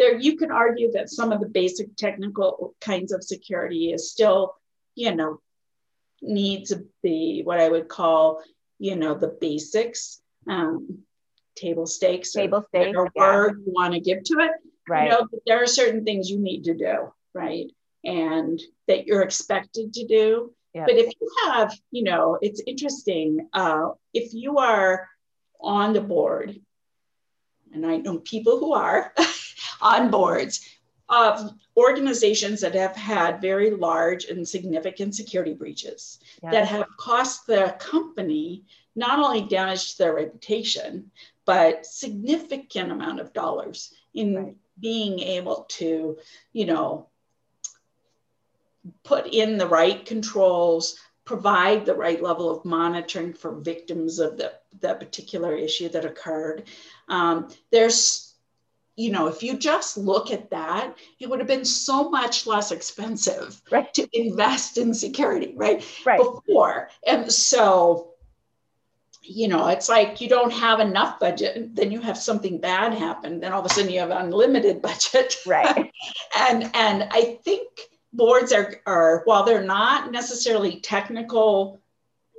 there 0.00 0.18
you 0.18 0.36
can 0.36 0.50
argue 0.50 0.90
that 0.92 1.10
some 1.10 1.30
of 1.30 1.40
the 1.40 1.46
basic 1.46 1.94
technical 1.94 2.74
kinds 2.80 3.12
of 3.12 3.22
security 3.22 3.92
is 3.92 4.10
still, 4.10 4.54
you 4.94 5.14
know, 5.14 5.40
needs 6.22 6.72
the 7.02 7.42
what 7.42 7.60
I 7.60 7.68
would 7.68 7.88
call, 7.88 8.42
you 8.78 8.96
know, 8.96 9.14
the 9.14 9.28
basics, 9.28 10.20
um, 10.48 11.00
table 11.54 11.86
stakes, 11.86 12.32
table 12.32 12.64
stakes, 12.68 12.96
or 12.96 13.10
yeah. 13.14 13.22
word 13.22 13.62
you 13.66 13.72
want 13.72 13.92
to 13.92 14.00
give 14.00 14.24
to 14.24 14.38
it. 14.40 14.52
Right. 14.88 15.04
You 15.04 15.10
know, 15.10 15.28
there 15.46 15.62
are 15.62 15.66
certain 15.66 16.04
things 16.04 16.30
you 16.30 16.38
need 16.38 16.64
to 16.64 16.74
do, 16.74 17.12
right, 17.34 17.66
and 18.02 18.58
that 18.88 19.06
you're 19.06 19.22
expected 19.22 19.92
to 19.92 20.06
do. 20.06 20.54
Yep. 20.72 20.86
But 20.86 20.96
if 20.96 21.12
you 21.20 21.30
have, 21.44 21.76
you 21.90 22.04
know, 22.04 22.38
it's 22.40 22.62
interesting. 22.66 23.48
Uh, 23.52 23.90
if 24.14 24.32
you 24.32 24.58
are 24.58 25.08
on 25.60 25.92
the 25.92 26.00
board, 26.00 26.58
and 27.72 27.86
I 27.86 27.96
know 27.96 28.18
people 28.18 28.58
who 28.58 28.72
are 28.72 29.12
on 29.80 30.10
boards 30.10 30.60
of 31.08 31.52
organizations 31.76 32.60
that 32.60 32.74
have 32.74 32.94
had 32.94 33.40
very 33.40 33.70
large 33.70 34.26
and 34.26 34.46
significant 34.46 35.14
security 35.14 35.54
breaches 35.54 36.20
yeah. 36.42 36.50
that 36.52 36.68
have 36.68 36.86
cost 36.98 37.46
the 37.46 37.74
company 37.80 38.64
not 38.94 39.18
only 39.18 39.42
damaged 39.42 39.98
their 39.98 40.14
reputation, 40.14 41.10
but 41.44 41.84
significant 41.84 42.92
amount 42.92 43.20
of 43.20 43.32
dollars 43.32 43.92
in 44.14 44.34
right. 44.34 44.56
being 44.78 45.18
able 45.18 45.66
to, 45.68 46.16
you 46.52 46.66
know, 46.66 47.08
put 49.02 49.26
in 49.26 49.58
the 49.58 49.66
right 49.66 50.04
controls, 50.06 50.98
provide 51.30 51.86
the 51.86 51.94
right 51.94 52.20
level 52.20 52.50
of 52.50 52.64
monitoring 52.64 53.32
for 53.32 53.52
victims 53.52 54.18
of 54.18 54.36
the, 54.36 54.52
the 54.80 54.94
particular 54.94 55.54
issue 55.54 55.88
that 55.88 56.04
occurred. 56.04 56.64
Um, 57.08 57.46
there's, 57.70 58.34
you 58.96 59.12
know, 59.12 59.28
if 59.28 59.40
you 59.40 59.56
just 59.56 59.96
look 59.96 60.32
at 60.32 60.50
that, 60.50 60.96
it 61.20 61.30
would 61.30 61.38
have 61.38 61.46
been 61.46 61.64
so 61.64 62.10
much 62.10 62.48
less 62.48 62.72
expensive 62.72 63.62
right. 63.70 63.94
to 63.94 64.08
invest 64.12 64.76
in 64.76 64.92
security, 64.92 65.54
right? 65.54 65.86
Right. 66.04 66.18
Before. 66.18 66.90
And 67.06 67.30
so, 67.30 68.14
you 69.22 69.46
know, 69.46 69.68
it's 69.68 69.88
like 69.88 70.20
you 70.20 70.28
don't 70.28 70.52
have 70.52 70.80
enough 70.80 71.20
budget, 71.20 71.76
then 71.76 71.92
you 71.92 72.00
have 72.00 72.18
something 72.18 72.58
bad 72.58 72.92
happen, 72.92 73.38
then 73.38 73.52
all 73.52 73.60
of 73.60 73.66
a 73.66 73.68
sudden 73.72 73.92
you 73.92 74.00
have 74.00 74.10
unlimited 74.10 74.82
budget. 74.90 75.36
Right. 75.46 75.92
and 76.36 76.68
and 76.74 77.08
I 77.12 77.38
think 77.44 77.68
boards 78.12 78.52
are, 78.52 78.76
are 78.86 79.22
while 79.24 79.44
they're 79.44 79.64
not 79.64 80.10
necessarily 80.10 80.80
technical 80.80 81.80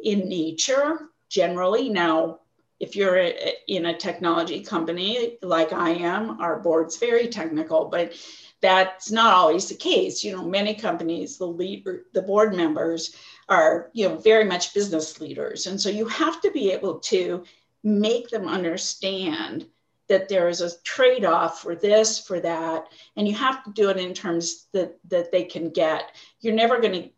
in 0.03 0.27
nature 0.27 1.09
generally 1.29 1.89
now 1.89 2.39
if 2.79 2.95
you're 2.95 3.31
in 3.67 3.85
a 3.85 3.97
technology 3.97 4.61
company 4.61 5.37
like 5.41 5.71
i 5.71 5.91
am 5.91 6.41
our 6.41 6.59
board's 6.59 6.97
very 6.97 7.27
technical 7.27 7.85
but 7.85 8.13
that's 8.61 9.11
not 9.11 9.33
always 9.33 9.67
the 9.67 9.75
case. 9.75 10.23
You 10.23 10.35
know 10.35 10.47
many 10.47 10.75
companies 10.75 11.37
the 11.37 11.47
leader 11.47 12.05
the 12.13 12.21
board 12.21 12.55
members 12.55 13.15
are 13.49 13.89
you 13.93 14.07
know 14.07 14.17
very 14.17 14.45
much 14.45 14.73
business 14.73 15.19
leaders. 15.19 15.67
And 15.67 15.81
so 15.81 15.89
you 15.89 16.07
have 16.07 16.41
to 16.41 16.51
be 16.51 16.71
able 16.71 16.99
to 16.99 17.43
make 17.83 18.29
them 18.29 18.47
understand 18.47 19.65
that 20.11 20.27
there 20.27 20.49
is 20.49 20.59
a 20.59 20.77
trade-off 20.83 21.61
for 21.61 21.73
this 21.73 22.19
for 22.19 22.41
that 22.41 22.83
and 23.15 23.25
you 23.25 23.33
have 23.33 23.63
to 23.63 23.71
do 23.71 23.89
it 23.89 23.95
in 23.95 24.13
terms 24.13 24.67
that 24.73 24.99
that 25.07 25.31
they 25.31 25.45
can 25.45 25.69
get. 25.69 26.13
You're 26.41 26.53
never 26.53 26.81
going 26.81 27.03
to 27.03 27.09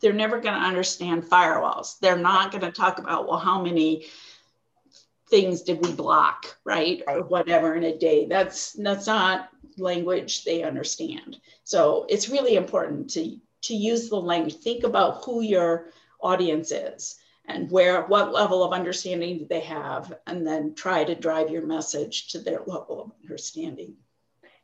they're 0.00 0.12
never 0.12 0.40
going 0.40 0.54
to 0.54 0.68
understand 0.68 1.24
firewalls. 1.24 1.98
They're 1.98 2.16
not 2.16 2.52
going 2.52 2.62
to 2.62 2.70
talk 2.70 3.00
about 3.00 3.26
well 3.26 3.40
how 3.40 3.60
many 3.60 4.06
things 5.30 5.62
did 5.62 5.84
we 5.84 5.92
block 5.92 6.56
right 6.64 7.02
or 7.08 7.24
whatever 7.24 7.74
in 7.74 7.82
a 7.82 7.98
day. 7.98 8.26
That's 8.26 8.74
that's 8.74 9.08
not 9.08 9.48
language 9.76 10.44
they 10.44 10.62
understand. 10.62 11.38
So 11.64 12.06
it's 12.08 12.28
really 12.28 12.54
important 12.54 13.10
to 13.10 13.36
to 13.62 13.74
use 13.74 14.08
the 14.08 14.20
language. 14.20 14.58
Think 14.58 14.84
about 14.84 15.24
who 15.24 15.42
your 15.42 15.90
audience 16.20 16.70
is 16.70 17.16
and 17.46 17.70
where 17.70 18.02
what 18.02 18.32
level 18.32 18.62
of 18.62 18.72
understanding 18.72 19.38
do 19.38 19.46
they 19.46 19.60
have? 19.60 20.12
And 20.26 20.46
then 20.46 20.74
try 20.74 21.04
to 21.04 21.14
drive 21.14 21.50
your 21.50 21.66
message 21.66 22.28
to 22.28 22.38
their 22.38 22.60
level 22.60 23.02
of 23.02 23.12
understanding. 23.22 23.94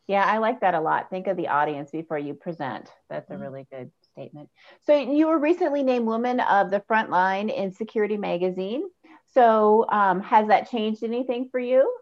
Yeah 0.07 0.24
i 0.24 0.39
like 0.39 0.61
that 0.61 0.74
a 0.74 0.81
lot. 0.81 1.11
Think 1.11 1.26
of 1.26 1.37
the 1.37 1.49
audience 1.49 1.91
before 1.91 2.18
you 2.18 2.35
present. 2.35 2.89
That's 3.11 3.29
a 3.31 3.35
mm-hmm. 3.35 3.43
really 3.43 3.66
good 3.70 3.91
statement. 4.12 4.49
So 4.87 4.97
you 4.97 5.26
were 5.26 5.39
recently 5.39 5.83
named 5.83 6.07
woman 6.07 6.41
of 6.41 6.70
the 6.70 6.81
front 6.87 7.11
line 7.11 7.51
in 7.51 7.72
security 7.72 8.16
magazine. 8.16 8.85
So 9.35 9.87
um, 9.91 10.20
has 10.22 10.49
that 10.49 10.70
changed 10.70 11.05
anything 11.05 11.49
for 11.51 11.61
you? 11.61 11.93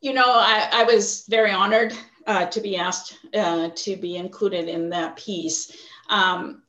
You 0.00 0.12
know 0.12 0.32
i, 0.34 0.68
I 0.72 0.84
was 0.84 1.24
very 1.28 1.50
honored 1.50 1.92
uh, 2.26 2.46
to 2.46 2.60
be 2.60 2.76
asked 2.76 3.18
uh, 3.34 3.70
to 3.74 3.96
be 3.96 4.16
included 4.16 4.68
in 4.68 4.90
that 4.90 5.16
piece. 5.16 5.76
Um, 6.08 6.62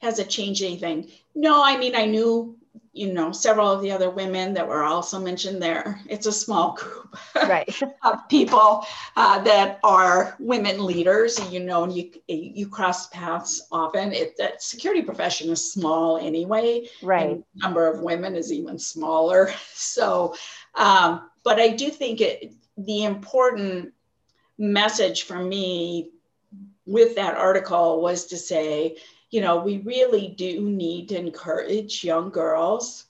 has 0.00 0.18
it 0.18 0.28
changed 0.28 0.62
anything? 0.62 1.10
No, 1.34 1.62
I 1.64 1.76
mean, 1.76 1.94
I 1.96 2.04
knew, 2.06 2.56
you 2.92 3.12
know, 3.12 3.32
several 3.32 3.70
of 3.70 3.80
the 3.80 3.90
other 3.90 4.10
women 4.10 4.52
that 4.54 4.66
were 4.66 4.84
also 4.84 5.18
mentioned 5.18 5.62
there. 5.62 6.00
It's 6.08 6.26
a 6.26 6.32
small 6.32 6.74
group 6.74 7.16
right. 7.34 7.82
of 8.02 8.28
people 8.28 8.84
uh, 9.16 9.40
that 9.42 9.80
are 9.82 10.36
women 10.38 10.84
leaders. 10.84 11.40
You 11.50 11.60
know, 11.60 11.88
you 11.88 12.10
you 12.28 12.68
cross 12.68 13.08
paths 13.08 13.66
often. 13.72 14.12
It 14.12 14.36
that 14.38 14.62
security 14.62 15.02
profession 15.02 15.50
is 15.50 15.72
small 15.72 16.18
anyway. 16.18 16.88
Right. 17.02 17.42
number 17.56 17.86
of 17.86 18.02
women 18.02 18.36
is 18.36 18.52
even 18.52 18.78
smaller. 18.78 19.52
So, 19.74 20.34
um, 20.74 21.30
but 21.44 21.60
I 21.60 21.68
do 21.68 21.90
think 21.90 22.20
it 22.20 22.52
the 22.76 23.04
important 23.04 23.92
message 24.58 25.24
for 25.24 25.42
me 25.42 26.10
with 26.86 27.16
that 27.16 27.36
article 27.36 28.00
was 28.00 28.26
to 28.26 28.36
say 28.36 28.96
you 29.32 29.40
know, 29.40 29.62
we 29.62 29.78
really 29.78 30.28
do 30.28 30.60
need 30.60 31.08
to 31.08 31.18
encourage 31.18 32.04
young 32.04 32.30
girls 32.30 33.06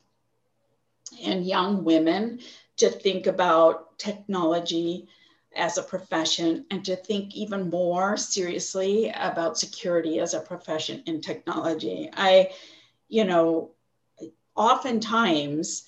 and 1.23 1.45
young 1.45 1.85
women 1.85 2.39
to 2.77 2.89
think 2.89 3.27
about 3.27 3.99
technology 3.99 5.09
as 5.55 5.77
a 5.77 5.83
profession 5.83 6.65
and 6.71 6.85
to 6.85 6.95
think 6.95 7.35
even 7.35 7.69
more 7.69 8.17
seriously 8.17 9.13
about 9.15 9.59
security 9.59 10.21
as 10.21 10.33
a 10.33 10.41
profession 10.41 11.03
in 11.07 11.21
technology. 11.21 12.09
I, 12.15 12.51
you 13.09 13.25
know, 13.25 13.73
oftentimes 14.55 15.85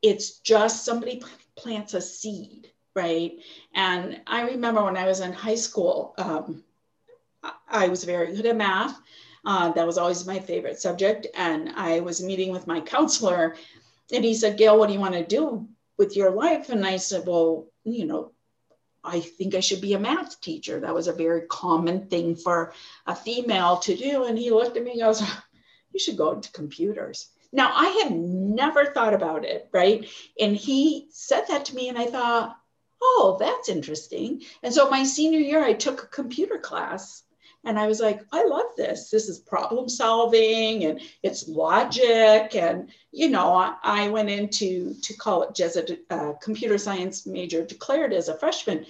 it's 0.00 0.38
just 0.38 0.86
somebody 0.86 1.22
plants 1.54 1.92
a 1.92 2.00
seed, 2.00 2.70
right? 2.96 3.32
And 3.74 4.22
I 4.26 4.42
remember 4.42 4.82
when 4.82 4.96
I 4.96 5.06
was 5.06 5.20
in 5.20 5.34
high 5.34 5.54
school, 5.54 6.14
um, 6.16 6.64
I 7.68 7.88
was 7.88 8.04
very 8.04 8.34
good 8.34 8.46
at 8.46 8.56
math. 8.56 8.98
Uh, 9.44 9.72
that 9.72 9.86
was 9.86 9.98
always 9.98 10.26
my 10.26 10.38
favorite 10.38 10.78
subject. 10.78 11.26
And 11.34 11.70
I 11.70 12.00
was 12.00 12.22
meeting 12.22 12.52
with 12.52 12.66
my 12.66 12.80
counselor, 12.80 13.56
and 14.12 14.24
he 14.24 14.34
said, 14.34 14.58
Gail, 14.58 14.78
what 14.78 14.88
do 14.88 14.92
you 14.92 15.00
want 15.00 15.14
to 15.14 15.24
do 15.24 15.68
with 15.96 16.16
your 16.16 16.30
life? 16.30 16.70
And 16.70 16.84
I 16.84 16.96
said, 16.96 17.26
Well, 17.26 17.66
you 17.84 18.06
know, 18.06 18.32
I 19.02 19.20
think 19.20 19.54
I 19.54 19.60
should 19.60 19.80
be 19.80 19.94
a 19.94 19.98
math 19.98 20.40
teacher. 20.40 20.80
That 20.80 20.94
was 20.94 21.08
a 21.08 21.12
very 21.12 21.42
common 21.42 22.08
thing 22.08 22.36
for 22.36 22.72
a 23.06 23.14
female 23.14 23.78
to 23.78 23.96
do. 23.96 24.24
And 24.24 24.38
he 24.38 24.50
looked 24.50 24.76
at 24.76 24.84
me 24.84 24.92
and 24.92 25.00
goes, 25.00 25.22
You 25.92 26.00
should 26.00 26.16
go 26.16 26.32
into 26.32 26.52
computers. 26.52 27.28
Now, 27.52 27.72
I 27.74 27.88
had 28.02 28.12
never 28.12 28.86
thought 28.86 29.14
about 29.14 29.44
it, 29.44 29.68
right? 29.72 30.08
And 30.38 30.54
he 30.54 31.08
said 31.10 31.44
that 31.48 31.64
to 31.66 31.74
me, 31.74 31.88
and 31.88 31.98
I 31.98 32.06
thought, 32.06 32.56
Oh, 33.02 33.38
that's 33.40 33.70
interesting. 33.70 34.42
And 34.62 34.74
so 34.74 34.90
my 34.90 35.04
senior 35.04 35.40
year, 35.40 35.64
I 35.64 35.72
took 35.72 36.02
a 36.02 36.08
computer 36.08 36.58
class. 36.58 37.22
And 37.64 37.78
I 37.78 37.86
was 37.86 38.00
like, 38.00 38.22
I 38.32 38.44
love 38.44 38.74
this. 38.76 39.10
This 39.10 39.28
is 39.28 39.38
problem 39.38 39.88
solving 39.88 40.84
and 40.84 41.00
it's 41.22 41.46
logic. 41.46 42.54
And, 42.54 42.90
you 43.12 43.28
know, 43.28 43.52
I, 43.52 43.74
I 43.82 44.08
went 44.08 44.30
into 44.30 44.94
to 44.94 45.14
college 45.14 45.60
as 45.60 45.76
a 45.76 45.98
uh, 46.08 46.32
computer 46.40 46.78
science 46.78 47.26
major, 47.26 47.64
declared 47.64 48.14
as 48.14 48.28
a 48.28 48.38
freshman. 48.38 48.86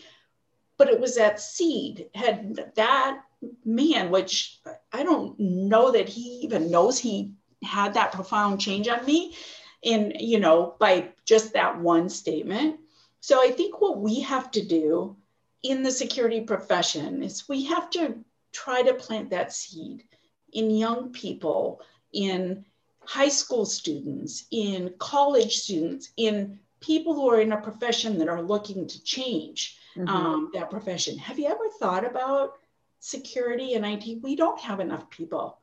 But 0.79 0.89
it 0.89 1.01
was 1.01 1.16
that 1.16 1.41
seed, 1.41 2.11
had 2.14 2.73
that 2.77 3.23
man, 3.64 4.11
which 4.11 4.61
I 4.93 5.03
don't 5.03 5.39
know 5.39 5.91
that 5.91 6.09
he 6.09 6.41
even 6.43 6.71
knows 6.71 6.99
he 6.99 7.33
had 7.62 7.95
that 7.95 8.12
profound 8.12 8.61
change 8.61 8.89
on 8.89 9.05
me 9.05 9.35
in, 9.83 10.14
you 10.18 10.39
know, 10.39 10.77
by 10.79 11.09
just 11.25 11.55
that 11.55 11.81
one 11.81 12.09
statement. 12.09 12.81
So 13.21 13.43
I 13.43 13.51
think 13.51 13.81
what 13.81 13.99
we 13.99 14.21
have 14.21 14.51
to 14.53 14.64
do 14.64 15.16
in 15.62 15.83
the 15.83 15.91
security 15.91 16.41
profession 16.41 17.23
is 17.23 17.49
we 17.49 17.64
have 17.64 17.91
to 17.91 18.25
try 18.53 18.83
to 18.83 18.95
plant 18.95 19.31
that 19.31 19.53
seed 19.53 20.05
in 20.53 20.71
young 20.71 21.11
people, 21.13 21.81
in 22.13 22.65
high 23.01 23.29
school 23.29 23.65
students, 23.65 24.47
in 24.51 24.93
college 24.99 25.57
students, 25.57 26.13
in 26.17 26.59
people 26.81 27.15
who 27.15 27.31
are 27.31 27.41
in 27.41 27.53
a 27.53 27.61
profession 27.61 28.19
that 28.19 28.29
are 28.29 28.43
looking 28.43 28.87
to 28.87 29.03
change 29.03 29.79
mm-hmm. 29.97 30.09
um, 30.09 30.51
that 30.55 30.71
profession. 30.71 31.19
Have 31.19 31.39
you 31.39 31.47
ever 31.47 31.69
thought 31.79 32.05
about 32.05 32.55
security 33.01 33.75
and 33.75 33.85
IT? 33.85 34.23
We 34.23 34.37
don't 34.37 34.61
have 34.61 34.81
enough 34.81 35.09
people. 35.11 35.59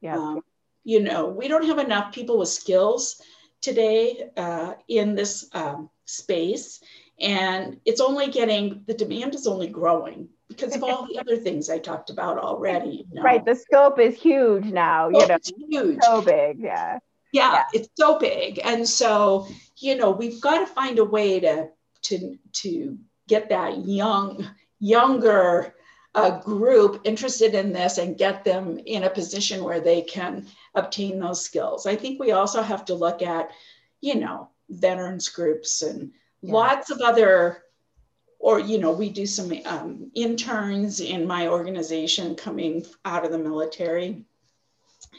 Yeah. 0.00 0.16
Um, 0.16 0.42
you 0.84 1.00
know, 1.00 1.26
we 1.26 1.48
don't 1.48 1.66
have 1.66 1.78
enough 1.78 2.12
people 2.12 2.38
with 2.38 2.48
skills 2.48 3.20
today 3.60 4.30
uh, 4.36 4.74
in 4.88 5.14
this 5.14 5.48
um, 5.52 5.90
space. 6.04 6.80
And 7.18 7.80
it's 7.84 8.00
only 8.00 8.28
getting, 8.28 8.82
the 8.86 8.94
demand 8.94 9.34
is 9.34 9.46
only 9.46 9.66
growing 9.68 10.28
because 10.48 10.76
of 10.76 10.82
all 10.82 11.06
the 11.06 11.18
other 11.18 11.36
things 11.36 11.68
I 11.68 11.78
talked 11.78 12.10
about 12.10 12.38
already. 12.38 13.06
You 13.08 13.14
know? 13.14 13.22
Right. 13.22 13.44
The 13.44 13.54
scope 13.54 13.98
is 13.98 14.20
huge 14.20 14.66
now. 14.66 15.08
You 15.08 15.22
oh, 15.22 15.26
know, 15.26 15.34
it's 15.34 15.52
huge. 15.68 15.98
So 16.02 16.22
big. 16.22 16.58
Yeah. 16.58 16.98
yeah. 17.32 17.52
Yeah. 17.52 17.62
It's 17.74 17.88
so 17.96 18.18
big. 18.18 18.60
And 18.64 18.88
so, 18.88 19.48
you 19.78 19.96
know, 19.96 20.10
we've 20.10 20.40
got 20.40 20.60
to 20.60 20.66
find 20.66 20.98
a 20.98 21.04
way 21.04 21.40
to, 21.40 21.68
to, 22.02 22.38
to 22.52 22.98
get 23.28 23.48
that 23.48 23.78
young, 23.86 24.48
younger 24.78 25.74
uh, 26.14 26.40
group 26.40 27.02
interested 27.04 27.54
in 27.54 27.72
this 27.72 27.98
and 27.98 28.16
get 28.16 28.44
them 28.44 28.78
in 28.86 29.04
a 29.04 29.10
position 29.10 29.64
where 29.64 29.80
they 29.80 30.00
can 30.02 30.46
obtain 30.74 31.18
those 31.18 31.44
skills. 31.44 31.86
I 31.86 31.96
think 31.96 32.18
we 32.18 32.32
also 32.32 32.62
have 32.62 32.84
to 32.86 32.94
look 32.94 33.20
at, 33.20 33.50
you 34.00 34.14
know, 34.14 34.48
veterans 34.70 35.28
groups 35.28 35.82
and 35.82 36.12
yeah. 36.40 36.52
lots 36.52 36.90
of 36.90 37.00
other 37.00 37.62
or 38.46 38.60
you 38.60 38.78
know 38.78 38.92
we 38.92 39.08
do 39.08 39.26
some 39.26 39.52
um, 39.64 40.08
interns 40.14 41.00
in 41.00 41.26
my 41.26 41.48
organization 41.48 42.36
coming 42.36 42.86
out 43.04 43.24
of 43.24 43.32
the 43.32 43.38
military 43.38 44.24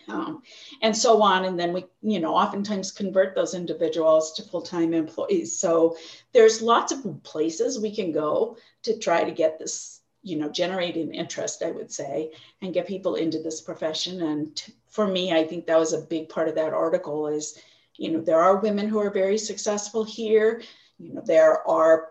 um, 0.07 0.41
and 0.82 0.95
so 0.95 1.21
on. 1.21 1.43
And 1.43 1.59
then 1.59 1.73
we 1.73 1.86
you 2.01 2.21
know 2.21 2.34
oftentimes 2.34 2.93
convert 2.93 3.36
those 3.36 3.53
individuals 3.53 4.32
to 4.36 4.43
full-time 4.43 4.93
employees. 4.93 5.59
So 5.59 5.97
there's 6.32 6.61
lots 6.61 6.93
of 6.93 7.21
places 7.23 7.82
we 7.82 7.93
can 7.93 8.13
go 8.13 8.55
to 8.84 8.97
try 8.97 9.25
to 9.25 9.32
get 9.32 9.59
this 9.59 9.99
you 10.23 10.38
know 10.38 10.49
generate 10.49 10.95
an 10.95 11.13
interest 11.13 11.63
i 11.63 11.71
would 11.71 11.91
say 11.91 12.32
and 12.61 12.73
get 12.73 12.88
people 12.88 13.15
into 13.15 13.39
this 13.43 13.59
profession. 13.59 14.21
And 14.21 14.63
for 14.88 15.05
me 15.05 15.34
i 15.34 15.43
think 15.43 15.65
that 15.65 15.84
was 15.84 15.91
a 15.91 16.07
big 16.15 16.30
part 16.30 16.47
of 16.47 16.55
that 16.55 16.73
article 16.73 17.28
is 17.28 17.59
you 17.97 18.09
know 18.09 18.21
there 18.21 18.39
are 18.39 18.63
women 18.67 18.88
who 18.88 18.99
are 18.99 19.11
very 19.11 19.38
successful 19.38 20.05
here. 20.05 20.61
You 20.97 21.13
know 21.13 21.23
there 21.25 21.67
are 21.67 22.07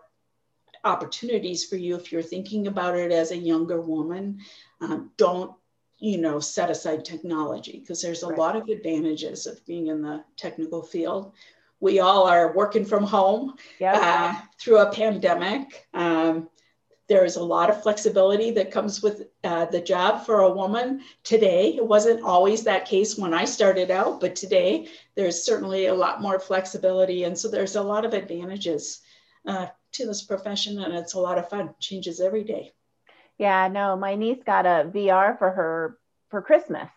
opportunities 0.87 1.65
for 1.65 1.75
you 1.75 1.95
if 1.95 2.11
you're 2.11 2.21
thinking 2.21 2.67
about 2.67 2.97
it 2.97 3.11
as 3.11 3.31
a 3.31 3.37
younger 3.37 3.81
woman. 3.81 4.39
Um, 4.81 5.11
don't 5.17 5.51
you 5.99 6.17
know 6.19 6.39
set 6.39 6.69
aside 6.69 7.03
technology 7.03 7.79
because 7.79 8.01
there's 8.01 8.23
a 8.23 8.27
right. 8.27 8.37
lot 8.37 8.55
of 8.55 8.69
advantages 8.69 9.47
of 9.47 9.65
being 9.65 9.87
in 9.87 10.01
the 10.01 10.23
technical 10.35 10.81
field. 10.81 11.33
We 11.79 11.99
all 11.99 12.27
are 12.27 12.53
working 12.53 12.85
from 12.85 13.03
home 13.03 13.55
uh, 13.83 14.35
through 14.59 14.79
a 14.79 14.91
pandemic. 14.91 15.87
Um, 15.93 16.49
there's 17.07 17.37
a 17.37 17.43
lot 17.43 17.69
of 17.69 17.81
flexibility 17.81 18.51
that 18.51 18.71
comes 18.71 19.01
with 19.01 19.27
uh, 19.43 19.65
the 19.65 19.79
job 19.79 20.25
for 20.25 20.41
a 20.41 20.51
woman 20.51 21.01
today. 21.23 21.75
It 21.75 21.85
wasn't 21.85 22.23
always 22.23 22.63
that 22.63 22.85
case 22.85 23.17
when 23.17 23.33
I 23.33 23.45
started 23.45 23.91
out, 23.91 24.19
but 24.19 24.35
today 24.35 24.89
there's 25.15 25.41
certainly 25.41 25.85
a 25.85 25.93
lot 25.93 26.21
more 26.21 26.39
flexibility. 26.39 27.23
And 27.23 27.37
so 27.37 27.47
there's 27.47 27.75
a 27.75 27.81
lot 27.81 28.05
of 28.05 28.13
advantages 28.13 29.01
uh, 29.45 29.67
to 29.93 30.05
this 30.05 30.23
profession 30.23 30.79
and 30.79 30.93
it's 30.93 31.13
a 31.13 31.19
lot 31.19 31.37
of 31.37 31.49
fun. 31.49 31.73
Changes 31.79 32.19
every 32.19 32.43
day. 32.43 32.71
Yeah, 33.37 33.67
no, 33.67 33.95
my 33.95 34.15
niece 34.15 34.41
got 34.45 34.65
a 34.65 34.89
VR 34.93 35.37
for 35.37 35.51
her 35.51 35.97
for 36.29 36.41
Christmas 36.41 36.89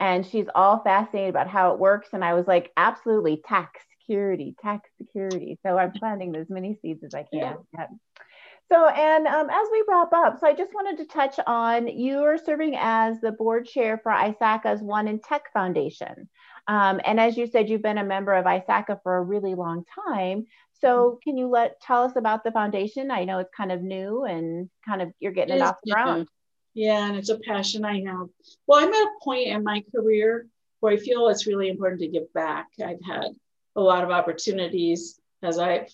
and 0.00 0.24
she's 0.24 0.46
all 0.54 0.80
fascinated 0.80 1.30
about 1.30 1.48
how 1.48 1.72
it 1.72 1.78
works. 1.78 2.08
And 2.12 2.24
I 2.24 2.34
was 2.34 2.46
like, 2.46 2.72
absolutely, 2.76 3.42
tax 3.44 3.80
security, 3.98 4.54
tax 4.60 4.88
security. 4.98 5.58
So 5.64 5.76
I'm 5.76 5.92
planting 5.92 6.34
as 6.36 6.48
many 6.48 6.78
seeds 6.80 7.02
as 7.04 7.14
I 7.14 7.24
can. 7.32 7.58
Yeah. 7.76 7.86
So, 8.70 8.86
and 8.86 9.26
um, 9.26 9.48
as 9.48 9.66
we 9.72 9.82
wrap 9.88 10.12
up, 10.12 10.38
so 10.40 10.46
I 10.46 10.52
just 10.52 10.74
wanted 10.74 10.98
to 10.98 11.06
touch 11.06 11.40
on 11.46 11.88
you 11.88 12.18
are 12.18 12.36
serving 12.36 12.76
as 12.78 13.18
the 13.20 13.32
board 13.32 13.66
chair 13.66 13.98
for 14.02 14.12
ISACA's 14.12 14.82
One 14.82 15.08
in 15.08 15.20
Tech 15.20 15.50
Foundation. 15.54 16.28
Um, 16.66 17.00
and 17.04 17.18
as 17.18 17.38
you 17.38 17.46
said, 17.46 17.70
you've 17.70 17.82
been 17.82 17.96
a 17.96 18.04
member 18.04 18.34
of 18.34 18.44
ISACA 18.44 19.02
for 19.02 19.16
a 19.16 19.22
really 19.22 19.54
long 19.54 19.84
time. 20.06 20.46
So 20.80 21.10
mm-hmm. 21.10 21.18
can 21.22 21.36
you 21.36 21.48
let 21.48 21.80
tell 21.80 22.04
us 22.04 22.16
about 22.16 22.44
the 22.44 22.52
foundation? 22.52 23.10
I 23.10 23.24
know 23.24 23.38
it's 23.38 23.54
kind 23.56 23.72
of 23.72 23.82
new 23.82 24.24
and 24.24 24.70
kind 24.86 25.02
of 25.02 25.12
you're 25.20 25.32
getting 25.32 25.56
it, 25.56 25.58
it 25.58 25.62
off 25.62 25.76
the 25.84 25.92
ground. 25.92 26.28
Yeah, 26.74 27.08
and 27.08 27.16
it's 27.16 27.30
a 27.30 27.38
passion 27.38 27.84
I 27.84 28.04
have. 28.04 28.28
Well, 28.66 28.82
I'm 28.82 28.92
at 28.92 28.94
a 28.94 29.10
point 29.22 29.48
in 29.48 29.64
my 29.64 29.82
career 29.94 30.46
where 30.80 30.92
I 30.92 30.96
feel 30.96 31.28
it's 31.28 31.46
really 31.46 31.68
important 31.68 32.00
to 32.02 32.08
give 32.08 32.32
back. 32.32 32.68
I've 32.80 33.02
had 33.04 33.30
a 33.74 33.80
lot 33.80 34.04
of 34.04 34.10
opportunities 34.10 35.18
as 35.42 35.58
I've, 35.58 35.92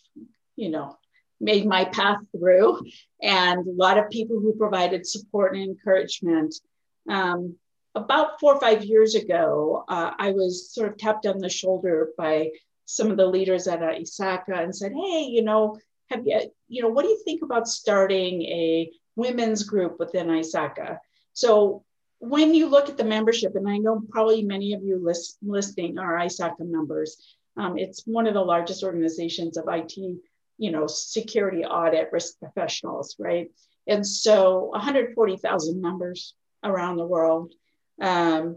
you 0.57 0.69
know, 0.69 0.99
made 1.41 1.67
my 1.67 1.85
path 1.87 2.19
through, 2.37 2.81
and 3.23 3.67
a 3.67 3.73
lot 3.73 3.99
of 3.99 4.11
people 4.11 4.41
who 4.41 4.55
provided 4.55 5.07
support 5.07 5.55
and 5.55 5.63
encouragement. 5.63 6.55
Um, 7.09 7.57
about 7.95 8.41
four 8.41 8.55
or 8.55 8.61
five 8.61 8.85
years 8.85 9.15
ago, 9.15 9.85
uh, 9.89 10.13
I 10.19 10.33
was 10.33 10.73
sort 10.73 10.91
of 10.91 10.99
tapped 10.99 11.27
on 11.27 11.39
the 11.39 11.49
shoulder 11.49 12.11
by 12.19 12.51
some 12.85 13.11
of 13.11 13.17
the 13.17 13.27
leaders 13.27 13.67
at 13.67 13.81
ISACA 13.81 14.63
and 14.63 14.75
said, 14.75 14.93
hey, 14.93 15.25
you 15.25 15.43
know, 15.43 15.77
have 16.11 16.27
you, 16.27 16.41
you 16.69 16.83
know, 16.83 16.89
what 16.89 17.03
do 17.03 17.09
you 17.09 17.21
think 17.25 17.43
about 17.43 17.69
starting 17.69 18.43
a 18.43 18.91
women's 19.17 19.65
group 19.65 19.99
within 19.99 20.29
ISACA? 20.29 20.99
So 21.33 21.85
when 22.19 22.55
you 22.55 22.69
look 22.69 22.89
at 22.89 22.97
the 22.97 23.05
membership, 23.05 23.55
and 23.55 23.69
I 23.69 23.79
know 23.79 24.03
probably 24.11 24.43
many 24.43 24.75
of 24.75 24.83
you 24.83 25.03
list, 25.03 25.39
listening 25.43 25.99
are 25.99 26.19
ISACA 26.19 26.61
members, 26.61 27.37
um, 27.57 27.79
it's 27.79 28.07
one 28.07 28.27
of 28.27 28.35
the 28.35 28.41
largest 28.41 28.83
organizations 28.83 29.57
of 29.57 29.65
IT, 29.69 29.97
you 29.97 30.71
know, 30.71 30.87
security 30.87 31.65
audit 31.65 32.11
risk 32.13 32.39
professionals, 32.39 33.17
right? 33.19 33.51
And 33.87 34.07
so 34.07 34.67
140,000 34.73 35.81
members 35.81 36.35
around 36.63 36.97
the 36.97 37.07
world. 37.07 37.53
Um, 38.01 38.57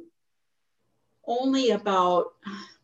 only 1.27 1.71
about 1.71 2.33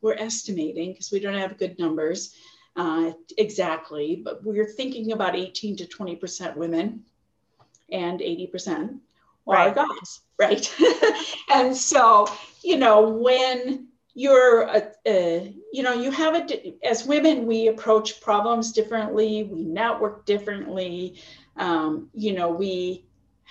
we're 0.02 0.16
estimating 0.16 0.92
because 0.92 1.12
we 1.12 1.20
don't 1.20 1.34
have 1.34 1.58
good 1.58 1.80
numbers 1.80 2.36
uh, 2.76 3.12
exactly, 3.38 4.22
but 4.24 4.44
we're 4.44 4.68
thinking 4.68 5.12
about 5.12 5.36
18 5.36 5.78
to 5.78 5.86
20% 5.86 6.56
women 6.56 7.04
and 7.92 8.20
80% 8.20 9.00
right. 9.46 9.78
are 9.78 9.88
guys, 9.88 10.22
right? 10.40 10.76
and 11.54 11.76
so, 11.76 12.28
you 12.64 12.78
know, 12.78 13.10
when 13.10 13.88
you're 14.16 14.70
uh, 14.70 14.82
uh, 15.08 15.44
you 15.72 15.82
know 15.82 15.94
you 15.94 16.12
have 16.12 16.36
it 16.36 16.78
as 16.84 17.04
women 17.04 17.48
we 17.48 17.68
approach 17.68 18.22
problems 18.22 18.72
differently 18.72 19.44
we 19.46 19.64
network 19.64 20.24
differently 20.26 21.20
um, 21.58 22.10
you 22.14 22.32
know 22.32 22.48
we 22.48 23.04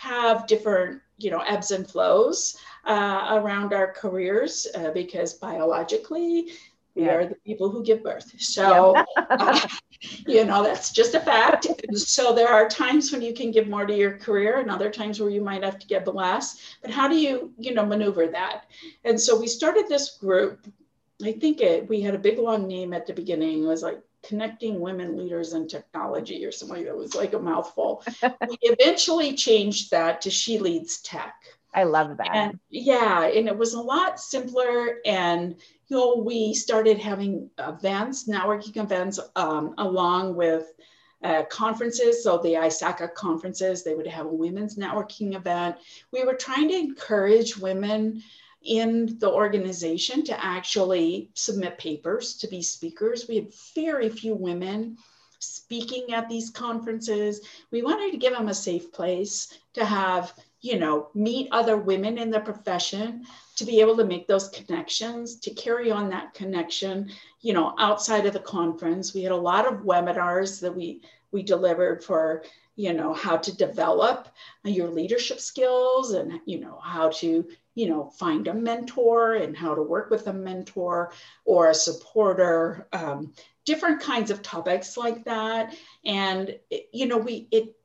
have 0.03 0.47
different 0.47 1.01
you 1.19 1.31
know 1.31 1.41
ebbs 1.47 1.71
and 1.71 1.89
flows 1.89 2.57
uh, 2.85 3.39
around 3.39 3.73
our 3.73 3.93
careers 3.93 4.67
uh, 4.75 4.91
because 4.91 5.35
biologically 5.35 6.51
we 6.95 7.05
yeah. 7.05 7.15
are 7.15 7.27
the 7.27 7.37
people 7.47 7.71
who 7.71 7.83
give 7.83 8.03
birth. 8.03 8.31
So 8.39 8.95
yeah. 8.95 9.05
uh, 9.31 9.69
you 10.27 10.45
know 10.45 10.63
that's 10.63 10.91
just 10.91 11.15
a 11.15 11.21
fact. 11.21 11.67
So 11.95 12.35
there 12.35 12.49
are 12.49 12.69
times 12.69 13.13
when 13.13 13.23
you 13.23 13.33
can 13.33 13.51
give 13.51 13.69
more 13.69 13.87
to 13.87 13.97
your 13.97 14.19
career 14.19 14.61
and 14.61 14.71
other 14.71 14.91
times 14.91 15.21
where 15.21 15.31
you 15.31 15.41
might 15.41 15.63
have 15.63 15.79
to 15.79 15.87
give 15.87 16.05
the 16.05 16.13
less. 16.13 16.77
But 16.83 16.91
how 16.91 17.09
do 17.09 17.17
you 17.17 17.53
you 17.57 17.73
know 17.73 17.87
maneuver 17.87 18.27
that? 18.27 18.65
And 19.05 19.19
so 19.19 19.39
we 19.39 19.47
started 19.47 19.87
this 19.89 20.19
group 20.19 20.67
i 21.25 21.31
think 21.31 21.61
it 21.61 21.89
we 21.89 22.01
had 22.01 22.15
a 22.17 22.19
big 22.19 22.39
long 22.39 22.67
name 22.67 22.93
at 22.93 23.07
the 23.07 23.13
beginning. 23.13 23.63
It 23.63 23.67
was 23.67 23.83
like 23.83 24.03
connecting 24.23 24.81
women 24.81 25.17
leaders 25.17 25.53
in 25.53 25.67
technology 25.67 26.45
or 26.45 26.53
something 26.53 26.85
that 26.85 26.97
was 26.97 27.15
like 27.15 27.33
a 27.33 27.39
mouthful. 27.39 28.05
we 28.23 28.57
eventually 28.63 29.35
changed 29.35 29.91
that 29.91 30.21
to 30.23 30.31
She 30.31 30.59
Leads 30.59 31.01
Tech. 31.01 31.35
I 31.75 31.85
love 31.85 32.17
that. 32.19 32.31
And 32.35 32.59
yeah, 32.69 33.25
and 33.25 33.49
it 33.49 33.57
was 33.57 33.75
a 33.75 33.81
lot 33.81 34.21
simpler. 34.21 34.99
And 35.07 35.57
you 35.89 35.97
know, 35.97 36.23
we 36.25 36.55
started 36.55 36.99
having 36.99 37.51
events, 37.59 38.29
networking 38.29 38.77
events, 38.77 39.19
um, 39.37 39.75
along 39.79 40.37
with 40.37 40.73
uh, 41.25 41.45
conferences. 41.45 42.23
So 42.23 42.39
the 42.39 42.55
ISACA 42.55 43.15
conferences, 43.15 43.85
they 43.85 43.95
would 43.95 44.07
have 44.07 44.27
a 44.27 44.33
women's 44.33 44.77
networking 44.77 45.35
event. 45.35 45.77
We 46.13 46.25
were 46.25 46.35
trying 46.35 46.69
to 46.69 46.75
encourage 46.75 47.57
women 47.57 48.23
in 48.65 49.19
the 49.19 49.31
organization 49.31 50.25
to 50.25 50.45
actually 50.45 51.31
submit 51.35 51.79
papers 51.79 52.37
to 52.39 52.49
be 52.49 52.63
speakers. 52.63 53.29
We 53.29 53.37
had 53.37 53.53
very 53.75 54.09
few 54.09 54.35
women 54.35 54.97
speaking 55.39 56.13
at 56.13 56.29
these 56.29 56.51
conferences. 56.51 57.41
We 57.71 57.83
wanted 57.83 58.13
to 58.13 58.19
give 58.19 58.33
them 58.33 58.49
a 58.49 58.55
safe 58.55 58.93
place 58.93 59.53
to 59.75 59.85
have, 59.85 60.33
you 60.63 60.79
know, 60.79 61.09
meet 61.15 61.49
other 61.51 61.77
women 61.77 62.19
in 62.19 62.31
the 62.31 62.41
profession, 62.41 63.27
to 63.57 63.65
be 63.65 63.81
able 63.81 63.97
to 63.97 64.05
make 64.05 64.27
those 64.27 64.49
connections, 64.49 65.37
to 65.37 65.51
carry 65.51 65.91
on 65.91 66.09
that 66.09 66.33
connection, 66.35 67.11
you 67.41 67.53
know, 67.53 67.75
outside 67.79 68.25
of 68.27 68.33
the 68.33 68.41
conference. 68.41 69.13
We 69.13 69.25
had 69.25 69.33
a 69.33 69.37
lot 69.37 69.67
of 69.67 69.81
webinars 69.81 70.61
that 70.61 70.75
we 70.75 71.03
we 71.33 71.43
delivered 71.43 72.05
for 72.05 72.45
you 72.77 72.93
know 72.95 73.13
how 73.13 73.37
to 73.37 73.55
develop 73.57 74.29
your 74.65 74.89
leadership 74.89 75.41
skills 75.41 76.13
and 76.13 76.41
you 76.47 76.59
know 76.59 76.79
how 76.83 77.11
to 77.11 77.47
you 77.75 77.89
know 77.89 78.05
find 78.05 78.49
a 78.49 78.55
mentor 78.55 79.35
and 79.35 79.57
how 79.57 79.75
to 79.75 79.83
work 79.83 80.11
with 80.11 80.27
a 80.29 80.33
mentor 80.33 81.13
or 81.45 81.69
a 81.69 81.75
supporter 81.75 82.87
um, 82.93 83.33
different 83.65 84.01
kinds 84.01 84.31
of 84.31 84.43
topics 84.43 84.97
like 84.97 85.25
that 85.25 85.75
and 86.05 86.59
you 86.93 87.07
know 87.07 87.19
we 87.19 87.47
it 87.51 87.77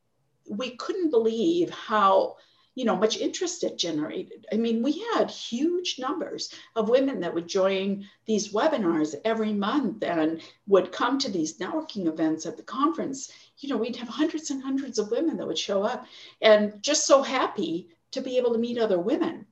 we 0.50 0.72
couldn't 0.72 1.10
believe 1.10 1.70
how 1.70 2.38
you 2.78 2.86
know 2.86 2.96
much 2.96 3.18
interest 3.18 3.64
it 3.64 3.78
generated 3.78 4.46
i 4.54 4.56
mean 4.56 4.84
we 4.84 5.04
had 5.14 5.30
huge 5.30 5.98
numbers 6.00 6.54
of 6.76 6.90
women 6.90 7.20
that 7.20 7.34
would 7.34 7.48
join 7.48 8.06
these 8.26 8.54
webinars 8.54 9.16
every 9.26 9.54
month 9.54 10.04
and 10.04 10.42
would 10.68 10.92
come 10.92 11.18
to 11.18 11.32
these 11.32 11.58
networking 11.58 12.08
events 12.08 12.46
at 12.46 12.58
the 12.58 12.64
conference 12.64 13.32
you 13.60 13.70
know 13.70 13.78
we'd 13.78 13.96
have 13.96 14.08
hundreds 14.08 14.52
and 14.52 14.62
hundreds 14.64 15.00
of 15.00 15.12
women 15.12 15.38
that 15.38 15.48
would 15.48 15.58
show 15.58 15.84
up 15.84 16.06
and 16.42 16.82
just 16.82 17.06
so 17.06 17.22
happy 17.22 17.90
to 18.12 18.22
be 18.22 18.38
able 18.38 18.54
to 18.54 18.60
meet 18.60 18.78
other 18.78 19.00
women 19.00 19.46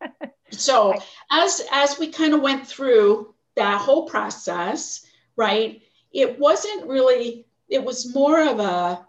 so 0.50 0.94
as 1.30 1.62
as 1.70 1.98
we 1.98 2.08
kind 2.08 2.34
of 2.34 2.42
went 2.42 2.66
through 2.66 3.34
that 3.56 3.80
whole 3.80 4.06
process, 4.06 5.04
right? 5.36 5.82
It 6.12 6.38
wasn't 6.38 6.86
really, 6.86 7.46
it 7.68 7.84
was 7.84 8.14
more 8.14 8.40
of 8.40 8.60
a 8.60 9.06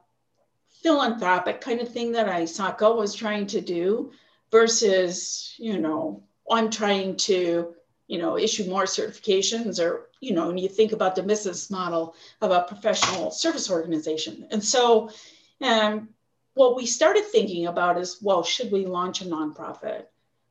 philanthropic 0.86 1.61
kind 1.61 1.81
of 1.81 1.91
thing 1.91 2.11
that 2.11 2.27
ISACA 2.27 2.95
was 2.95 3.15
trying 3.15 3.47
to 3.47 3.61
do 3.61 4.11
versus, 4.51 5.55
you 5.57 5.79
know, 5.79 6.23
I'm 6.49 6.69
trying 6.69 7.15
to, 7.29 7.73
you 8.07 8.17
know, 8.19 8.38
issue 8.38 8.69
more 8.69 8.83
certifications 8.83 9.83
or, 9.83 10.09
you 10.21 10.33
know, 10.33 10.49
and 10.49 10.59
you 10.59 10.69
think 10.69 10.91
about 10.91 11.15
the 11.15 11.23
business 11.23 11.71
model 11.71 12.15
of 12.41 12.51
a 12.51 12.65
professional 12.67 13.31
service 13.31 13.71
organization. 13.71 14.47
And 14.51 14.63
so 14.63 15.09
um, 15.61 16.09
what 16.53 16.75
we 16.75 16.86
started 16.86 17.25
thinking 17.25 17.65
about 17.65 17.97
is, 17.97 18.19
well, 18.21 18.43
should 18.43 18.71
we 18.71 18.86
launch 18.86 19.21
a 19.21 19.25
nonprofit? 19.25 20.05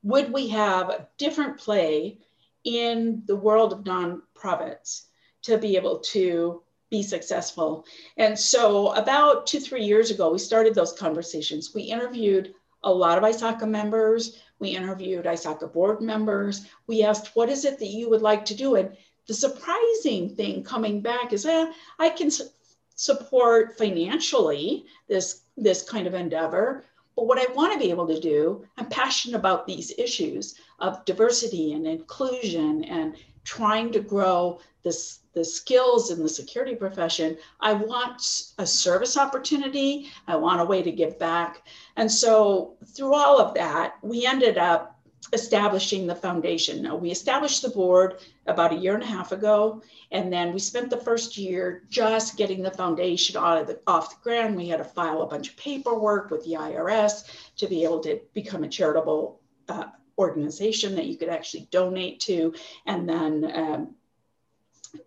would 0.05 0.33
we 0.33 0.49
have 0.49 0.91
a 0.91 1.09
different 1.17 1.59
play 1.59 2.19
in 2.63 3.23
the 3.27 3.35
world 3.35 3.73
of 3.73 3.81
nonprofits 3.81 5.07
to 5.43 5.59
be 5.59 5.77
able 5.77 5.99
to 5.99 6.63
be 6.95 7.03
successful? 7.03 7.85
And 8.17 8.39
so, 8.39 8.93
about 8.93 9.47
two, 9.47 9.61
three 9.61 9.85
years 9.85 10.11
ago, 10.13 10.31
we 10.31 10.39
started 10.39 10.75
those 10.75 10.93
conversations. 10.93 11.75
We 11.75 11.83
interviewed 11.83 12.55
a 12.85 12.93
lot 12.93 13.19
of 13.19 13.25
ISACA 13.25 13.67
members, 13.69 14.39
we 14.61 14.69
interviewed 14.71 15.25
ISACA 15.25 15.73
board 15.73 16.01
members. 16.01 16.67
We 16.87 17.03
asked, 17.03 17.35
What 17.35 17.49
is 17.49 17.65
it 17.65 17.79
that 17.81 17.97
you 17.99 18.09
would 18.11 18.23
like 18.23 18.45
to 18.47 18.55
do? 18.55 18.77
And 18.77 18.97
the 19.27 19.35
surprising 19.35 20.37
thing 20.37 20.63
coming 20.63 21.01
back 21.01 21.33
is, 21.33 21.45
eh, 21.45 21.73
I 21.99 22.11
can 22.11 22.31
su- 22.31 22.49
support 22.95 23.77
financially 23.77 24.87
this, 25.09 25.43
this 25.57 25.83
kind 25.83 26.07
of 26.07 26.15
endeavor, 26.15 26.85
but 27.17 27.27
what 27.27 27.39
I 27.39 27.53
want 27.53 27.73
to 27.73 27.79
be 27.79 27.91
able 27.91 28.07
to 28.07 28.21
do, 28.21 28.65
I'm 28.77 28.89
passionate 28.89 29.37
about 29.37 29.67
these 29.67 29.93
issues 29.99 30.55
of 30.79 31.05
diversity 31.05 31.73
and 31.73 31.87
inclusion 31.87 32.85
and 32.85 33.17
trying 33.45 33.93
to 33.93 34.01
grow 34.01 34.61
this, 34.83 35.21
the 35.33 35.45
skills 35.45 36.11
in 36.11 36.23
the 36.23 36.29
security 36.29 36.75
profession. 36.75 37.37
I 37.61 37.73
want 37.73 38.53
a 38.59 38.67
service 38.67 39.17
opportunity. 39.17 40.11
I 40.27 40.37
want 40.37 40.61
a 40.61 40.65
way 40.65 40.83
to 40.83 40.93
give 40.93 41.19
back. 41.19 41.67
And 41.97 42.11
so 42.11 42.77
through 42.87 43.15
all 43.15 43.41
of 43.41 43.55
that, 43.55 43.95
we 44.03 44.27
ended 44.27 44.59
up 44.59 44.95
establishing 45.33 46.07
the 46.07 46.15
foundation. 46.15 46.83
Now, 46.83 46.97
we 46.97 47.11
established 47.11 47.63
the 47.63 47.71
board 47.71 48.21
about 48.47 48.73
a 48.73 48.77
year 48.77 48.95
and 48.95 49.03
a 49.03 49.07
half 49.07 49.33
ago, 49.33 49.83
and 50.11 50.33
then 50.33 50.53
we 50.53 50.59
spent 50.59 50.91
the 50.91 50.99
first 50.99 51.37
year 51.37 51.85
just 51.89 52.37
getting 52.37 52.63
the 52.63 52.71
foundation 52.71 53.37
of 53.37 53.67
the, 53.67 53.81
off 53.87 54.11
the 54.11 54.23
ground. 54.23 54.55
We 54.55 54.69
had 54.69 54.79
to 54.79 54.85
file 54.85 55.23
a 55.23 55.27
bunch 55.27 55.51
of 55.51 55.57
paperwork 55.57 56.31
with 56.31 56.45
the 56.45 56.53
IRS 56.53 57.25
to 57.57 57.67
be 57.67 57.85
able 57.85 58.01
to 58.01 58.21
become 58.35 58.65
a 58.65 58.69
charitable 58.69 59.41
uh, 59.69 59.87
organization 60.19 60.97
that 60.97 61.07
you 61.07 61.17
could 61.17 61.29
actually 61.29 61.69
donate 61.71 62.21
to. 62.21 62.55
And 62.87 63.09
then 63.09 63.53
um, 63.55 63.95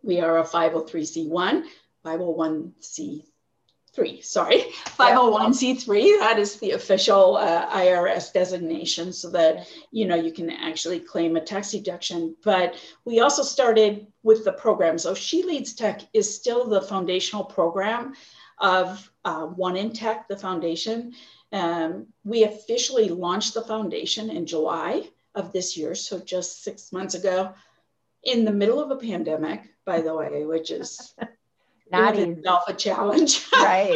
we 0.04 0.22
are 0.22 0.40
a 0.40 0.44
503c1, 0.44 1.64
501c 2.06 3.24
three, 3.98 4.22
sorry, 4.22 4.66
501c3. 5.00 6.20
That 6.20 6.38
is 6.38 6.60
the 6.60 6.72
official 6.72 7.36
uh, 7.36 7.68
IRS 7.72 8.32
designation 8.32 9.12
so 9.12 9.32
that, 9.32 9.68
you 9.90 10.06
know, 10.06 10.16
you 10.16 10.32
can 10.32 10.52
actually 10.52 11.00
claim 11.00 11.36
a 11.36 11.42
tax 11.42 11.72
deduction. 11.72 12.36
But 12.44 12.76
we 13.06 13.22
also 13.22 13.42
started 13.42 14.06
with 14.22 14.46
the 14.46 14.54
program. 14.54 15.00
So 15.00 15.16
She 15.16 15.42
Leads 15.42 15.74
Tech 15.74 16.02
is 16.14 16.34
still 16.34 16.68
the 16.68 16.82
foundational 16.82 17.44
program 17.44 18.14
of 18.60 19.12
uh, 19.26 19.48
One 19.48 19.76
in 19.76 19.92
Tech, 19.92 20.28
the 20.28 20.38
foundation. 20.38 21.14
Um, 21.52 22.08
we 22.24 22.44
officially 22.44 23.10
launched 23.10 23.54
the 23.54 23.62
foundation 23.62 24.30
in 24.30 24.46
July 24.46 25.10
of 25.34 25.54
this 25.54 25.78
year, 25.78 25.96
so 25.96 26.20
just 26.20 26.64
six 26.64 26.92
months 26.92 27.16
ago, 27.16 27.54
in 28.24 28.44
the 28.44 28.52
middle 28.52 28.80
of 28.80 28.92
a 28.92 28.98
pandemic, 28.98 29.64
by 29.86 30.02
the 30.02 30.14
way, 30.14 30.46
which 30.46 30.72
is 30.72 31.16
not 31.92 32.18
itself 32.18 32.64
a 32.68 32.74
challenge. 32.74 33.46
Right. 33.54 33.96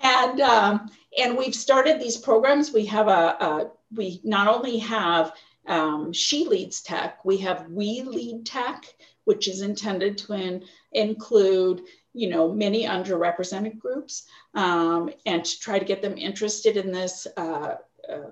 and 0.00 0.40
um, 0.40 0.90
and 1.18 1.36
we've 1.36 1.54
started 1.54 2.00
these 2.00 2.16
programs. 2.16 2.72
We 2.72 2.86
have 2.86 3.08
a, 3.08 3.36
a 3.40 3.70
we 3.94 4.20
not 4.24 4.48
only 4.48 4.78
have 4.78 5.32
um, 5.66 6.12
She 6.12 6.46
Leads 6.46 6.80
Tech, 6.82 7.24
we 7.24 7.36
have 7.38 7.68
We 7.70 8.02
Lead 8.02 8.46
Tech, 8.46 8.86
which 9.24 9.48
is 9.48 9.60
intended 9.60 10.18
to 10.18 10.32
in, 10.32 10.64
include 10.92 11.82
you 12.14 12.28
know 12.28 12.52
many 12.52 12.84
underrepresented 12.84 13.78
groups 13.78 14.24
um, 14.54 15.10
and 15.26 15.44
to 15.44 15.58
try 15.60 15.78
to 15.78 15.84
get 15.84 16.02
them 16.02 16.16
interested 16.16 16.76
in 16.76 16.92
this 16.92 17.26
uh, 17.36 17.76
uh, 18.10 18.30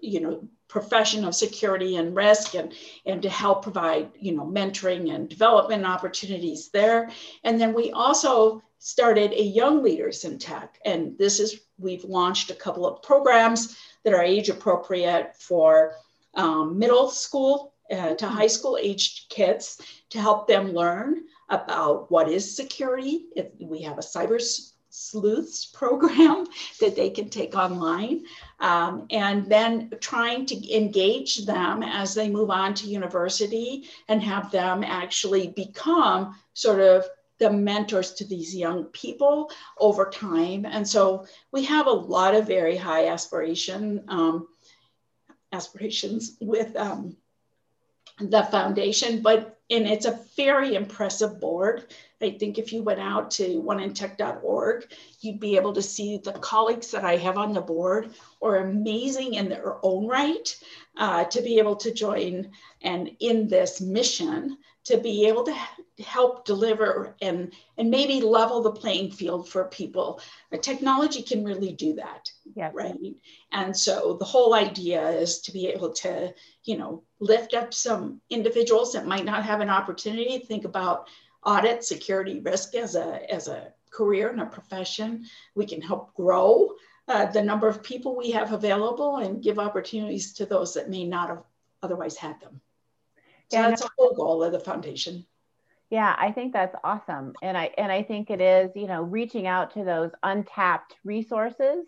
you 0.00 0.20
know 0.20 0.48
profession 0.68 1.24
of 1.24 1.34
security 1.34 1.96
and 1.96 2.14
risk 2.14 2.54
and, 2.54 2.74
and 3.06 3.22
to 3.22 3.28
help 3.28 3.62
provide 3.62 4.10
you 4.18 4.36
know 4.36 4.46
mentoring 4.46 5.14
and 5.14 5.28
development 5.28 5.84
opportunities 5.84 6.68
there. 6.68 7.10
And 7.44 7.60
then 7.60 7.72
we 7.74 7.90
also 7.90 8.62
started 8.78 9.32
a 9.32 9.42
young 9.42 9.82
leaders 9.82 10.24
in 10.24 10.38
tech 10.38 10.78
and 10.84 11.18
this 11.18 11.40
is 11.40 11.62
we've 11.78 12.04
launched 12.04 12.50
a 12.50 12.54
couple 12.54 12.86
of 12.86 13.02
programs 13.02 13.76
that 14.04 14.14
are 14.14 14.22
age 14.22 14.48
appropriate 14.48 15.34
for 15.36 15.94
um, 16.34 16.78
middle 16.78 17.08
school 17.08 17.74
uh, 17.90 18.14
to 18.14 18.28
high 18.28 18.46
school 18.46 18.78
aged 18.80 19.28
kids 19.30 19.80
to 20.10 20.20
help 20.20 20.46
them 20.46 20.72
learn 20.72 21.24
about 21.48 22.10
what 22.10 22.28
is 22.28 22.56
security 22.56 23.26
if 23.34 23.46
we 23.60 23.82
have 23.82 23.98
a 23.98 24.02
cyber 24.02 24.40
sleuths 24.90 25.66
program 25.66 26.46
that 26.80 26.96
they 26.96 27.10
can 27.10 27.28
take 27.28 27.54
online. 27.54 28.24
Um, 28.60 29.06
and 29.10 29.46
then 29.46 29.90
trying 30.00 30.46
to 30.46 30.76
engage 30.76 31.46
them 31.46 31.82
as 31.82 32.14
they 32.14 32.28
move 32.28 32.50
on 32.50 32.74
to 32.74 32.88
university 32.88 33.88
and 34.08 34.22
have 34.22 34.50
them 34.50 34.82
actually 34.84 35.48
become 35.48 36.36
sort 36.54 36.80
of 36.80 37.04
the 37.38 37.50
mentors 37.50 38.14
to 38.14 38.24
these 38.24 38.54
young 38.54 38.84
people 38.86 39.50
over 39.78 40.10
time. 40.10 40.66
And 40.66 40.86
so 40.86 41.26
we 41.52 41.64
have 41.64 41.86
a 41.86 41.90
lot 41.90 42.34
of 42.34 42.46
very 42.46 42.76
high 42.76 43.06
aspiration 43.06 44.04
um, 44.08 44.48
aspirations 45.52 46.36
with 46.40 46.74
um, 46.76 47.16
the 48.18 48.42
foundation, 48.44 49.22
but 49.22 49.57
and 49.70 49.86
it's 49.86 50.06
a 50.06 50.20
very 50.36 50.74
impressive 50.74 51.40
board. 51.40 51.92
I 52.20 52.30
think 52.30 52.58
if 52.58 52.72
you 52.72 52.82
went 52.82 53.00
out 53.00 53.30
to 53.32 53.62
oneintech.org, 53.62 54.92
you'd 55.20 55.40
be 55.40 55.56
able 55.56 55.72
to 55.74 55.82
see 55.82 56.16
the 56.18 56.32
colleagues 56.32 56.90
that 56.90 57.04
I 57.04 57.16
have 57.16 57.36
on 57.36 57.52
the 57.52 57.60
board 57.60 58.10
are 58.42 58.56
amazing 58.56 59.34
in 59.34 59.48
their 59.48 59.76
own 59.82 60.06
right 60.06 60.56
uh, 60.96 61.24
to 61.24 61.42
be 61.42 61.58
able 61.58 61.76
to 61.76 61.92
join 61.92 62.50
and 62.82 63.10
in 63.20 63.46
this 63.46 63.80
mission 63.80 64.58
to 64.84 64.96
be 64.96 65.26
able 65.26 65.44
to 65.44 65.54
help 66.04 66.44
deliver 66.44 67.16
and, 67.20 67.52
and 67.76 67.90
maybe 67.90 68.20
level 68.20 68.62
the 68.62 68.70
playing 68.70 69.10
field 69.10 69.48
for 69.48 69.64
people. 69.64 70.20
technology 70.60 71.22
can 71.22 71.44
really 71.44 71.72
do 71.72 71.94
that. 71.94 72.30
Yeah. 72.54 72.70
Right. 72.72 73.14
And 73.52 73.76
so 73.76 74.16
the 74.18 74.24
whole 74.24 74.54
idea 74.54 75.08
is 75.10 75.40
to 75.42 75.52
be 75.52 75.66
able 75.68 75.92
to, 75.94 76.32
you 76.64 76.78
know, 76.78 77.02
lift 77.20 77.54
up 77.54 77.74
some 77.74 78.20
individuals 78.30 78.92
that 78.92 79.06
might 79.06 79.24
not 79.24 79.44
have 79.44 79.60
an 79.60 79.70
opportunity 79.70 80.38
to 80.38 80.46
think 80.46 80.64
about 80.64 81.08
audit 81.44 81.84
security 81.84 82.40
risk 82.40 82.74
as 82.74 82.94
a, 82.94 83.32
as 83.32 83.48
a 83.48 83.72
career 83.90 84.30
and 84.30 84.40
a 84.40 84.46
profession. 84.46 85.24
We 85.54 85.66
can 85.66 85.80
help 85.80 86.14
grow 86.14 86.74
uh, 87.08 87.26
the 87.26 87.42
number 87.42 87.66
of 87.68 87.82
people 87.82 88.16
we 88.16 88.30
have 88.32 88.52
available 88.52 89.16
and 89.16 89.42
give 89.42 89.58
opportunities 89.58 90.34
to 90.34 90.46
those 90.46 90.74
that 90.74 90.90
may 90.90 91.04
not 91.04 91.28
have 91.30 91.42
otherwise 91.82 92.16
had 92.16 92.40
them. 92.40 92.60
So 93.50 93.58
yeah, 93.58 93.70
that's 93.70 93.82
a 93.82 93.88
whole 93.96 94.14
goal 94.14 94.44
of 94.44 94.52
the 94.52 94.60
foundation. 94.60 95.24
Yeah, 95.90 96.14
I 96.18 96.32
think 96.32 96.52
that's 96.52 96.76
awesome. 96.84 97.32
And 97.42 97.56
I 97.56 97.70
and 97.78 97.90
I 97.90 98.02
think 98.02 98.30
it 98.30 98.40
is, 98.40 98.70
you 98.74 98.86
know, 98.86 99.02
reaching 99.02 99.46
out 99.46 99.72
to 99.74 99.84
those 99.84 100.10
untapped 100.22 100.94
resources. 101.04 101.86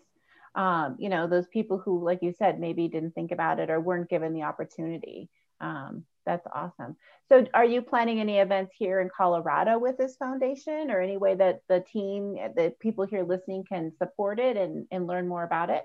Um, 0.55 0.97
you 0.99 1.07
know, 1.09 1.27
those 1.27 1.47
people 1.47 1.77
who, 1.77 2.03
like 2.03 2.19
you 2.21 2.33
said, 2.37 2.59
maybe 2.59 2.87
didn't 2.87 3.11
think 3.15 3.31
about 3.31 3.59
it 3.59 3.69
or 3.69 3.79
weren't 3.79 4.09
given 4.09 4.33
the 4.33 4.43
opportunity. 4.43 5.29
Um, 5.61 6.03
that's 6.25 6.45
awesome. 6.53 6.97
So, 7.29 7.45
are 7.53 7.63
you 7.65 7.81
planning 7.81 8.19
any 8.19 8.39
events 8.39 8.73
here 8.77 8.99
in 8.99 9.09
Colorado 9.15 9.79
with 9.79 9.97
this 9.97 10.15
foundation, 10.17 10.91
or 10.91 10.99
any 10.99 11.17
way 11.17 11.35
that 11.35 11.61
the 11.69 11.79
team, 11.93 12.33
the 12.55 12.73
people 12.79 13.05
here 13.05 13.23
listening, 13.23 13.63
can 13.63 13.93
support 13.97 14.39
it 14.39 14.57
and, 14.57 14.87
and 14.91 15.07
learn 15.07 15.27
more 15.27 15.43
about 15.43 15.69
it? 15.69 15.83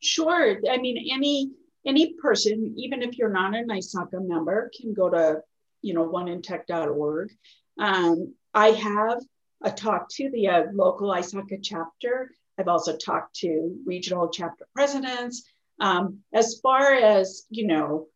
Sure. 0.00 0.60
I 0.70 0.76
mean, 0.76 1.08
any 1.12 1.50
any 1.86 2.14
person, 2.14 2.74
even 2.78 3.02
if 3.02 3.18
you're 3.18 3.30
not 3.30 3.54
an 3.54 3.68
ISACA 3.68 4.26
member, 4.26 4.70
can 4.80 4.94
go 4.94 5.10
to, 5.10 5.42
you 5.84 5.92
know, 5.92 6.08
oneintech.org. 6.08 7.30
Um, 7.78 8.34
I 8.54 8.68
have 8.68 9.20
a 9.62 9.70
talk 9.70 10.08
to 10.12 10.30
the 10.30 10.48
uh, 10.48 10.64
local 10.72 11.10
ISACA 11.10 11.58
chapter. 11.62 12.30
I've 12.58 12.68
also 12.68 12.96
talked 12.96 13.36
to 13.36 13.76
regional 13.84 14.28
chapter 14.28 14.66
presidents. 14.74 15.44
Um, 15.80 16.20
as 16.32 16.58
far 16.60 16.94
as, 16.94 17.44
you 17.50 17.66
know, 17.66 18.06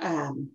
um, 0.00 0.50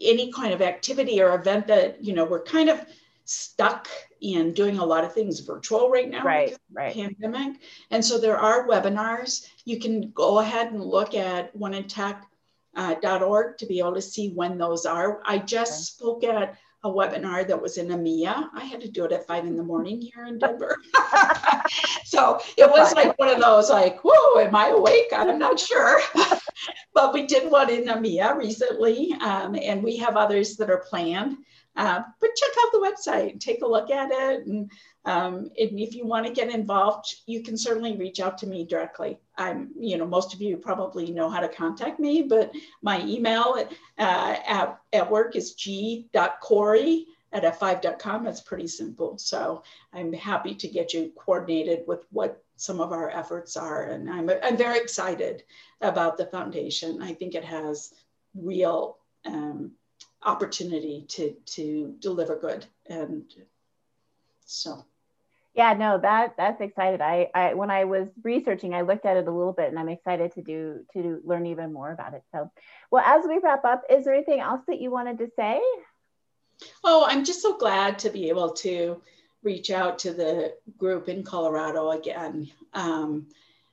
any 0.00 0.32
kind 0.32 0.54
of 0.54 0.62
activity 0.62 1.20
or 1.20 1.34
event 1.34 1.66
that, 1.66 2.02
you 2.02 2.14
know, 2.14 2.24
we're 2.24 2.42
kind 2.42 2.70
of 2.70 2.80
stuck 3.26 3.88
in 4.22 4.52
doing 4.54 4.78
a 4.78 4.84
lot 4.84 5.04
of 5.04 5.12
things 5.12 5.40
virtual 5.40 5.88
right 5.88 6.10
now 6.10 6.24
right 6.24 6.58
right 6.72 6.92
pandemic 6.92 7.60
and 7.90 8.04
so 8.04 8.18
there 8.18 8.36
are 8.36 8.66
webinars 8.66 9.46
you 9.64 9.78
can 9.78 10.10
go 10.10 10.40
ahead 10.40 10.72
and 10.72 10.84
look 10.84 11.14
at 11.14 11.56
oneintech.org 11.56 12.26
uh, 12.76 12.94
to 12.94 13.66
be 13.66 13.78
able 13.78 13.94
to 13.94 14.02
see 14.02 14.30
when 14.30 14.56
those 14.58 14.86
are 14.86 15.20
i 15.26 15.38
just 15.38 16.00
okay. 16.00 16.04
spoke 16.04 16.24
at 16.24 16.56
a 16.82 16.88
webinar 16.88 17.46
that 17.46 17.60
was 17.60 17.76
in 17.76 17.88
EMEA. 17.88 18.48
I 18.54 18.64
had 18.64 18.80
to 18.80 18.88
do 18.88 19.04
it 19.04 19.12
at 19.12 19.26
five 19.26 19.44
in 19.44 19.56
the 19.56 19.62
morning 19.62 20.00
here 20.00 20.26
in 20.26 20.38
Denver. 20.38 20.78
so 22.04 22.40
it 22.56 22.70
was 22.70 22.94
like 22.94 23.18
one 23.18 23.28
of 23.28 23.40
those 23.40 23.68
like, 23.68 24.00
whoa, 24.02 24.40
am 24.40 24.54
I 24.54 24.68
awake? 24.68 25.08
I'm 25.14 25.38
not 25.38 25.60
sure. 25.60 26.00
but 26.94 27.12
we 27.12 27.26
did 27.26 27.50
one 27.50 27.68
in 27.68 27.84
EMEA 27.84 28.34
recently, 28.36 29.12
um, 29.20 29.56
and 29.56 29.82
we 29.82 29.98
have 29.98 30.16
others 30.16 30.56
that 30.56 30.70
are 30.70 30.84
planned. 30.88 31.36
Uh, 31.76 32.02
but 32.20 32.30
check 32.36 32.50
out 32.62 32.72
the 32.72 32.78
website, 32.78 33.40
take 33.40 33.62
a 33.62 33.66
look 33.66 33.90
at 33.90 34.10
it. 34.10 34.46
And, 34.46 34.70
um, 35.04 35.50
and 35.58 35.78
if 35.80 35.94
you 35.94 36.06
want 36.06 36.26
to 36.26 36.32
get 36.32 36.52
involved, 36.52 37.14
you 37.26 37.42
can 37.42 37.56
certainly 37.56 37.96
reach 37.96 38.20
out 38.20 38.38
to 38.38 38.46
me 38.46 38.64
directly. 38.64 39.18
I'm, 39.38 39.70
you 39.78 39.96
know, 39.96 40.06
most 40.06 40.34
of 40.34 40.42
you 40.42 40.56
probably 40.56 41.10
know 41.10 41.30
how 41.30 41.40
to 41.40 41.48
contact 41.48 42.00
me, 42.00 42.22
but 42.22 42.52
my 42.82 43.00
email 43.02 43.56
uh, 43.98 44.36
at, 44.46 44.78
at 44.92 45.10
work 45.10 45.36
is 45.36 45.54
g.coury 45.54 47.06
at 47.32 47.44
f5.com. 47.44 48.26
It's 48.26 48.40
pretty 48.40 48.66
simple. 48.66 49.16
So 49.18 49.62
I'm 49.92 50.12
happy 50.12 50.54
to 50.54 50.68
get 50.68 50.92
you 50.92 51.12
coordinated 51.16 51.84
with 51.86 52.04
what 52.10 52.42
some 52.56 52.80
of 52.80 52.92
our 52.92 53.10
efforts 53.10 53.56
are. 53.56 53.84
And 53.84 54.10
I'm, 54.10 54.30
I'm 54.42 54.56
very 54.56 54.78
excited 54.78 55.44
about 55.80 56.18
the 56.18 56.26
foundation. 56.26 57.00
I 57.00 57.14
think 57.14 57.34
it 57.34 57.44
has 57.44 57.94
real 58.34 58.98
um, 59.24 59.72
opportunity 60.24 61.04
to 61.08 61.34
to 61.46 61.94
deliver 62.00 62.36
good. 62.36 62.66
And 62.88 63.24
so. 64.44 64.84
Yeah 65.54 65.72
no 65.72 65.98
that 65.98 66.34
that's 66.36 66.60
excited. 66.60 67.00
I 67.00 67.28
i 67.34 67.54
when 67.54 67.70
i 67.70 67.84
was 67.84 68.08
researching 68.22 68.74
i 68.74 68.82
looked 68.82 69.04
at 69.04 69.16
it 69.16 69.26
a 69.26 69.32
little 69.32 69.52
bit 69.52 69.68
and 69.68 69.78
i'm 69.78 69.88
excited 69.88 70.32
to 70.34 70.42
do 70.42 70.84
to 70.92 71.20
learn 71.24 71.46
even 71.46 71.72
more 71.72 71.90
about 71.92 72.14
it. 72.14 72.22
So 72.32 72.50
well 72.90 73.04
as 73.04 73.24
we 73.26 73.38
wrap 73.38 73.64
up 73.64 73.82
is 73.90 74.04
there 74.04 74.14
anything 74.14 74.40
else 74.40 74.60
that 74.68 74.80
you 74.80 74.90
wanted 74.90 75.18
to 75.18 75.28
say? 75.36 75.60
Oh 76.84 77.04
i'm 77.08 77.24
just 77.24 77.42
so 77.42 77.56
glad 77.56 77.98
to 78.00 78.10
be 78.10 78.28
able 78.28 78.52
to 78.52 79.02
reach 79.42 79.70
out 79.70 79.98
to 80.00 80.12
the 80.12 80.54
group 80.76 81.08
in 81.08 81.24
colorado 81.24 81.90
again. 81.90 82.50
Um, 82.74 83.26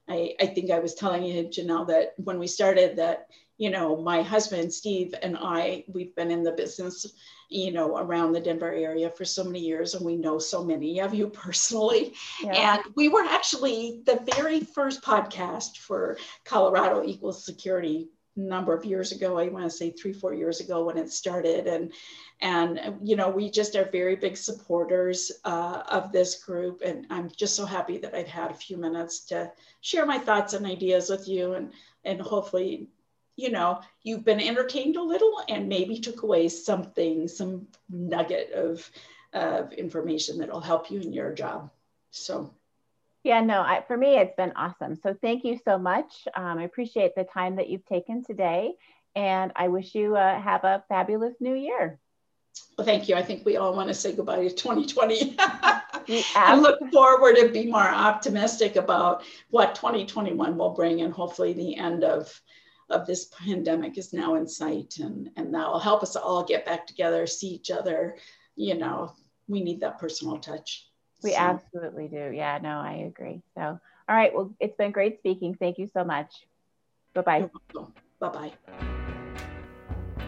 I, 0.10 0.36
I 0.40 0.46
think 0.48 0.72
i 0.72 0.80
was 0.80 0.96
telling 0.96 1.24
you 1.24 1.44
janelle 1.44 1.88
that 1.88 2.14
when 2.18 2.40
we 2.40 2.48
started 2.48 2.96
that 2.96 3.28
you 3.58 3.72
know, 3.72 3.98
my 3.98 4.22
husband, 4.22 4.72
Steve, 4.72 5.16
and 5.22 5.36
I, 5.40 5.84
we've 5.88 6.16
been 6.16 6.30
in 6.30 6.44
the 6.44 6.52
business, 6.52 7.12
you 7.50 7.72
know, 7.72 7.98
around 7.98 8.34
the 8.34 8.40
Denver 8.40 8.72
area 8.72 9.10
for 9.10 9.26
so 9.26 9.44
many 9.44 9.60
years, 9.60 9.96
and 9.96 10.06
we 10.06 10.16
know 10.16 10.38
so 10.38 10.64
many 10.64 11.00
of 11.02 11.14
you 11.14 11.28
personally. 11.46 12.14
Yeah. 12.42 12.76
And 12.76 12.94
we 12.96 13.10
were 13.10 13.24
actually 13.24 14.02
the 14.06 14.22
very 14.36 14.60
first 14.60 15.02
podcast 15.02 15.78
for 15.78 16.18
Colorado 16.46 17.04
Equals 17.04 17.44
Security 17.44 18.10
number 18.38 18.74
of 18.74 18.86
years 18.86 19.12
ago. 19.12 19.40
I 19.40 19.48
want 19.48 19.66
to 19.66 19.70
say 19.70 19.90
three, 19.90 20.14
four 20.14 20.34
years 20.34 20.60
ago 20.60 20.84
when 20.84 20.98
it 20.98 21.12
started. 21.12 21.66
And, 21.66 21.92
and 22.40 23.00
you 23.02 23.16
know, 23.16 23.30
we 23.30 23.50
just 23.50 23.76
are 23.76 23.90
very 23.92 24.16
big 24.16 24.38
supporters 24.38 25.32
uh, 25.44 25.82
of 25.90 26.12
this 26.12 26.44
group. 26.44 26.82
And 26.86 27.08
I'm 27.10 27.32
just 27.36 27.56
so 27.56 27.66
happy 27.66 27.98
that 27.98 28.14
I've 28.14 28.28
had 28.28 28.52
a 28.52 28.54
few 28.54 28.78
minutes 28.78 29.22
to 29.26 29.52
share 29.82 30.06
my 30.06 30.20
thoughts 30.20 30.54
and 30.54 30.66
ideas 30.66 31.10
with 31.10 31.28
you 31.28 31.54
and, 31.54 31.74
and 32.06 32.22
hopefully 32.22 32.90
you 33.38 33.52
know, 33.52 33.80
you've 34.02 34.26
been 34.26 34.42
entertained 34.42 34.98
a 34.98 35.02
little 35.02 35.42
and 35.48 35.70
maybe 35.70 36.00
took 36.00 36.24
away 36.24 36.50
something, 36.50 37.28
some 37.28 37.68
nugget 37.88 38.52
of, 38.52 38.90
of 39.32 39.72
information 39.74 40.40
that'll 40.40 40.60
help 40.60 40.92
you 40.92 41.00
in 41.00 41.14
your 41.14 41.32
job. 41.32 41.70
So, 42.10 42.54
yeah, 43.24 43.42
no, 43.42 43.62
I, 43.62 43.84
for 43.88 43.96
me, 43.96 44.18
it's 44.18 44.36
been 44.36 44.54
awesome. 44.56 44.96
So, 44.96 45.16
thank 45.22 45.46
you 45.46 45.60
so 45.64 45.78
much. 45.78 46.28
Um, 46.36 46.58
I 46.58 46.64
appreciate 46.64 47.14
the 47.16 47.26
time 47.26 47.58
that 47.58 47.70
you've 47.70 47.86
taken 47.86 48.24
today. 48.24 48.74
And 49.16 49.52
I 49.56 49.68
wish 49.68 49.96
you 49.96 50.16
uh, 50.16 50.42
have 50.42 50.64
a 50.64 50.84
fabulous 50.90 51.36
new 51.40 51.56
year. 51.56 52.00
Well, 52.78 52.86
thank 52.86 53.08
you. 53.08 53.16
I 53.16 53.22
think 53.22 53.46
we 53.46 53.58
all 53.58 53.76
want 53.76 53.88
to 53.90 53.94
say 53.94 54.14
goodbye 54.14 54.48
to 54.48 54.50
2020. 54.50 55.36
I 55.40 56.56
look 56.60 56.80
forward 56.92 57.36
to 57.36 57.50
be 57.50 57.70
more 57.70 57.88
optimistic 57.88 58.76
about 58.76 59.24
what 59.50 59.76
2021 59.76 60.58
will 60.58 60.70
bring 60.72 61.02
and 61.02 61.14
hopefully 61.14 61.54
the 61.54 61.76
end 61.76 62.04
of 62.04 62.42
of 62.90 63.06
this 63.06 63.26
pandemic 63.26 63.98
is 63.98 64.14
now 64.14 64.36
in 64.36 64.48
sight 64.48 64.98
and, 65.00 65.30
and 65.36 65.54
that 65.54 65.68
will 65.68 65.80
help 65.80 66.04
us 66.04 66.16
all 66.16 66.44
get 66.44 66.66
back 66.66 66.88
together, 66.88 67.28
see 67.28 67.48
each 67.48 67.72
other. 67.72 68.18
You 68.56 68.76
know, 68.76 69.14
we 69.48 69.62
need 69.62 69.82
that 69.82 70.00
personal 70.00 70.38
touch. 70.38 70.88
We 71.24 71.32
so. 71.32 71.38
absolutely 71.38 72.08
do. 72.08 72.32
Yeah, 72.34 72.60
no, 72.62 72.80
I 72.80 73.06
agree. 73.08 73.42
So, 73.56 73.62
all 73.62 74.16
right. 74.16 74.34
Well, 74.34 74.54
it's 74.60 74.78
been 74.78 74.92
great 74.92 75.20
speaking. 75.20 75.56
Thank 75.56 75.78
you 75.78 75.90
so 75.94 76.04
much. 76.04 76.46
Bye-bye. 77.14 77.50
Bye 78.20 78.30
bye. 78.30 78.97